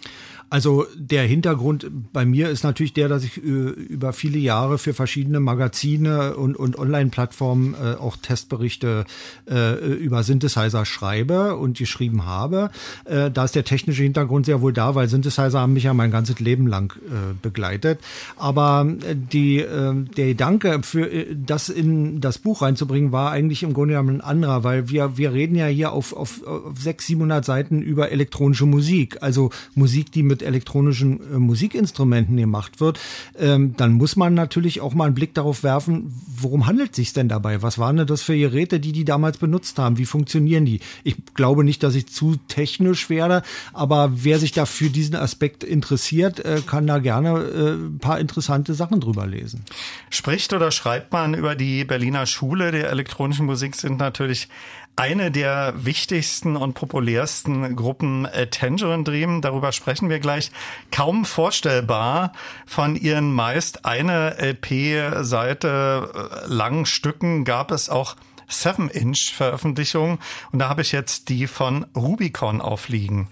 Also 0.54 0.86
der 0.94 1.24
Hintergrund 1.24 1.90
bei 2.12 2.24
mir 2.24 2.48
ist 2.48 2.62
natürlich 2.62 2.92
der, 2.92 3.08
dass 3.08 3.24
ich 3.24 3.38
äh, 3.38 3.48
über 3.48 4.12
viele 4.12 4.38
Jahre 4.38 4.78
für 4.78 4.94
verschiedene 4.94 5.40
Magazine 5.40 6.36
und, 6.36 6.54
und 6.54 6.78
Online-Plattformen 6.78 7.74
äh, 7.74 7.96
auch 7.96 8.16
Testberichte 8.16 9.04
äh, 9.50 9.74
über 9.96 10.22
Synthesizer 10.22 10.84
schreibe 10.84 11.56
und 11.56 11.76
geschrieben 11.76 12.24
habe. 12.24 12.70
Äh, 13.04 13.32
da 13.32 13.46
ist 13.46 13.56
der 13.56 13.64
technische 13.64 14.04
Hintergrund 14.04 14.46
sehr 14.46 14.60
wohl 14.60 14.72
da, 14.72 14.94
weil 14.94 15.08
Synthesizer 15.08 15.58
haben 15.58 15.72
mich 15.72 15.82
ja 15.82 15.92
mein 15.92 16.12
ganzes 16.12 16.38
Leben 16.38 16.68
lang 16.68 16.94
äh, 17.00 17.34
begleitet. 17.42 17.98
Aber 18.36 18.86
äh, 18.86 19.16
die, 19.16 19.56
der 19.56 20.26
Gedanke, 20.26 20.82
für 20.84 21.34
das 21.34 21.68
in 21.68 22.20
das 22.20 22.38
Buch 22.38 22.62
reinzubringen, 22.62 23.10
war 23.10 23.32
eigentlich 23.32 23.64
im 23.64 23.72
Grunde 23.72 23.94
genommen 23.94 24.18
ein 24.18 24.20
anderer, 24.20 24.62
weil 24.62 24.88
wir, 24.88 25.16
wir 25.16 25.32
reden 25.32 25.56
ja 25.56 25.66
hier 25.66 25.90
auf, 25.90 26.12
auf, 26.12 26.46
auf 26.46 26.78
600, 26.78 27.00
700 27.00 27.44
Seiten 27.44 27.82
über 27.82 28.12
elektronische 28.12 28.66
Musik, 28.66 29.18
also 29.20 29.50
Musik, 29.74 30.12
die 30.12 30.22
mit 30.22 30.43
elektronischen 30.44 31.20
äh, 31.20 31.38
Musikinstrumenten 31.38 32.36
gemacht 32.36 32.80
wird, 32.80 33.00
ähm, 33.38 33.74
dann 33.76 33.92
muss 33.92 34.16
man 34.16 34.34
natürlich 34.34 34.80
auch 34.80 34.94
mal 34.94 35.06
einen 35.06 35.14
Blick 35.14 35.34
darauf 35.34 35.62
werfen, 35.62 36.14
worum 36.36 36.66
handelt 36.66 36.90
es 36.90 36.96
sich 36.96 37.12
denn 37.12 37.28
dabei? 37.28 37.62
Was 37.62 37.78
waren 37.78 37.96
denn 37.96 38.06
das 38.06 38.22
für 38.22 38.36
Geräte, 38.36 38.80
die 38.80 38.92
die 38.92 39.04
damals 39.04 39.38
benutzt 39.38 39.78
haben? 39.78 39.98
Wie 39.98 40.04
funktionieren 40.04 40.64
die? 40.64 40.80
Ich 41.02 41.16
glaube 41.34 41.64
nicht, 41.64 41.82
dass 41.82 41.94
ich 41.94 42.08
zu 42.08 42.36
technisch 42.48 43.10
werde, 43.10 43.42
aber 43.72 44.12
wer 44.14 44.38
sich 44.38 44.52
da 44.52 44.66
für 44.66 44.90
diesen 44.90 45.16
Aspekt 45.16 45.64
interessiert, 45.64 46.40
äh, 46.44 46.60
kann 46.66 46.86
da 46.86 46.98
gerne 46.98 47.30
äh, 47.30 47.70
ein 47.72 47.98
paar 47.98 48.20
interessante 48.20 48.74
Sachen 48.74 49.00
drüber 49.00 49.26
lesen. 49.26 49.64
Spricht 50.10 50.52
oder 50.52 50.70
schreibt 50.70 51.12
man 51.12 51.34
über 51.34 51.54
die 51.54 51.84
Berliner 51.84 52.26
Schule 52.26 52.70
der 52.70 52.90
elektronischen 52.90 53.46
Musik 53.46 53.74
sind 53.74 53.98
natürlich 53.98 54.48
eine 54.96 55.30
der 55.30 55.74
wichtigsten 55.76 56.56
und 56.56 56.74
populärsten 56.74 57.74
Gruppen 57.76 58.26
äh, 58.26 58.46
Tangerine 58.46 59.04
Dream, 59.04 59.40
darüber 59.40 59.72
sprechen 59.72 60.08
wir 60.08 60.20
gleich, 60.20 60.50
kaum 60.90 61.24
vorstellbar 61.24 62.32
von 62.66 62.96
ihren 62.96 63.32
meist 63.32 63.84
eine 63.84 64.36
LP-Seite 64.38 66.10
äh, 66.44 66.46
langen 66.46 66.86
Stücken 66.86 67.44
gab 67.44 67.70
es 67.70 67.90
auch 67.90 68.16
7-Inch-Veröffentlichungen 68.48 70.18
und 70.52 70.58
da 70.58 70.68
habe 70.68 70.82
ich 70.82 70.92
jetzt 70.92 71.28
die 71.28 71.46
von 71.46 71.86
Rubicon 71.96 72.60
aufliegen. 72.60 73.28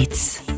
Elektrobeats. 0.00 0.49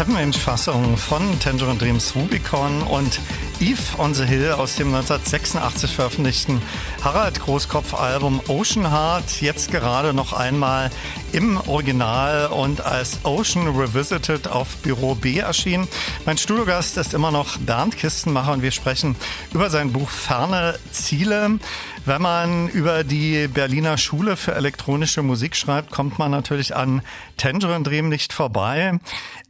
7-Inch-Fassung 0.00 0.96
von 0.96 1.38
Tangerine 1.40 1.76
Dreams 1.76 2.14
Rubicon 2.16 2.80
und 2.84 3.20
Eve 3.60 3.98
on 3.98 4.14
the 4.14 4.24
Hill 4.24 4.52
aus 4.52 4.76
dem 4.76 4.86
1986 4.94 5.94
veröffentlichten 5.94 6.62
Harald 7.04 7.38
Großkopf-Album 7.40 8.40
Ocean 8.48 8.90
Heart, 8.90 9.42
jetzt 9.42 9.70
gerade 9.70 10.14
noch 10.14 10.32
einmal 10.32 10.90
im 11.32 11.58
Original 11.68 12.46
und 12.46 12.80
als 12.80 13.18
Ocean 13.24 13.68
Revisited 13.68 14.48
auf 14.48 14.78
Büro 14.78 15.14
B 15.14 15.36
erschienen. 15.36 15.86
Mein 16.24 16.38
Studiogast 16.38 16.96
ist 16.96 17.12
immer 17.12 17.30
noch 17.30 17.58
Bernd 17.58 17.98
Kistenmacher 17.98 18.54
und 18.54 18.62
wir 18.62 18.70
sprechen 18.70 19.16
über 19.52 19.68
sein 19.68 19.92
Buch 19.92 20.08
Ferne 20.08 20.78
Ziele. 20.92 21.58
Wenn 22.06 22.22
man 22.22 22.68
über 22.68 23.04
die 23.04 23.46
Berliner 23.48 23.98
Schule 23.98 24.38
für 24.38 24.54
elektronische 24.54 25.22
Musik 25.22 25.54
schreibt, 25.54 25.90
kommt 25.90 26.18
man 26.18 26.30
natürlich 26.30 26.74
an 26.74 27.02
Tangerine 27.36 27.84
Dream 27.84 28.08
nicht 28.08 28.32
vorbei. 28.32 28.98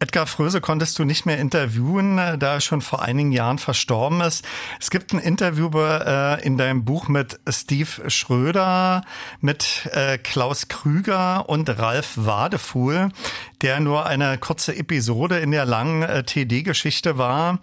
Edgar 0.02 0.27
Fröse 0.27 0.62
konntest 0.62 0.98
du 0.98 1.05
nicht 1.05 1.27
mehr 1.27 1.39
interviewen, 1.39 2.16
da 2.16 2.55
er 2.55 2.60
schon 2.62 2.81
vor 2.81 3.02
einigen 3.02 3.32
Jahren 3.32 3.59
verstorben 3.59 4.22
ist. 4.22 4.47
Es 4.81 4.90
gibt 4.90 5.12
ein 5.12 5.18
Interview 5.18 5.70
äh, 5.78 6.43
in 6.43 6.56
deinem 6.56 6.86
Buch 6.86 7.09
mit 7.09 7.39
Steve 7.47 8.09
Schröder, 8.10 9.05
mit 9.40 9.90
äh, 9.93 10.16
Klaus 10.16 10.68
Krüger 10.68 11.51
und 11.51 11.68
Ralf 11.78 12.14
Wadefuhl, 12.16 13.10
der 13.62 13.81
nur 13.81 14.07
eine 14.07 14.39
kurze 14.39 14.77
Episode 14.77 15.39
in 15.39 15.51
der 15.51 15.65
langen 15.65 16.03
äh, 16.03 16.24
TD-Geschichte 16.24 17.19
war. 17.19 17.59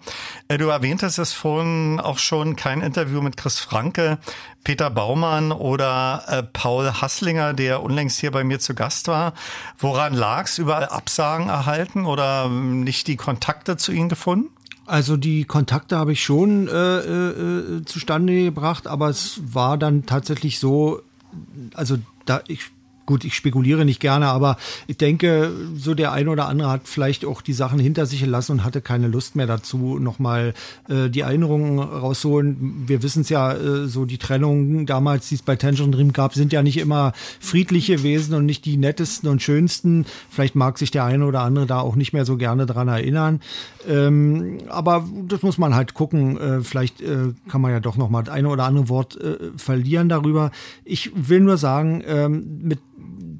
du 0.48 0.68
erwähntest 0.68 1.18
es 1.18 1.32
vorhin 1.32 2.00
auch 2.00 2.18
schon, 2.18 2.56
kein 2.56 2.80
Interview 2.80 3.20
mit 3.20 3.36
Chris 3.36 3.58
Franke, 3.58 4.18
Peter 4.64 4.90
Baumann 4.90 5.52
oder 5.52 6.24
äh, 6.28 6.42
Paul 6.42 6.92
Hasslinger, 6.92 7.54
der 7.54 7.82
unlängst 7.82 8.18
hier 8.18 8.30
bei 8.30 8.44
mir 8.44 8.58
zu 8.58 8.74
Gast 8.74 9.08
war. 9.08 9.34
Woran 9.78 10.14
lag's? 10.14 10.58
Überall 10.58 10.86
Absagen 10.86 11.48
erhalten 11.48 12.04
oder 12.04 12.48
nicht 12.48 13.06
die 13.06 13.16
Kontakte 13.16 13.76
zu 13.76 13.92
ihnen 13.92 14.08
gefunden? 14.08 14.50
Also 14.88 15.18
die 15.18 15.44
Kontakte 15.44 15.98
habe 15.98 16.12
ich 16.12 16.24
schon 16.24 16.66
äh, 16.66 16.98
äh, 16.98 17.84
zustande 17.84 18.44
gebracht, 18.44 18.86
aber 18.86 19.08
es 19.10 19.38
war 19.42 19.76
dann 19.76 20.06
tatsächlich 20.06 20.58
so, 20.58 21.02
also 21.74 21.98
da 22.24 22.40
ich 22.48 22.70
gut, 23.08 23.24
ich 23.24 23.34
spekuliere 23.34 23.86
nicht 23.86 24.00
gerne, 24.00 24.26
aber 24.26 24.58
ich 24.86 24.98
denke, 24.98 25.50
so 25.74 25.94
der 25.94 26.12
eine 26.12 26.28
oder 26.28 26.46
andere 26.46 26.68
hat 26.68 26.82
vielleicht 26.84 27.24
auch 27.24 27.40
die 27.40 27.54
Sachen 27.54 27.78
hinter 27.78 28.04
sich 28.04 28.20
gelassen 28.20 28.52
und 28.52 28.64
hatte 28.64 28.82
keine 28.82 29.08
Lust 29.08 29.34
mehr 29.34 29.46
dazu, 29.46 29.98
nochmal 29.98 30.52
äh, 30.90 31.08
die 31.08 31.20
Erinnerungen 31.20 31.78
rausholen. 31.78 32.84
Wir 32.86 33.02
wissen 33.02 33.22
es 33.22 33.30
ja, 33.30 33.54
äh, 33.54 33.86
so 33.86 34.04
die 34.04 34.18
Trennungen 34.18 34.84
damals, 34.84 35.30
die 35.30 35.36
es 35.36 35.42
bei 35.42 35.56
Tension 35.56 35.90
Dream 35.90 36.12
gab, 36.12 36.34
sind 36.34 36.52
ja 36.52 36.62
nicht 36.62 36.76
immer 36.76 37.14
friedlich 37.40 37.86
gewesen 37.86 38.34
und 38.34 38.44
nicht 38.44 38.66
die 38.66 38.76
nettesten 38.76 39.30
und 39.30 39.40
schönsten. 39.40 40.04
Vielleicht 40.28 40.54
mag 40.54 40.76
sich 40.76 40.90
der 40.90 41.04
eine 41.04 41.24
oder 41.24 41.40
andere 41.40 41.64
da 41.64 41.80
auch 41.80 41.96
nicht 41.96 42.12
mehr 42.12 42.26
so 42.26 42.36
gerne 42.36 42.66
dran 42.66 42.88
erinnern. 42.88 43.40
Ähm, 43.88 44.58
aber 44.68 45.08
das 45.26 45.40
muss 45.40 45.56
man 45.56 45.74
halt 45.74 45.94
gucken. 45.94 46.36
Äh, 46.38 46.60
vielleicht 46.60 47.00
äh, 47.00 47.32
kann 47.48 47.62
man 47.62 47.70
ja 47.70 47.80
doch 47.80 47.96
noch 47.96 48.10
mal 48.10 48.22
das 48.22 48.34
eine 48.34 48.50
oder 48.50 48.64
andere 48.64 48.90
Wort 48.90 49.18
äh, 49.18 49.38
verlieren 49.56 50.10
darüber. 50.10 50.50
Ich 50.84 51.10
will 51.14 51.40
nur 51.40 51.56
sagen, 51.56 52.02
ähm, 52.06 52.58
mit 52.60 52.80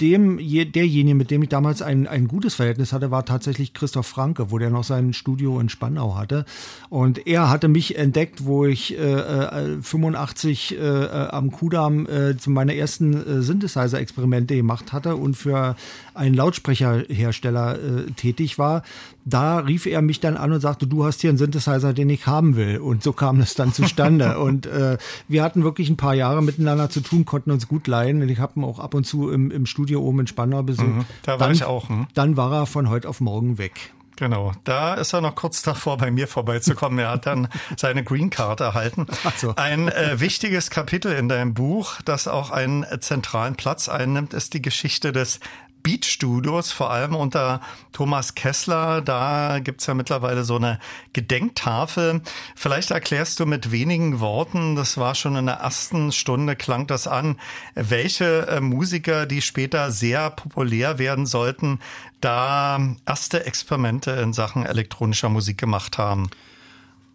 dem, 0.00 0.38
derjenige, 0.38 1.14
mit 1.14 1.30
dem 1.30 1.42
ich 1.42 1.48
damals 1.48 1.82
ein, 1.82 2.06
ein 2.06 2.28
gutes 2.28 2.54
Verhältnis 2.54 2.92
hatte, 2.92 3.10
war 3.10 3.24
tatsächlich 3.24 3.74
Christoph 3.74 4.06
Franke, 4.06 4.50
wo 4.50 4.58
der 4.58 4.70
noch 4.70 4.84
sein 4.84 5.12
Studio 5.12 5.60
in 5.60 5.68
Spandau 5.68 6.16
hatte. 6.16 6.44
Und 6.88 7.26
er 7.26 7.50
hatte 7.50 7.68
mich 7.68 7.98
entdeckt, 7.98 8.44
wo 8.44 8.64
ich 8.66 8.98
äh, 8.98 9.80
85 9.82 10.72
äh, 10.72 10.76
äh, 10.78 11.08
am 11.28 11.50
Kudamm 11.50 12.06
äh, 12.06 12.36
zu 12.36 12.50
meiner 12.50 12.74
ersten 12.74 13.14
äh, 13.14 13.42
Synthesizer-Experimente 13.42 14.56
gemacht 14.56 14.92
hatte 14.92 15.16
und 15.16 15.36
für 15.36 15.76
einen 16.14 16.34
Lautsprecherhersteller 16.34 17.78
äh, 17.78 18.10
tätig 18.12 18.58
war. 18.58 18.82
Da 19.28 19.58
rief 19.58 19.86
er 19.86 20.00
mich 20.00 20.20
dann 20.20 20.36
an 20.36 20.52
und 20.52 20.60
sagte, 20.60 20.86
du 20.86 21.04
hast 21.04 21.20
hier 21.20 21.30
einen 21.30 21.38
Synthesizer, 21.38 21.92
den 21.92 22.08
ich 22.08 22.26
haben 22.26 22.56
will. 22.56 22.78
Und 22.78 23.02
so 23.02 23.12
kam 23.12 23.40
es 23.40 23.54
dann 23.54 23.72
zustande. 23.72 24.38
und 24.40 24.66
äh, 24.66 24.96
wir 25.28 25.42
hatten 25.42 25.64
wirklich 25.64 25.90
ein 25.90 25.96
paar 25.96 26.14
Jahre 26.14 26.42
miteinander 26.42 26.88
zu 26.88 27.00
tun, 27.00 27.24
konnten 27.24 27.50
uns 27.50 27.68
gut 27.68 27.86
leiden. 27.86 28.22
Und 28.22 28.28
ich 28.28 28.38
habe 28.38 28.58
ihn 28.58 28.64
auch 28.64 28.78
ab 28.78 28.94
und 28.94 29.04
zu 29.04 29.30
im, 29.30 29.50
im 29.50 29.66
Studio 29.66 30.00
oben 30.00 30.20
in 30.20 30.26
Spandau 30.26 30.62
besucht. 30.62 30.86
Mhm, 30.86 31.04
da 31.22 31.32
war 31.32 31.48
dann, 31.48 31.52
ich 31.52 31.64
auch. 31.64 31.88
Hm? 31.88 32.06
Dann 32.14 32.36
war 32.36 32.52
er 32.52 32.66
von 32.66 32.88
heute 32.88 33.08
auf 33.08 33.20
morgen 33.20 33.58
weg. 33.58 33.92
Genau, 34.18 34.52
da 34.64 34.94
ist 34.94 35.12
er 35.12 35.20
noch 35.20 35.36
kurz 35.36 35.62
davor, 35.62 35.96
bei 35.96 36.10
mir 36.10 36.26
vorbeizukommen. 36.26 36.98
Er 36.98 37.10
hat 37.10 37.26
dann 37.26 37.46
seine 37.76 38.02
Green 38.02 38.30
Card 38.30 38.58
erhalten. 38.60 39.06
So. 39.36 39.54
Ein 39.54 39.88
äh, 39.88 40.18
wichtiges 40.18 40.70
Kapitel 40.70 41.12
in 41.12 41.28
deinem 41.28 41.54
Buch, 41.54 42.02
das 42.04 42.26
auch 42.26 42.50
einen 42.50 42.84
zentralen 42.98 43.54
Platz 43.54 43.88
einnimmt, 43.88 44.34
ist 44.34 44.54
die 44.54 44.62
Geschichte 44.62 45.12
des 45.12 45.38
Beat-Studios, 45.82 46.72
vor 46.72 46.90
allem 46.90 47.14
unter 47.14 47.60
Thomas 47.92 48.34
Kessler. 48.34 49.00
Da 49.00 49.58
gibt's 49.60 49.86
ja 49.86 49.94
mittlerweile 49.94 50.44
so 50.44 50.56
eine 50.56 50.78
Gedenktafel. 51.12 52.22
Vielleicht 52.54 52.90
erklärst 52.90 53.40
du 53.40 53.46
mit 53.46 53.70
wenigen 53.70 54.20
Worten, 54.20 54.76
das 54.76 54.96
war 54.96 55.14
schon 55.14 55.36
in 55.36 55.46
der 55.46 55.56
ersten 55.56 56.12
Stunde, 56.12 56.56
klang 56.56 56.86
das 56.86 57.06
an, 57.06 57.38
welche 57.74 58.46
äh, 58.48 58.60
Musiker, 58.60 59.26
die 59.26 59.42
später 59.42 59.90
sehr 59.90 60.30
populär 60.30 60.98
werden 60.98 61.26
sollten, 61.26 61.78
da 62.20 62.80
erste 63.06 63.46
Experimente 63.46 64.10
in 64.12 64.32
Sachen 64.32 64.66
elektronischer 64.66 65.28
Musik 65.28 65.58
gemacht 65.58 65.98
haben. 65.98 66.30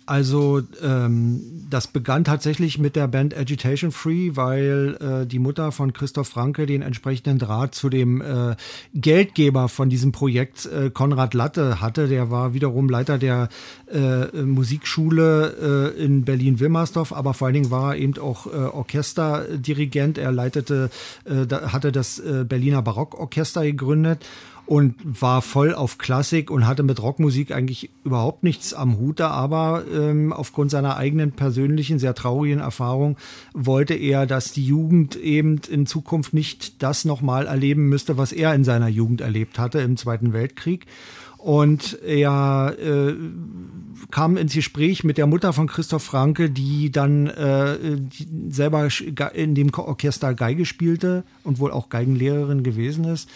Also 0.05 0.61
ähm, 0.81 1.41
das 1.69 1.87
begann 1.87 2.25
tatsächlich 2.25 2.77
mit 2.77 2.95
der 2.95 3.07
Band 3.07 3.35
Agitation 3.35 3.91
Free, 3.91 4.31
weil 4.33 4.97
äh, 4.99 5.25
die 5.25 5.39
Mutter 5.39 5.71
von 5.71 5.93
Christoph 5.93 6.27
Franke 6.27 6.65
den 6.65 6.81
entsprechenden 6.81 7.39
Draht 7.39 7.73
zu 7.73 7.89
dem 7.89 8.21
äh, 8.21 8.55
Geldgeber 8.93 9.69
von 9.69 9.89
diesem 9.89 10.11
Projekt, 10.11 10.65
äh, 10.65 10.89
Konrad 10.89 11.33
Latte, 11.33 11.79
hatte. 11.79 12.07
Der 12.09 12.29
war 12.29 12.53
wiederum 12.53 12.89
Leiter 12.89 13.17
der 13.17 13.47
äh, 13.91 14.41
Musikschule 14.41 15.93
äh, 15.95 16.03
in 16.03 16.25
Berlin-Wilmersdorf, 16.25 17.13
aber 17.13 17.33
vor 17.33 17.47
allen 17.47 17.55
Dingen 17.55 17.71
war 17.71 17.95
er 17.95 18.01
eben 18.01 18.17
auch 18.17 18.47
äh, 18.47 18.49
Orchesterdirigent. 18.49 20.17
Er 20.17 20.33
leitete, 20.33 20.89
äh, 21.23 21.47
da, 21.47 21.71
hatte 21.71 21.93
das 21.93 22.19
äh, 22.19 22.43
Berliner 22.43 22.81
Barockorchester 22.81 23.63
gegründet 23.63 24.25
und 24.65 24.95
war 25.03 25.41
voll 25.41 25.73
auf 25.73 25.97
Klassik 25.97 26.49
und 26.49 26.65
hatte 26.65 26.83
mit 26.83 27.01
Rockmusik 27.01 27.51
eigentlich 27.51 27.89
überhaupt 28.05 28.43
nichts 28.43 28.73
am 28.73 28.97
Hut, 28.97 29.19
aber 29.19 29.83
ähm, 29.93 30.31
aufgrund 30.31 30.71
seiner 30.71 30.95
eigenen 30.95 31.33
persönlichen, 31.33 31.99
sehr 31.99 32.15
traurigen 32.15 32.59
Erfahrung 32.59 33.17
wollte 33.53 33.93
er, 33.93 34.25
dass 34.25 34.53
die 34.53 34.65
Jugend 34.65 35.17
eben 35.17 35.59
in 35.69 35.85
Zukunft 35.85 36.33
nicht 36.33 36.81
das 36.81 37.03
nochmal 37.03 37.47
erleben 37.47 37.89
müsste, 37.89 38.17
was 38.17 38.31
er 38.31 38.55
in 38.55 38.63
seiner 38.63 38.87
Jugend 38.87 39.21
erlebt 39.21 39.59
hatte 39.59 39.79
im 39.79 39.97
Zweiten 39.97 40.31
Weltkrieg. 40.31 40.85
Und 41.37 41.99
er 42.01 42.73
äh, 42.79 43.15
kam 44.11 44.37
ins 44.37 44.53
Gespräch 44.53 45.03
mit 45.03 45.17
der 45.17 45.27
Mutter 45.27 45.51
von 45.51 45.67
Christoph 45.67 46.03
Franke, 46.03 46.49
die 46.49 46.89
dann 46.89 47.27
äh, 47.27 47.97
die 47.97 48.27
selber 48.49 48.87
in 49.33 49.53
dem 49.53 49.73
Orchester 49.73 50.33
Geige 50.35 50.65
spielte 50.65 51.25
und 51.43 51.59
wohl 51.59 51.71
auch 51.71 51.89
Geigenlehrerin 51.89 52.63
gewesen 52.63 53.03
ist. 53.03 53.27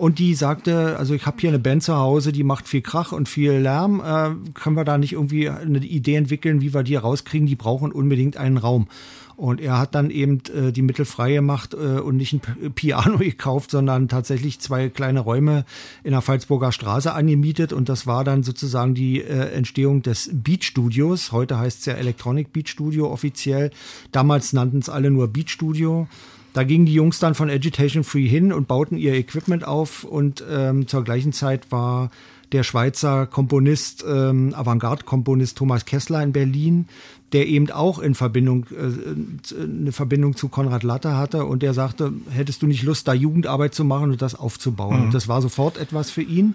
Und 0.00 0.18
die 0.18 0.32
sagte, 0.32 0.96
also 0.96 1.12
ich 1.12 1.26
habe 1.26 1.36
hier 1.40 1.50
eine 1.50 1.58
Band 1.58 1.82
zu 1.82 1.94
Hause, 1.94 2.32
die 2.32 2.42
macht 2.42 2.68
viel 2.68 2.80
Krach 2.80 3.12
und 3.12 3.28
viel 3.28 3.52
Lärm. 3.52 4.00
Äh, 4.00 4.30
können 4.54 4.74
wir 4.74 4.84
da 4.84 4.96
nicht 4.96 5.12
irgendwie 5.12 5.50
eine 5.50 5.76
Idee 5.76 6.14
entwickeln, 6.14 6.62
wie 6.62 6.72
wir 6.72 6.82
die 6.82 6.96
rauskriegen? 6.96 7.46
Die 7.46 7.54
brauchen 7.54 7.92
unbedingt 7.92 8.38
einen 8.38 8.56
Raum. 8.56 8.88
Und 9.36 9.60
er 9.60 9.78
hat 9.78 9.94
dann 9.94 10.08
eben 10.08 10.40
äh, 10.56 10.72
die 10.72 10.80
Mittel 10.80 11.04
frei 11.04 11.34
gemacht 11.34 11.74
äh, 11.74 12.00
und 12.00 12.16
nicht 12.16 12.32
ein 12.32 12.40
Piano 12.74 13.18
gekauft, 13.18 13.72
sondern 13.72 14.08
tatsächlich 14.08 14.58
zwei 14.58 14.88
kleine 14.88 15.20
Räume 15.20 15.66
in 16.02 16.12
der 16.12 16.22
Pfalzburger 16.22 16.72
Straße 16.72 17.12
angemietet. 17.12 17.74
Und 17.74 17.90
das 17.90 18.06
war 18.06 18.24
dann 18.24 18.42
sozusagen 18.42 18.94
die 18.94 19.20
äh, 19.20 19.52
Entstehung 19.52 20.00
des 20.00 20.30
Beat 20.32 20.64
Studios. 20.64 21.30
Heute 21.30 21.58
heißt 21.58 21.80
es 21.80 21.84
ja 21.84 21.92
Electronic 21.92 22.54
Beat 22.54 22.70
Studio 22.70 23.12
offiziell. 23.12 23.70
Damals 24.12 24.54
nannten 24.54 24.78
es 24.78 24.88
alle 24.88 25.10
nur 25.10 25.28
Beat 25.28 25.50
Studio. 25.50 26.08
Da 26.52 26.64
gingen 26.64 26.86
die 26.86 26.94
Jungs 26.94 27.18
dann 27.18 27.34
von 27.34 27.48
Agitation 27.48 28.04
Free 28.04 28.26
hin 28.26 28.52
und 28.52 28.68
bauten 28.68 28.96
ihr 28.96 29.14
Equipment 29.14 29.64
auf 29.64 30.04
und 30.04 30.44
ähm, 30.50 30.88
zur 30.88 31.04
gleichen 31.04 31.32
Zeit 31.32 31.70
war 31.70 32.10
der 32.52 32.64
Schweizer 32.64 33.26
Komponist, 33.26 34.04
ähm, 34.08 34.54
Avantgarde-Komponist 34.54 35.56
Thomas 35.56 35.84
Kessler 35.84 36.22
in 36.22 36.32
Berlin, 36.32 36.88
der 37.32 37.46
eben 37.46 37.70
auch 37.70 38.00
in 38.00 38.16
Verbindung, 38.16 38.66
äh, 38.72 39.62
eine 39.62 39.92
Verbindung 39.92 40.34
zu 40.34 40.48
Konrad 40.48 40.82
Latte 40.82 41.16
hatte 41.16 41.44
und 41.44 41.62
der 41.62 41.74
sagte, 41.74 42.12
hättest 42.30 42.62
du 42.62 42.66
nicht 42.66 42.82
Lust, 42.82 43.06
da 43.06 43.14
Jugendarbeit 43.14 43.74
zu 43.74 43.84
machen 43.84 44.10
und 44.10 44.20
das 44.20 44.34
aufzubauen? 44.34 44.98
Mhm. 44.98 45.04
Und 45.04 45.14
das 45.14 45.28
war 45.28 45.40
sofort 45.42 45.78
etwas 45.78 46.10
für 46.10 46.22
ihn. 46.22 46.54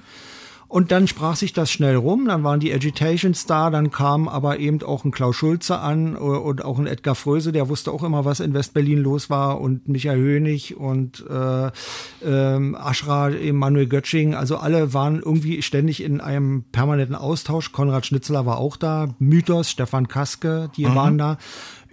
Und 0.68 0.92
dann 0.92 1.08
sprach 1.08 1.36
sich 1.36 1.54
das 1.54 1.72
schnell 1.72 1.96
rum, 1.96 2.26
dann 2.26 2.44
waren 2.44 2.60
die 2.60 2.74
Agitations 2.74 3.46
da, 3.46 3.70
dann 3.70 3.92
kam 3.92 4.28
aber 4.28 4.60
eben 4.60 4.82
auch 4.82 5.06
ein 5.06 5.12
Klaus 5.12 5.36
Schulze 5.36 5.80
an 5.80 6.16
und 6.16 6.66
auch 6.66 6.80
ein 6.80 6.88
Edgar 6.88 7.16
Fröse, 7.16 7.52
der 7.52 7.70
wusste 7.70 7.92
auch 7.92 8.04
immer, 8.04 8.26
was 8.26 8.40
in 8.40 8.54
Westberlin 8.54 9.00
los 9.00 9.30
war 9.30 9.62
und 9.62 9.88
Michael 9.88 10.18
Hönig 10.18 10.76
und 10.76 11.24
äh, 11.30 11.68
äh, 11.68 12.76
Aschra, 12.76 13.30
Emanuel 13.30 13.88
Götsching, 13.88 14.34
also 14.34 14.58
alle 14.58 14.94
waren 14.94 15.22
irgendwie 15.22 15.62
ständig 15.62 16.02
in 16.02 16.20
einem 16.20 16.64
permanenten 16.72 17.16
Austausch. 17.16 17.72
Konrad 17.72 18.06
Schnitzler 18.06 18.46
war 18.46 18.58
auch 18.58 18.76
da, 18.76 19.16
Mythos, 19.20 19.70
Stefan 19.70 20.08
Kaske, 20.08 20.72
die 20.76 20.86
mhm. 20.86 20.96
waren 20.96 21.18
da 21.18 21.38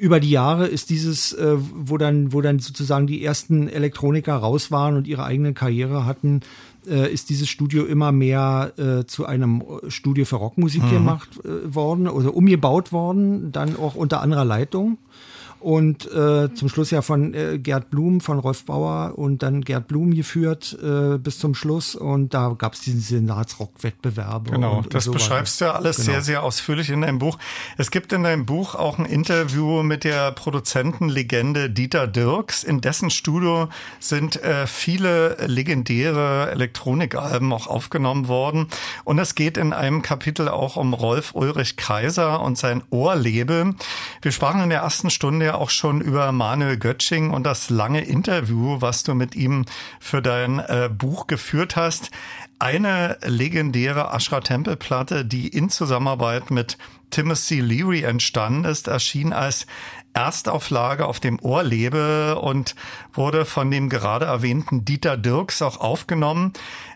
über 0.03 0.19
die 0.19 0.31
Jahre 0.31 0.66
ist 0.66 0.90
dieses, 0.90 1.32
äh, 1.32 1.55
wo 1.57 1.97
dann, 1.97 2.32
wo 2.32 2.40
dann 2.40 2.59
sozusagen 2.59 3.07
die 3.07 3.24
ersten 3.24 3.69
Elektroniker 3.69 4.35
raus 4.35 4.73
waren 4.73 4.97
und 4.97 5.07
ihre 5.07 5.23
eigene 5.23 5.55
Karriere 5.55 6.05
hatten, 6.05 6.40
äh, 6.86 7.12
ist 7.12 7.30
dieses 7.30 7.48
Studio 7.48 7.84
immer 7.84 8.12
mehr 8.12 8.72
äh, 8.76 9.06
zu 9.06 9.26
einem 9.26 9.62
Studio 9.88 10.24
für 10.24 10.36
Rockmusik 10.36 10.82
mhm. 10.84 10.90
gemacht 10.90 11.28
äh, 11.44 11.74
worden 11.74 12.09
oder 12.09 12.34
umgebaut 12.34 12.92
worden, 12.92 13.52
dann 13.52 13.76
auch 13.76 13.94
unter 13.94 14.20
anderer 14.20 14.44
Leitung 14.44 14.98
und 15.62 16.10
äh, 16.10 16.52
zum 16.55 16.68
Schluss 16.68 16.90
ja 16.90 17.02
von 17.02 17.34
äh, 17.34 17.59
Gerd 17.59 17.90
Blum, 17.90 18.20
von 18.20 18.39
Rolf 18.39 18.64
Bauer 18.64 19.14
und 19.16 19.43
dann 19.43 19.62
Gerd 19.62 19.86
Blum 19.89 20.14
geführt 20.14 20.76
äh, 20.82 21.18
bis 21.18 21.39
zum 21.39 21.55
Schluss 21.55 21.94
und 21.94 22.34
da 22.34 22.55
gab 22.59 22.74
es 22.74 22.80
diesen 22.80 23.01
Senatsrock-Wettbewerb. 23.01 24.51
Genau, 24.51 24.78
und, 24.78 24.94
das 24.94 25.06
und 25.06 25.12
so 25.12 25.18
beschreibst 25.18 25.60
du 25.60 25.66
ja 25.66 25.72
alles 25.72 25.97
genau. 25.97 26.12
sehr, 26.12 26.22
sehr 26.22 26.43
ausführlich 26.43 26.90
in 26.90 27.02
deinem 27.02 27.18
Buch. 27.18 27.39
Es 27.78 27.90
gibt 27.90 28.12
in 28.12 28.24
deinem 28.24 28.44
Buch 28.44 28.74
auch 28.74 28.98
ein 28.98 29.05
Interview 29.05 29.82
mit 29.82 30.05
der 30.05 30.32
Produzentenlegende 30.32 31.70
Dieter 31.70 32.06
Dirks. 32.06 32.64
In 32.64 32.80
dessen 32.80 33.10
Studio 33.10 33.68
sind 34.01 34.43
äh, 34.43 34.66
viele 34.66 35.36
legendäre 35.47 36.51
Elektronikalben 36.51 37.52
auch 37.52 37.68
aufgenommen 37.68 38.26
worden 38.26 38.66
und 39.05 39.18
es 39.18 39.34
geht 39.34 39.56
in 39.56 39.72
einem 39.72 40.02
Kapitel 40.02 40.48
auch 40.48 40.76
um 40.76 40.93
Rolf 40.93 41.34
Ulrich 41.34 41.76
Kaiser 41.76 42.40
und 42.40 42.59
sein 42.59 42.82
Ohrlebe. 42.90 43.74
Wir 44.22 44.32
sprachen 44.32 44.62
in 44.62 44.70
der 44.70 44.80
ersten 44.80 45.10
Stunde 45.10 45.51
auch 45.54 45.70
schon 45.70 46.00
über 46.00 46.32
Manuel 46.32 46.76
Götsching 46.76 47.30
und 47.30 47.44
das 47.44 47.70
lange 47.70 48.04
Interview, 48.04 48.80
was 48.80 49.02
du 49.02 49.14
mit 49.14 49.34
ihm 49.34 49.64
für 50.00 50.22
dein 50.22 50.58
äh, 50.58 50.90
Buch 50.92 51.26
geführt 51.26 51.76
hast. 51.76 52.10
Eine 52.58 53.18
legendäre 53.24 54.12
Ashra 54.12 54.40
Temple 54.40 54.76
Platte, 54.76 55.24
die 55.24 55.48
in 55.48 55.68
Zusammenarbeit 55.68 56.50
mit 56.50 56.78
Timothy 57.10 57.60
Leary 57.60 58.02
entstanden 58.02 58.64
ist, 58.64 58.88
erschien 58.88 59.32
als 59.32 59.66
Erstauflage 60.14 61.06
auf 61.06 61.20
dem 61.20 61.40
Ohrlebe 61.40 62.38
und 62.38 62.74
wurde 63.12 63.44
von 63.44 63.70
dem 63.70 63.88
gerade 63.88 64.26
erwähnten 64.26 64.84
Dieter 64.84 65.16
Dirks 65.16 65.62
auch 65.62 65.80
aufgenommen. 65.80 66.52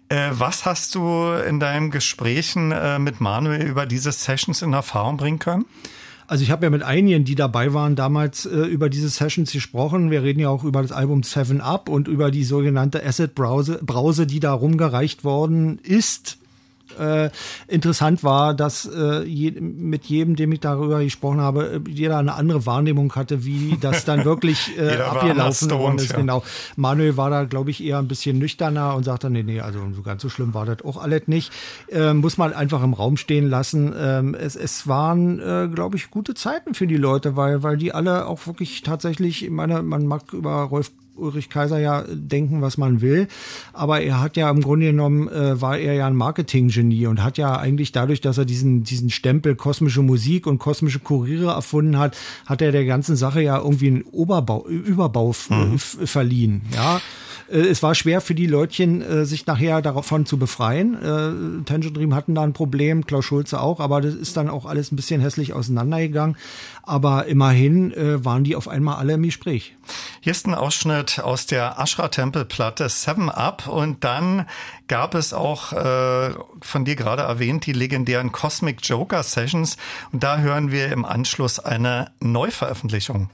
Äh, 0.08 0.30
was 0.32 0.64
hast 0.64 0.94
du 0.94 1.32
in 1.32 1.60
deinen 1.60 1.90
Gesprächen 1.90 2.72
äh, 2.72 2.98
mit 2.98 3.20
Manuel 3.20 3.62
über 3.62 3.86
diese 3.86 4.12
Sessions 4.12 4.62
in 4.62 4.72
Erfahrung 4.72 5.16
bringen 5.16 5.38
können? 5.38 5.64
Also 6.28 6.42
ich 6.42 6.50
habe 6.50 6.66
ja 6.66 6.70
mit 6.70 6.82
einigen, 6.82 7.24
die 7.24 7.34
dabei 7.34 7.72
waren, 7.72 7.94
damals 7.94 8.46
äh, 8.46 8.56
über 8.56 8.90
diese 8.90 9.08
Sessions 9.08 9.52
gesprochen. 9.52 10.10
Wir 10.10 10.22
reden 10.22 10.40
ja 10.40 10.48
auch 10.48 10.64
über 10.64 10.82
das 10.82 10.92
Album 10.92 11.22
Seven 11.22 11.60
Up 11.60 11.88
und 11.88 12.08
über 12.08 12.30
die 12.30 12.44
sogenannte 12.44 13.04
Acid 13.04 13.34
Brause, 13.34 13.78
Brause 13.82 14.26
die 14.26 14.40
da 14.40 14.52
rumgereicht 14.52 15.22
worden 15.24 15.78
ist 15.82 16.38
äh, 16.98 17.30
interessant 17.68 18.22
war, 18.24 18.54
dass 18.54 18.86
äh, 18.86 19.22
je, 19.24 19.52
mit 19.60 20.06
jedem, 20.06 20.36
dem 20.36 20.52
ich 20.52 20.60
darüber 20.60 21.02
gesprochen 21.02 21.40
habe, 21.40 21.82
äh, 21.86 21.90
jeder 21.90 22.18
eine 22.18 22.34
andere 22.34 22.66
Wahrnehmung 22.66 23.14
hatte, 23.14 23.44
wie 23.44 23.76
das 23.80 24.04
dann 24.04 24.24
wirklich 24.24 24.72
äh, 24.78 24.96
abgelaufen 24.96 25.70
worden 25.70 25.98
ist. 25.98 26.12
Ja. 26.12 26.16
Genau. 26.16 26.42
Manuel 26.76 27.16
war 27.16 27.30
da, 27.30 27.44
glaube 27.44 27.70
ich, 27.70 27.82
eher 27.82 27.98
ein 27.98 28.08
bisschen 28.08 28.38
nüchterner 28.38 28.94
und 28.94 29.04
sagte, 29.04 29.30
nee, 29.30 29.42
nee, 29.42 29.60
also 29.60 29.80
so 29.94 30.02
ganz 30.02 30.22
so 30.22 30.28
schlimm 30.28 30.54
war 30.54 30.66
das 30.66 30.82
auch 30.84 30.96
alles 30.96 31.22
nicht. 31.26 31.52
Äh, 31.88 32.14
muss 32.14 32.38
man 32.38 32.52
einfach 32.52 32.82
im 32.82 32.94
Raum 32.94 33.16
stehen 33.16 33.48
lassen. 33.48 33.94
Ähm, 33.98 34.34
es, 34.34 34.56
es 34.56 34.86
waren, 34.86 35.40
äh, 35.40 35.68
glaube 35.72 35.96
ich, 35.96 36.10
gute 36.10 36.34
Zeiten 36.34 36.74
für 36.74 36.86
die 36.86 36.96
Leute, 36.96 37.36
weil, 37.36 37.62
weil 37.62 37.76
die 37.76 37.92
alle 37.92 38.26
auch 38.26 38.46
wirklich 38.46 38.82
tatsächlich, 38.82 39.44
ich 39.44 39.50
meine, 39.50 39.82
man 39.82 40.06
mag 40.06 40.32
über 40.32 40.62
Rolf 40.62 40.90
Ulrich 41.16 41.48
Kaiser 41.50 41.78
ja 41.78 42.04
denken, 42.08 42.62
was 42.62 42.78
man 42.78 43.00
will. 43.00 43.28
Aber 43.72 44.00
er 44.00 44.20
hat 44.20 44.36
ja 44.36 44.50
im 44.50 44.60
Grunde 44.60 44.86
genommen, 44.86 45.28
äh, 45.28 45.60
war 45.60 45.78
er 45.78 45.94
ja 45.94 46.06
ein 46.06 46.16
Marketinggenie 46.16 47.06
und 47.06 47.22
hat 47.22 47.38
ja 47.38 47.56
eigentlich 47.58 47.92
dadurch, 47.92 48.20
dass 48.20 48.38
er 48.38 48.44
diesen, 48.44 48.84
diesen 48.84 49.10
Stempel 49.10 49.56
kosmische 49.56 50.02
Musik 50.02 50.46
und 50.46 50.58
kosmische 50.58 51.00
Kuriere 51.00 51.52
erfunden 51.52 51.98
hat, 51.98 52.16
hat 52.46 52.62
er 52.62 52.72
der 52.72 52.84
ganzen 52.84 53.16
Sache 53.16 53.40
ja 53.40 53.58
irgendwie 53.58 53.88
einen 53.88 54.02
Oberbau, 54.02 54.66
Überbau 54.66 55.34
mhm. 55.48 55.78
verliehen. 55.78 56.62
Ja. 56.74 57.00
Äh, 57.50 57.58
es 57.58 57.82
war 57.82 57.94
schwer 57.94 58.20
für 58.20 58.34
die 58.34 58.46
Leutchen, 58.46 59.02
äh, 59.02 59.24
sich 59.24 59.46
nachher 59.46 59.82
davon 59.82 60.26
zu 60.26 60.38
befreien. 60.38 60.94
Äh, 60.94 61.64
Tangerine 61.64 61.92
Dream 61.92 62.14
hatten 62.14 62.34
da 62.34 62.42
ein 62.42 62.52
Problem, 62.52 63.06
Klaus 63.06 63.24
Schulze 63.24 63.60
auch, 63.60 63.80
aber 63.80 64.00
das 64.00 64.14
ist 64.14 64.36
dann 64.36 64.48
auch 64.48 64.66
alles 64.66 64.92
ein 64.92 64.96
bisschen 64.96 65.20
hässlich 65.20 65.52
auseinandergegangen. 65.52 66.36
Aber 66.82 67.26
immerhin 67.26 67.92
waren 67.96 68.44
die 68.44 68.54
auf 68.54 68.68
einmal 68.68 68.96
alle 68.96 69.14
im 69.14 69.22
Gespräch. 69.24 69.74
Hier 70.20 70.30
ist 70.30 70.46
ein 70.46 70.54
Ausschnitt 70.54 71.18
aus 71.18 71.46
der 71.46 71.78
Ashra-Tempelplatte 71.80 72.88
Seven 72.88 73.28
Up 73.28 73.66
und 73.66 74.04
dann 74.04 74.46
gab 74.88 75.14
es 75.14 75.32
auch 75.32 75.72
äh, 75.72 76.34
von 76.60 76.84
dir 76.84 76.96
gerade 76.96 77.22
erwähnt 77.22 77.66
die 77.66 77.72
legendären 77.72 78.32
Cosmic 78.32 78.78
Joker 78.82 79.22
Sessions 79.22 79.76
und 80.12 80.22
da 80.22 80.38
hören 80.38 80.70
wir 80.70 80.92
im 80.92 81.04
Anschluss 81.04 81.58
eine 81.58 82.10
Neuveröffentlichung. 82.20 83.30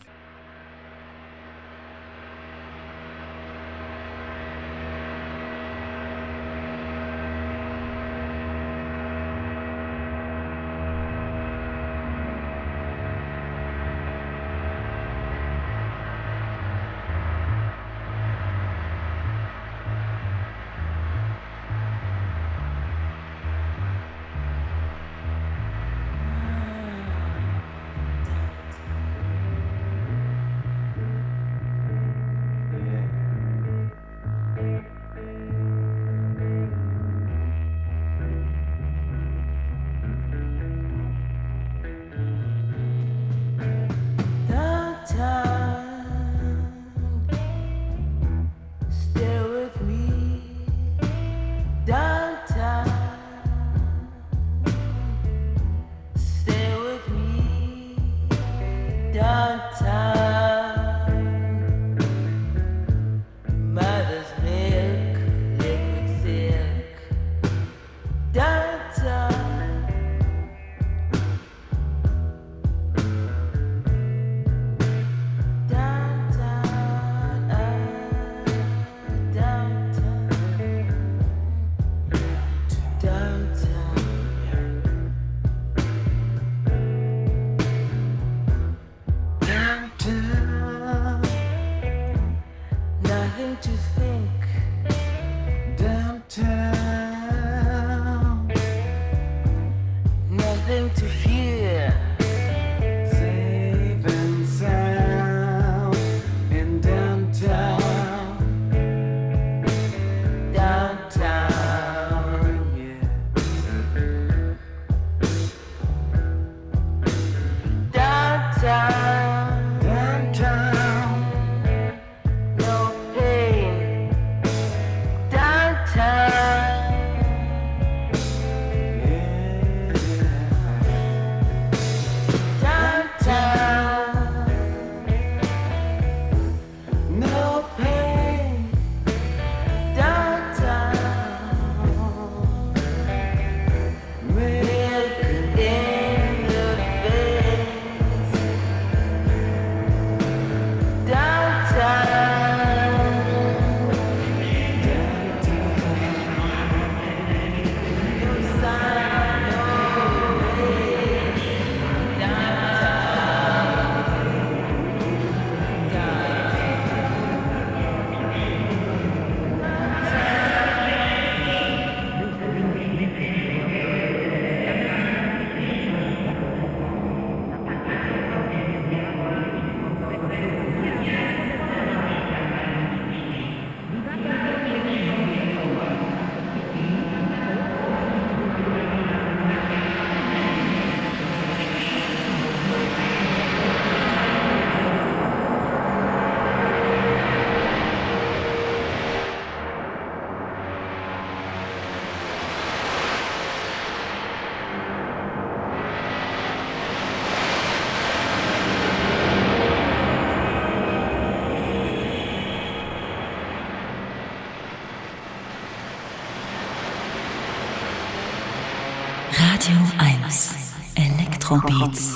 Radio 221.60 222.11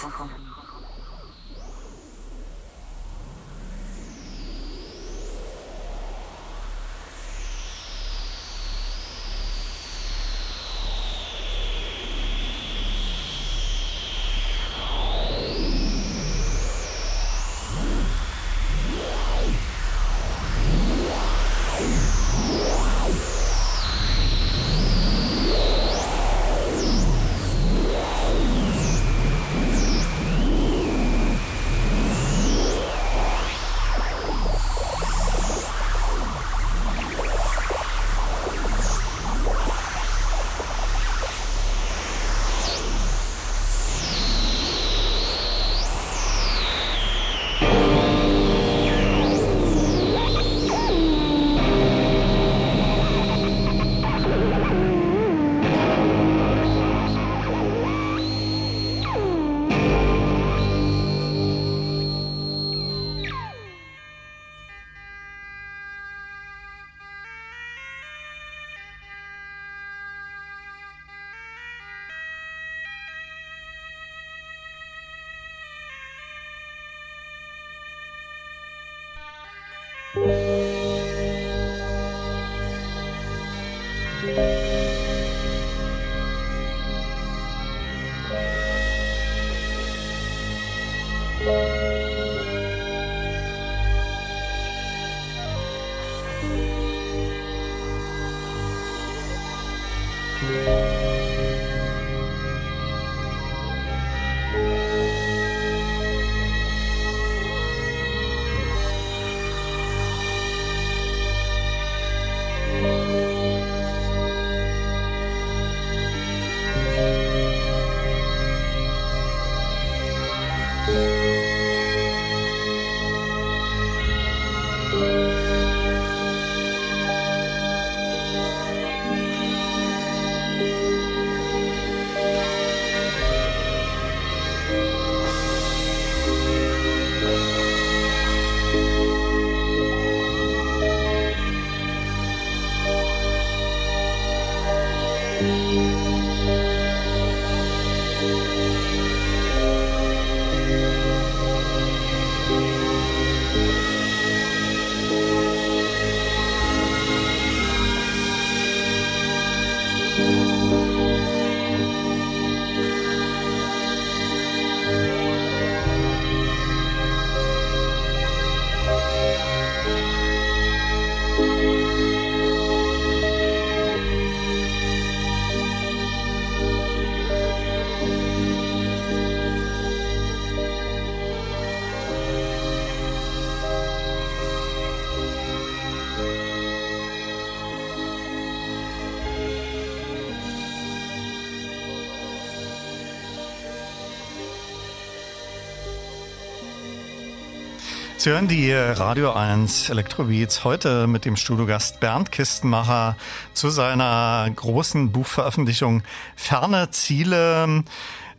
Sie 198.27 198.33
hören 198.33 198.49
die 198.49 198.73
Radio 198.73 199.35
1 199.35 199.89
Elektrobeats 199.89 200.65
heute 200.65 201.07
mit 201.07 201.25
dem 201.25 201.37
Studiogast 201.37 202.01
Bernd 202.01 202.33
Kistenmacher 202.33 203.17
zu 203.55 203.71
seiner 203.71 204.51
großen 204.53 205.13
Buchveröffentlichung 205.13 206.03
Ferne 206.35 206.91
Ziele 206.91 207.85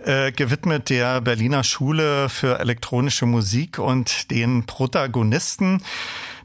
äh, 0.04 0.34
gewidmet 0.34 0.90
der 0.90 1.22
Berliner 1.22 1.64
Schule 1.64 2.28
für 2.28 2.60
elektronische 2.60 3.26
Musik 3.26 3.80
und 3.80 4.30
den 4.30 4.66
Protagonisten. 4.66 5.82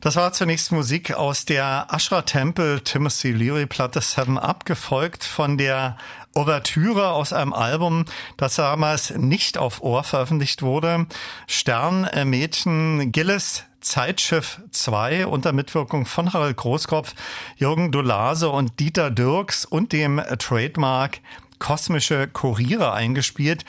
Das 0.03 0.17
war 0.17 0.33
zunächst 0.33 0.73
Musik 0.73 1.15
aus 1.15 1.45
der 1.45 1.87
Ashra 1.89 2.23
Temple 2.23 2.83
Timothy 2.83 3.31
Leary 3.31 3.67
Platte 3.67 4.01
7 4.01 4.37
Up, 4.37 4.65
gefolgt 4.65 5.23
von 5.23 5.57
der 5.59 5.97
Ouvertüre 6.35 7.13
aus 7.13 7.33
einem 7.33 7.53
Album, 7.53 8.07
das 8.37 8.57
damals 8.57 9.11
nicht 9.17 9.59
auf 9.59 9.81
Ohr 9.81 10.03
veröffentlicht 10.03 10.63
wurde. 10.63 11.07
Sternmädchen 11.47 13.13
Gillis 13.13 13.63
Zeitschiff 13.81 14.61
2 14.73 15.29
unter 15.29 15.53
Mitwirkung 15.53 16.05
von 16.05 16.33
Harald 16.33 16.57
Großkopf, 16.57 17.15
Jürgen 17.55 17.93
Dolase 17.93 18.49
und 18.49 18.81
Dieter 18.81 19.13
Dirks 19.13 19.65
und 19.65 19.93
dem 19.93 20.21
Trademark 20.41 21.21
kosmische 21.61 22.27
Kuriere 22.27 22.93
eingespielt. 22.93 23.65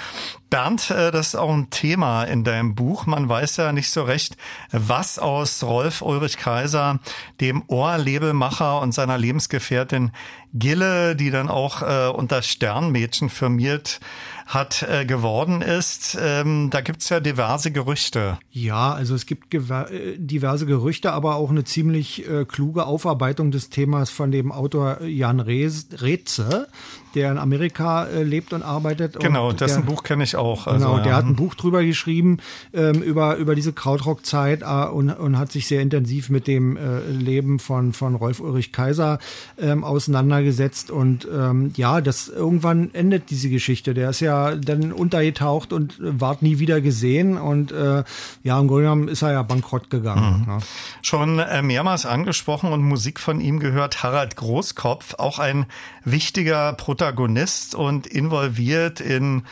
Bernd, 0.54 0.92
äh, 0.92 1.10
das 1.10 1.30
ist 1.30 1.36
auch 1.36 1.52
ein 1.52 1.72
Thema 1.72 2.26
in 2.26 2.44
deinem 2.44 2.76
Buch. 2.76 3.08
Man 3.08 3.28
weiß 3.28 3.58
ja 3.58 3.72
nicht 3.72 3.90
so 3.90 4.04
recht, 4.04 4.38
was 4.72 5.18
aus 5.18 5.64
Rolf 5.64 6.04
Ulrich 6.04 6.38
Kaiser, 6.38 7.00
dem 7.42 7.64
Ohrlabelmacher 7.66 8.80
und 8.80 8.94
seiner 8.94 9.18
Lebensgefährtin 9.18 10.12
Gille, 10.54 11.16
die 11.16 11.32
dann 11.32 11.50
auch 11.50 11.82
äh, 11.82 12.10
unter 12.10 12.44
Sternmädchen 12.44 13.32
firmiert 13.32 14.00
hat, 14.46 14.84
äh, 14.84 15.06
geworden 15.06 15.62
ist. 15.62 16.18
Ähm, 16.22 16.70
da 16.70 16.82
gibt's 16.82 17.10
ja 17.10 17.20
diverse 17.20 17.72
Gerüchte. 17.72 18.38
Ja, 18.52 18.94
also 18.94 19.16
es 19.16 19.26
gibt 19.26 19.52
äh, 19.54 20.18
diverse 20.18 20.68
Gerüchte, 20.68 21.12
aber 21.12 21.36
auch 21.36 21.50
eine 21.50 21.64
ziemlich 21.64 22.30
äh, 22.30 22.46
kluge 22.46 22.86
Aufarbeitung 22.86 23.50
des 23.50 23.70
Themas 23.70 24.12
von 24.12 24.32
dem 24.32 24.52
Autor 24.52 25.02
Jan 25.02 25.40
Reetze, 25.40 26.68
der 27.16 27.32
in 27.32 27.38
Amerika 27.40 28.06
äh, 28.06 28.22
lebt 28.22 28.54
und 28.54 28.62
arbeitet. 28.62 29.20
Genau, 29.20 29.50
und 29.50 29.62
dessen 29.62 29.86
Buch 29.86 30.04
kenne 30.04 30.24
ich 30.24 30.36
auch. 30.36 30.43
Also, 30.44 30.72
genau, 30.72 30.98
der 30.98 31.12
ja. 31.12 31.18
hat 31.18 31.26
ein 31.26 31.36
Buch 31.36 31.56
drüber 31.56 31.84
geschrieben, 31.84 32.38
ähm, 32.74 33.02
über, 33.02 33.38
über 33.38 33.56
diese 33.56 33.74
Krautrock-Zeit 33.74 34.62
äh, 34.62 34.86
und, 34.88 35.10
und 35.10 35.38
hat 35.38 35.52
sich 35.52 35.68
sehr 35.68 35.82
intensiv 35.82 36.30
mit 36.30 36.48
dem 36.48 36.78
äh, 36.78 37.00
Leben 37.10 37.60
von, 37.60 37.94
von 37.94 38.16
Rolf 38.16 38.40
Ulrich 38.40 38.72
Kaiser 38.72 39.20
ähm, 39.60 39.84
auseinandergesetzt. 39.84 40.92
Und 40.92 41.28
ähm, 41.34 41.72
ja, 41.76 42.02
das 42.02 42.28
irgendwann 42.28 42.94
endet 42.94 43.30
diese 43.30 43.50
Geschichte. 43.50 43.94
Der 43.94 44.10
ist 44.10 44.20
ja 44.20 44.56
dann 44.56 44.92
untergetaucht 44.92 45.74
und 45.74 45.96
ward 46.00 46.42
nie 46.42 46.60
wieder 46.60 46.82
gesehen. 46.82 47.38
Und 47.38 47.72
äh, 47.72 48.04
ja, 48.44 48.60
im 48.60 48.68
Grunde 48.68 48.84
genommen 48.84 49.08
ist 49.08 49.22
er 49.22 49.32
ja 49.32 49.44
bankrott 49.44 49.90
gegangen. 49.90 50.42
Mhm. 50.42 50.46
Ja. 50.48 50.58
Schon 51.02 51.40
äh, 51.40 51.62
mehrmals 51.62 52.06
angesprochen 52.06 52.72
und 52.72 52.84
Musik 52.84 53.20
von 53.20 53.40
ihm 53.40 53.60
gehört 53.60 54.04
Harald 54.04 54.36
Großkopf, 54.36 55.16
auch 55.18 55.40
ein 55.40 55.66
wichtiger 56.06 56.74
Protagonist 56.74 57.76
und 57.76 58.08
involviert 58.08 59.00
in 59.00 59.44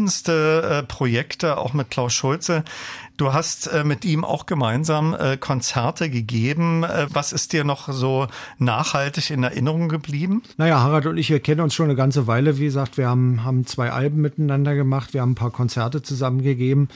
verschiedenste 0.00 0.62
äh, 0.62 0.82
Projekte, 0.82 1.58
auch 1.58 1.74
mit 1.74 1.90
Klaus 1.90 2.12
Schulze. 2.12 2.64
Du 3.16 3.34
hast 3.34 3.66
äh, 3.66 3.84
mit 3.84 4.06
ihm 4.06 4.24
auch 4.24 4.46
gemeinsam 4.46 5.14
äh, 5.14 5.36
Konzerte 5.36 6.08
gegeben. 6.08 6.84
Äh, 6.84 7.06
was 7.10 7.32
ist 7.32 7.52
dir 7.52 7.64
noch 7.64 7.92
so 7.92 8.26
nachhaltig 8.58 9.30
in 9.30 9.42
Erinnerung 9.42 9.88
geblieben? 9.90 10.42
Naja, 10.56 10.80
Harald 10.80 11.04
und 11.04 11.18
ich, 11.18 11.28
wir 11.28 11.40
kennen 11.40 11.60
uns 11.60 11.74
schon 11.74 11.84
eine 11.86 11.96
ganze 11.96 12.26
Weile. 12.26 12.58
Wie 12.58 12.64
gesagt, 12.64 12.96
wir 12.96 13.08
haben, 13.08 13.44
haben 13.44 13.66
zwei 13.66 13.90
Alben 13.90 14.22
miteinander 14.22 14.74
gemacht. 14.74 15.12
Wir 15.12 15.20
haben 15.20 15.32
ein 15.32 15.34
paar 15.34 15.50
Konzerte 15.50 16.00
zusammengegeben. 16.00 16.88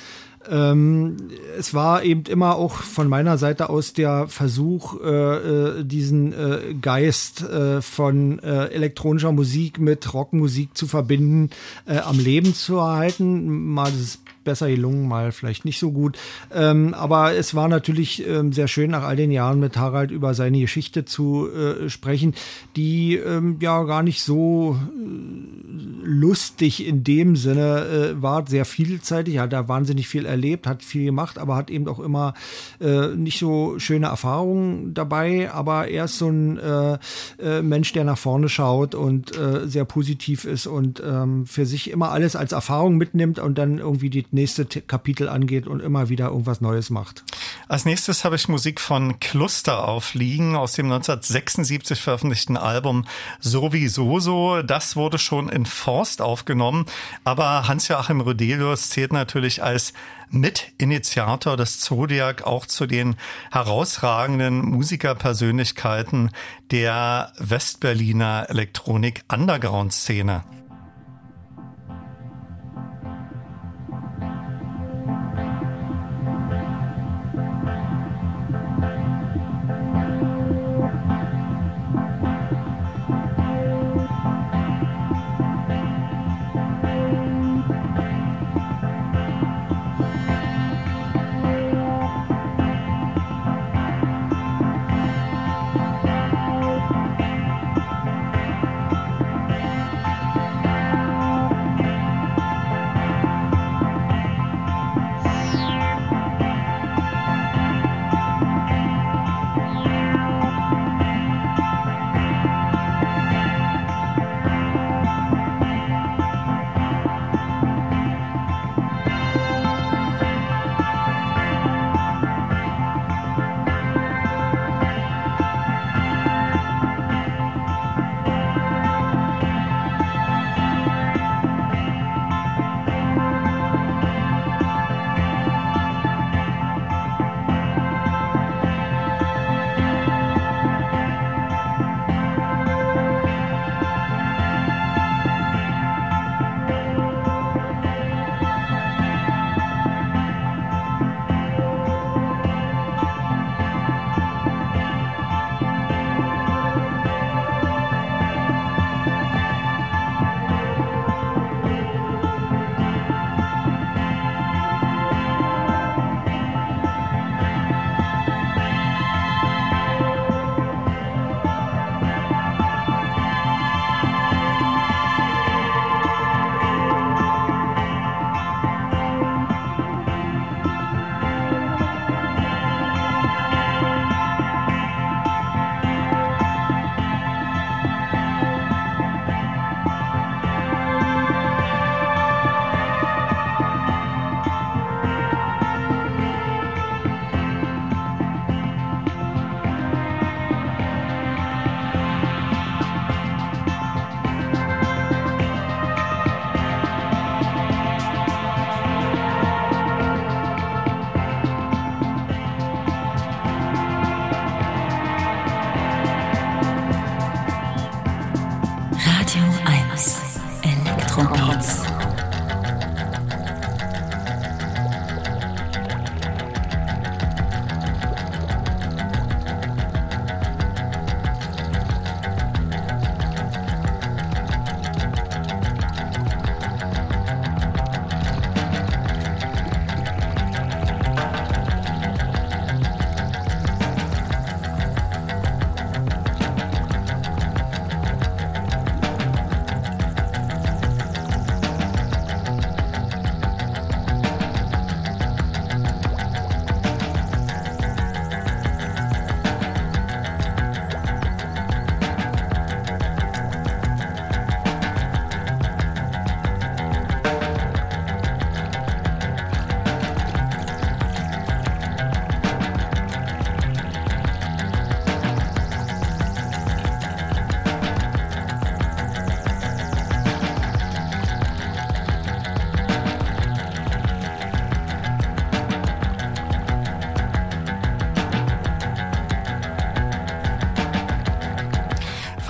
Ähm, 0.50 1.16
es 1.58 1.74
war 1.74 2.02
eben 2.02 2.24
immer 2.24 2.56
auch 2.56 2.74
von 2.74 3.08
meiner 3.08 3.38
Seite 3.38 3.70
aus 3.70 3.92
der 3.92 4.28
Versuch, 4.28 5.00
äh, 5.00 5.08
äh, 5.08 5.84
diesen 5.84 6.32
äh, 6.32 6.74
Geist 6.80 7.42
äh, 7.42 7.80
von 7.80 8.38
äh, 8.40 8.66
elektronischer 8.66 9.32
Musik 9.32 9.78
mit 9.78 10.12
Rockmusik 10.12 10.76
zu 10.76 10.86
verbinden, 10.86 11.50
äh, 11.86 11.98
am 11.98 12.18
Leben 12.18 12.54
zu 12.54 12.76
erhalten. 12.76 13.72
Mal 13.72 13.90
das 13.90 14.18
besser 14.44 14.68
gelungen, 14.68 15.08
mal 15.08 15.32
vielleicht 15.32 15.64
nicht 15.64 15.78
so 15.78 15.92
gut. 15.92 16.18
Ähm, 16.52 16.94
aber 16.94 17.34
es 17.34 17.54
war 17.54 17.68
natürlich 17.68 18.26
ähm, 18.26 18.52
sehr 18.52 18.68
schön, 18.68 18.90
nach 18.90 19.02
all 19.02 19.16
den 19.16 19.30
Jahren 19.30 19.60
mit 19.60 19.76
Harald 19.76 20.10
über 20.10 20.34
seine 20.34 20.60
Geschichte 20.60 21.04
zu 21.04 21.48
äh, 21.50 21.88
sprechen, 21.88 22.34
die 22.76 23.16
ähm, 23.16 23.56
ja 23.60 23.82
gar 23.84 24.02
nicht 24.02 24.22
so 24.22 24.78
äh, 24.78 26.04
lustig 26.04 26.86
in 26.86 27.04
dem 27.04 27.36
Sinne 27.36 28.14
äh, 28.16 28.22
war, 28.22 28.46
sehr 28.46 28.64
vielseitig, 28.64 29.38
hat 29.38 29.52
da 29.52 29.68
wahnsinnig 29.68 30.08
viel 30.08 30.26
erlebt, 30.26 30.66
hat 30.66 30.82
viel 30.82 31.06
gemacht, 31.06 31.38
aber 31.38 31.56
hat 31.56 31.70
eben 31.70 31.88
auch 31.88 32.00
immer 32.00 32.34
äh, 32.80 33.08
nicht 33.08 33.38
so 33.38 33.78
schöne 33.78 34.06
Erfahrungen 34.06 34.94
dabei. 34.94 35.50
Aber 35.50 35.88
er 35.88 36.04
ist 36.04 36.18
so 36.18 36.28
ein 36.28 36.58
äh, 36.58 36.98
äh, 37.38 37.62
Mensch, 37.62 37.92
der 37.92 38.04
nach 38.04 38.18
vorne 38.18 38.48
schaut 38.48 38.94
und 38.94 39.32
sehr 39.64 39.84
positiv 39.84 40.44
ist 40.44 40.66
und 40.66 41.02
ähm, 41.04 41.46
für 41.46 41.66
sich 41.66 41.90
immer 41.90 42.10
alles 42.10 42.36
als 42.36 42.52
Erfahrung 42.52 42.96
mitnimmt 42.96 43.38
und 43.38 43.56
dann 43.58 43.78
irgendwie 43.78 44.10
die 44.10 44.24
nächste 44.34 44.66
Kapitel 44.66 45.28
angeht 45.28 45.66
und 45.66 45.80
immer 45.80 46.08
wieder 46.08 46.26
irgendwas 46.26 46.60
Neues 46.60 46.90
macht. 46.90 47.24
Als 47.68 47.86
nächstes 47.86 48.24
habe 48.24 48.36
ich 48.36 48.48
Musik 48.48 48.80
von 48.80 49.18
Cluster 49.20 49.88
aufliegen 49.88 50.56
aus 50.56 50.72
dem 50.72 50.86
1976 50.86 52.00
veröffentlichten 52.00 52.56
Album 52.56 53.06
Sowieso 53.40 54.20
so. 54.20 54.62
Das 54.62 54.96
wurde 54.96 55.18
schon 55.18 55.48
in 55.48 55.64
Forst 55.64 56.20
aufgenommen, 56.20 56.84
aber 57.24 57.66
Hans-Joachim 57.68 58.20
Rödelius 58.20 58.90
zählt 58.90 59.12
natürlich 59.12 59.62
als 59.62 59.94
Mitinitiator 60.30 61.56
des 61.56 61.80
Zodiac 61.80 62.42
auch 62.42 62.66
zu 62.66 62.86
den 62.86 63.16
herausragenden 63.52 64.58
Musikerpersönlichkeiten 64.58 66.30
der 66.70 67.32
Westberliner 67.38 68.46
Elektronik-Underground-Szene. 68.48 70.44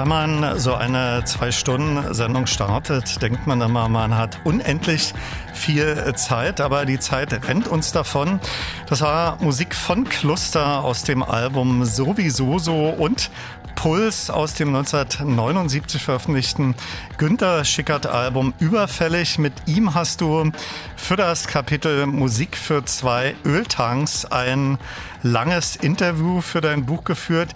Wenn 0.04 0.10
man 0.10 0.58
so 0.58 0.74
eine 0.74 1.24
Zwei-Stunden-Sendung 1.24 2.44
startet, 2.44 3.22
denkt 3.22 3.46
man 3.46 3.62
immer, 3.62 3.88
man 3.88 4.14
hat 4.14 4.38
unendlich 4.44 5.14
viel 5.54 6.12
Zeit, 6.14 6.60
aber 6.60 6.84
die 6.84 6.98
Zeit 6.98 7.48
rennt 7.48 7.68
uns 7.68 7.90
davon. 7.90 8.38
Das 8.86 9.00
war 9.00 9.38
Musik 9.40 9.74
von 9.74 10.04
Cluster 10.04 10.84
aus 10.84 11.04
dem 11.04 11.22
Album 11.22 11.86
Sowieso 11.86 12.58
so 12.58 12.90
und 12.90 13.30
Puls 13.76 14.28
aus 14.28 14.52
dem 14.54 14.68
1979 14.68 16.02
veröffentlichten 16.02 16.74
Günter 17.16 17.64
Schickert 17.64 18.06
Album 18.06 18.52
Überfällig. 18.58 19.38
Mit 19.38 19.54
ihm 19.66 19.94
hast 19.94 20.20
du 20.20 20.52
für 20.96 21.16
das 21.16 21.46
Kapitel 21.46 22.04
Musik 22.06 22.58
für 22.58 22.84
zwei 22.84 23.34
Öltanks 23.44 24.26
ein 24.26 24.78
langes 25.22 25.76
Interview 25.76 26.42
für 26.42 26.60
dein 26.60 26.84
Buch 26.84 27.04
geführt. 27.04 27.53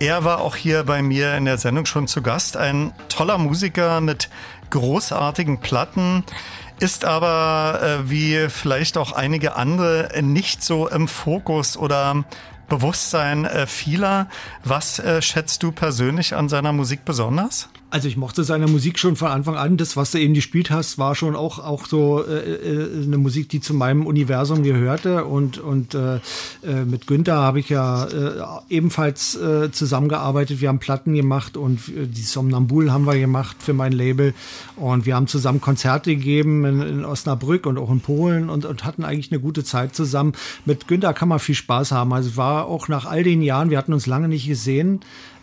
Er 0.00 0.24
war 0.24 0.40
auch 0.40 0.56
hier 0.56 0.84
bei 0.84 1.02
mir 1.02 1.36
in 1.36 1.44
der 1.44 1.58
Sendung 1.58 1.84
schon 1.84 2.08
zu 2.08 2.22
Gast. 2.22 2.56
Ein 2.56 2.94
toller 3.10 3.36
Musiker 3.36 4.00
mit 4.00 4.30
großartigen 4.70 5.60
Platten, 5.60 6.24
ist 6.80 7.04
aber 7.04 7.80
äh, 7.82 8.10
wie 8.10 8.48
vielleicht 8.48 8.96
auch 8.96 9.12
einige 9.12 9.56
andere 9.56 10.08
nicht 10.22 10.64
so 10.64 10.88
im 10.88 11.06
Fokus 11.06 11.76
oder 11.76 12.24
Bewusstsein 12.70 13.44
äh, 13.44 13.66
vieler. 13.66 14.28
Was 14.64 14.98
äh, 15.00 15.20
schätzt 15.20 15.62
du 15.62 15.70
persönlich 15.70 16.34
an 16.34 16.48
seiner 16.48 16.72
Musik 16.72 17.04
besonders? 17.04 17.68
Also 17.90 18.06
ich 18.06 18.16
mochte 18.16 18.44
seine 18.44 18.68
Musik 18.68 19.00
schon 19.00 19.16
von 19.16 19.28
Anfang 19.28 19.56
an. 19.56 19.76
Das, 19.76 19.96
was 19.96 20.12
du 20.12 20.18
eben 20.18 20.32
gespielt 20.32 20.70
hast, 20.70 20.96
war 20.98 21.16
schon 21.16 21.34
auch 21.34 21.58
auch 21.58 21.86
so 21.86 22.24
äh, 22.24 22.38
äh 22.38 23.02
eine 23.02 23.18
Musik, 23.18 23.48
die 23.48 23.60
zu 23.60 23.74
meinem 23.74 24.06
Universum 24.06 24.62
gehörte. 24.62 25.24
Und 25.24 25.58
und 25.58 25.94
äh, 25.94 26.16
äh, 26.16 26.84
mit 26.84 27.08
Günther 27.08 27.34
habe 27.34 27.58
ich 27.58 27.68
ja 27.68 28.04
äh, 28.04 28.42
ebenfalls 28.68 29.34
äh, 29.34 29.72
zusammengearbeitet. 29.72 30.60
Wir 30.60 30.68
haben 30.68 30.78
Platten 30.78 31.14
gemacht 31.14 31.56
und 31.56 31.88
äh, 31.88 32.06
die 32.06 32.22
Somnambul 32.22 32.92
haben 32.92 33.06
wir 33.06 33.18
gemacht 33.18 33.56
für 33.58 33.74
mein 33.74 33.92
Label. 33.92 34.34
Und 34.76 35.04
wir 35.04 35.16
haben 35.16 35.26
zusammen 35.26 35.60
Konzerte 35.60 36.14
gegeben 36.14 36.64
in, 36.64 36.82
in 36.82 37.04
Osnabrück 37.04 37.66
und 37.66 37.76
auch 37.76 37.90
in 37.90 38.00
Polen 38.00 38.50
und, 38.50 38.66
und 38.66 38.84
hatten 38.84 39.04
eigentlich 39.04 39.32
eine 39.32 39.40
gute 39.40 39.64
Zeit 39.64 39.96
zusammen. 39.96 40.34
Mit 40.64 40.86
Günther 40.86 41.12
kann 41.12 41.28
man 41.28 41.40
viel 41.40 41.56
Spaß 41.56 41.90
haben. 41.90 42.12
Also 42.12 42.36
war 42.36 42.66
auch 42.66 42.86
nach 42.86 43.06
all 43.06 43.24
den 43.24 43.42
Jahren, 43.42 43.70
wir 43.70 43.78
hatten 43.78 43.92
uns 43.92 44.06
lange 44.06 44.28
nicht 44.28 44.46
gesehen 44.46 45.00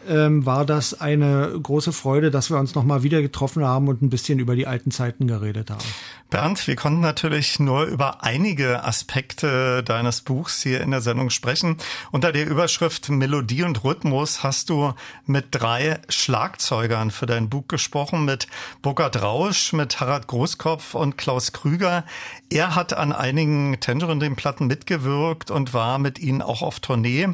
ähm, 0.08 0.46
war 0.46 0.66
das 0.66 1.00
eine 1.00 1.58
große 1.62 1.92
Freude, 1.92 2.32
dass 2.32 2.50
wir 2.50 2.58
uns 2.58 2.76
nochmal 2.76 3.04
wieder 3.04 3.22
getroffen 3.22 3.64
haben 3.64 3.88
und 3.88 4.02
ein 4.02 4.10
bisschen 4.10 4.40
über 4.40 4.56
die 4.56 4.68
alten 4.68 4.92
Zeiten 4.92 5.28
geredet 5.28 5.70
haben. 5.70 5.86
Bernd, 6.30 6.68
wir 6.68 6.76
konnten 6.76 7.00
natürlich 7.00 7.58
nur 7.58 7.86
über 7.86 8.24
einige 8.24 8.84
Aspekte 8.84 9.82
deines 9.82 10.20
Buchs 10.22 10.62
hier 10.62 10.82
in 10.82 10.92
der 10.92 11.00
Sendung 11.00 11.30
sprechen. 11.30 11.78
Unter 12.12 12.34
der 12.34 12.48
Überschrift 12.48 13.08
Melodie 13.08 13.64
und 13.64 13.86
Rhythmus 13.86 14.44
hast 14.44 14.70
du 14.70 14.94
mit 15.26 15.48
drei 15.52 16.00
Schlagzeugern 16.10 17.12
für 17.12 17.28
dein 17.28 17.48
Buch 17.48 17.70
gesprochen, 17.70 18.26
mit 18.26 18.48
Burkhard 18.82 19.22
Rausch, 19.22 19.72
mit 19.72 20.02
Harald 20.02 20.28
Großkopf 20.28 20.96
und 20.96 21.18
Klaus 21.18 21.54
Krüger. 21.54 22.04
Er 22.50 22.76
hat 22.76 22.92
an 22.92 23.14
einigen 23.14 23.78
Tangerine-Platten 23.80 24.68
mitgewirkt 24.68 25.50
und 25.50 25.74
war 25.74 25.98
mit 25.98 26.20
ihnen 26.20 26.42
auch 26.42 26.62
auf 26.62 26.82
Tournee. 26.82 27.30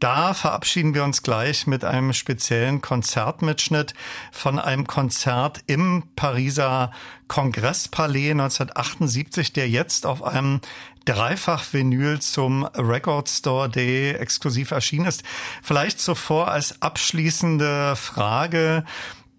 Da 0.00 0.34
verabschieden 0.34 0.94
wir 0.94 1.04
uns 1.04 1.22
gleich 1.22 1.68
mit 1.68 1.84
einem 1.84 2.11
speziellen 2.14 2.80
Konzertmitschnitt 2.80 3.94
von 4.30 4.58
einem 4.58 4.86
Konzert 4.86 5.60
im 5.66 6.04
Pariser 6.16 6.92
Kongresspalais 7.28 8.32
1978, 8.32 9.52
der 9.52 9.68
jetzt 9.68 10.06
auf 10.06 10.22
einem 10.22 10.60
Dreifach-Vinyl 11.04 12.20
zum 12.20 12.64
Record 12.64 13.28
Store 13.28 13.68
Day 13.68 14.12
exklusiv 14.12 14.70
erschienen 14.70 15.06
ist. 15.06 15.22
Vielleicht 15.62 16.00
zuvor 16.00 16.48
als 16.48 16.80
abschließende 16.82 17.96
Frage. 17.96 18.84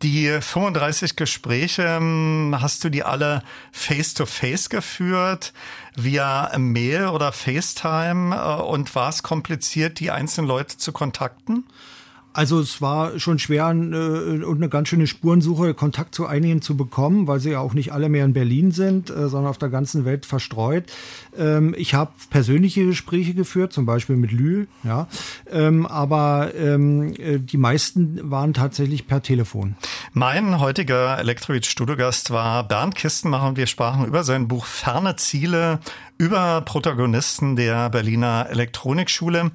Die 0.02 0.28
35 0.42 1.16
Gespräche, 1.16 1.96
hm, 1.96 2.58
hast 2.60 2.84
du 2.84 2.90
die 2.90 3.04
alle 3.04 3.42
face-to-face 3.72 4.66
-face 4.66 4.70
geführt, 4.70 5.54
via 5.96 6.52
Mail 6.58 7.08
oder 7.08 7.32
FaceTime? 7.32 8.36
Äh, 8.36 8.62
und 8.64 8.94
war 8.96 9.08
es 9.08 9.24
kompliziert, 9.24 10.02
die 10.02 10.12
einzelnen 10.12 10.48
Leute 10.48 10.78
zu 10.78 10.92
kontakten? 10.92 11.66
Also 12.34 12.60
es 12.60 12.82
war 12.82 13.20
schon 13.20 13.38
schwer 13.38 13.70
äh, 13.70 14.44
und 14.44 14.58
eine 14.58 14.70
ganz 14.70 14.88
schöne 14.90 15.06
Spurensuche, 15.06 15.76
Kontakt 15.76 16.16
zu 16.16 16.26
einigen 16.26 16.62
zu 16.62 16.76
bekommen, 16.76 17.28
weil 17.28 17.40
sie 17.40 17.52
ja 17.52 17.60
auch 17.60 17.76
nicht 17.76 17.94
alle 17.94 18.10
mehr 18.10 18.26
in 18.26 18.34
Berlin 18.34 18.72
sind, 18.72 19.12
äh, 19.12 19.30
sondern 19.30 19.52
auf 19.52 19.60
der 19.60 19.70
ganzen 19.70 20.04
Welt 20.04 20.26
verstreut. 20.26 20.86
Ähm, 21.38 21.76
ich 21.78 21.94
habe 21.94 22.12
persönliche 22.32 22.86
Gespräche 22.86 23.36
geführt, 23.36 23.72
zum 23.72 23.86
Beispiel 23.86 24.16
mit 24.16 24.32
Lü, 24.32 24.66
ja, 24.84 25.08
ähm, 25.52 25.86
aber 25.86 26.52
ähm, 26.56 27.14
äh, 27.18 27.38
die 27.40 27.58
meisten 27.58 28.32
waren 28.32 28.54
tatsächlich 28.54 29.08
per 29.08 29.22
Telefon. 29.22 29.76
Mein 30.14 30.60
heutiger 30.60 31.20
Elektroid-Studiogast 31.20 32.32
war 32.32 32.68
Bernd 32.68 32.96
Kistenmacher 32.96 33.50
und 33.50 33.58
wir 33.58 33.68
sprachen 33.68 34.06
über 34.06 34.24
sein 34.24 34.48
Buch 34.48 34.66
Ferne 34.66 35.16
Ziele, 35.18 35.80
über 36.18 36.62
Protagonisten 36.62 37.56
der 37.56 37.90
Berliner 37.90 38.48
Elektronikschule. 38.50 39.52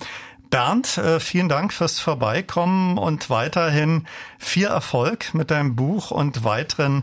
Bernd, 0.50 0.98
äh, 0.98 1.20
vielen 1.20 1.48
Dank 1.48 1.72
fürs 1.72 1.98
Vorbeikommen 1.98 2.98
und 2.98 3.30
weiterhin 3.30 4.06
viel 4.38 4.66
Erfolg 4.66 5.34
mit 5.34 5.50
deinem 5.50 5.76
Buch 5.76 6.10
und 6.10 6.44
weiteren 6.44 7.02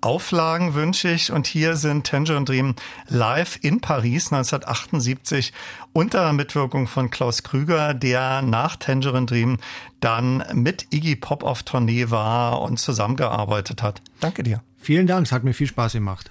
Auflagen 0.00 0.74
wünsche 0.74 1.08
ich. 1.08 1.32
Und 1.32 1.46
hier 1.46 1.76
sind 1.76 2.06
Tangerine 2.06 2.44
Dream 2.44 2.74
live 3.08 3.58
in 3.62 3.80
Paris 3.80 4.32
1978 4.32 5.52
unter 5.92 6.32
Mitwirkung 6.32 6.86
von 6.86 7.10
Klaus 7.10 7.42
Krüger, 7.42 7.94
der 7.94 8.42
nach 8.42 8.76
Tangerine 8.76 9.26
Dream 9.26 9.58
dann 10.00 10.44
mit 10.52 10.92
Iggy 10.92 11.16
Pop 11.16 11.42
auf 11.42 11.62
Tournee 11.62 12.10
war 12.10 12.60
und 12.60 12.78
zusammengearbeitet 12.78 13.82
hat. 13.82 14.02
Danke 14.20 14.42
dir. 14.42 14.62
Vielen 14.76 15.06
Dank, 15.06 15.26
es 15.26 15.32
hat 15.32 15.44
mir 15.44 15.54
viel 15.54 15.66
Spaß 15.66 15.94
gemacht. 15.94 16.30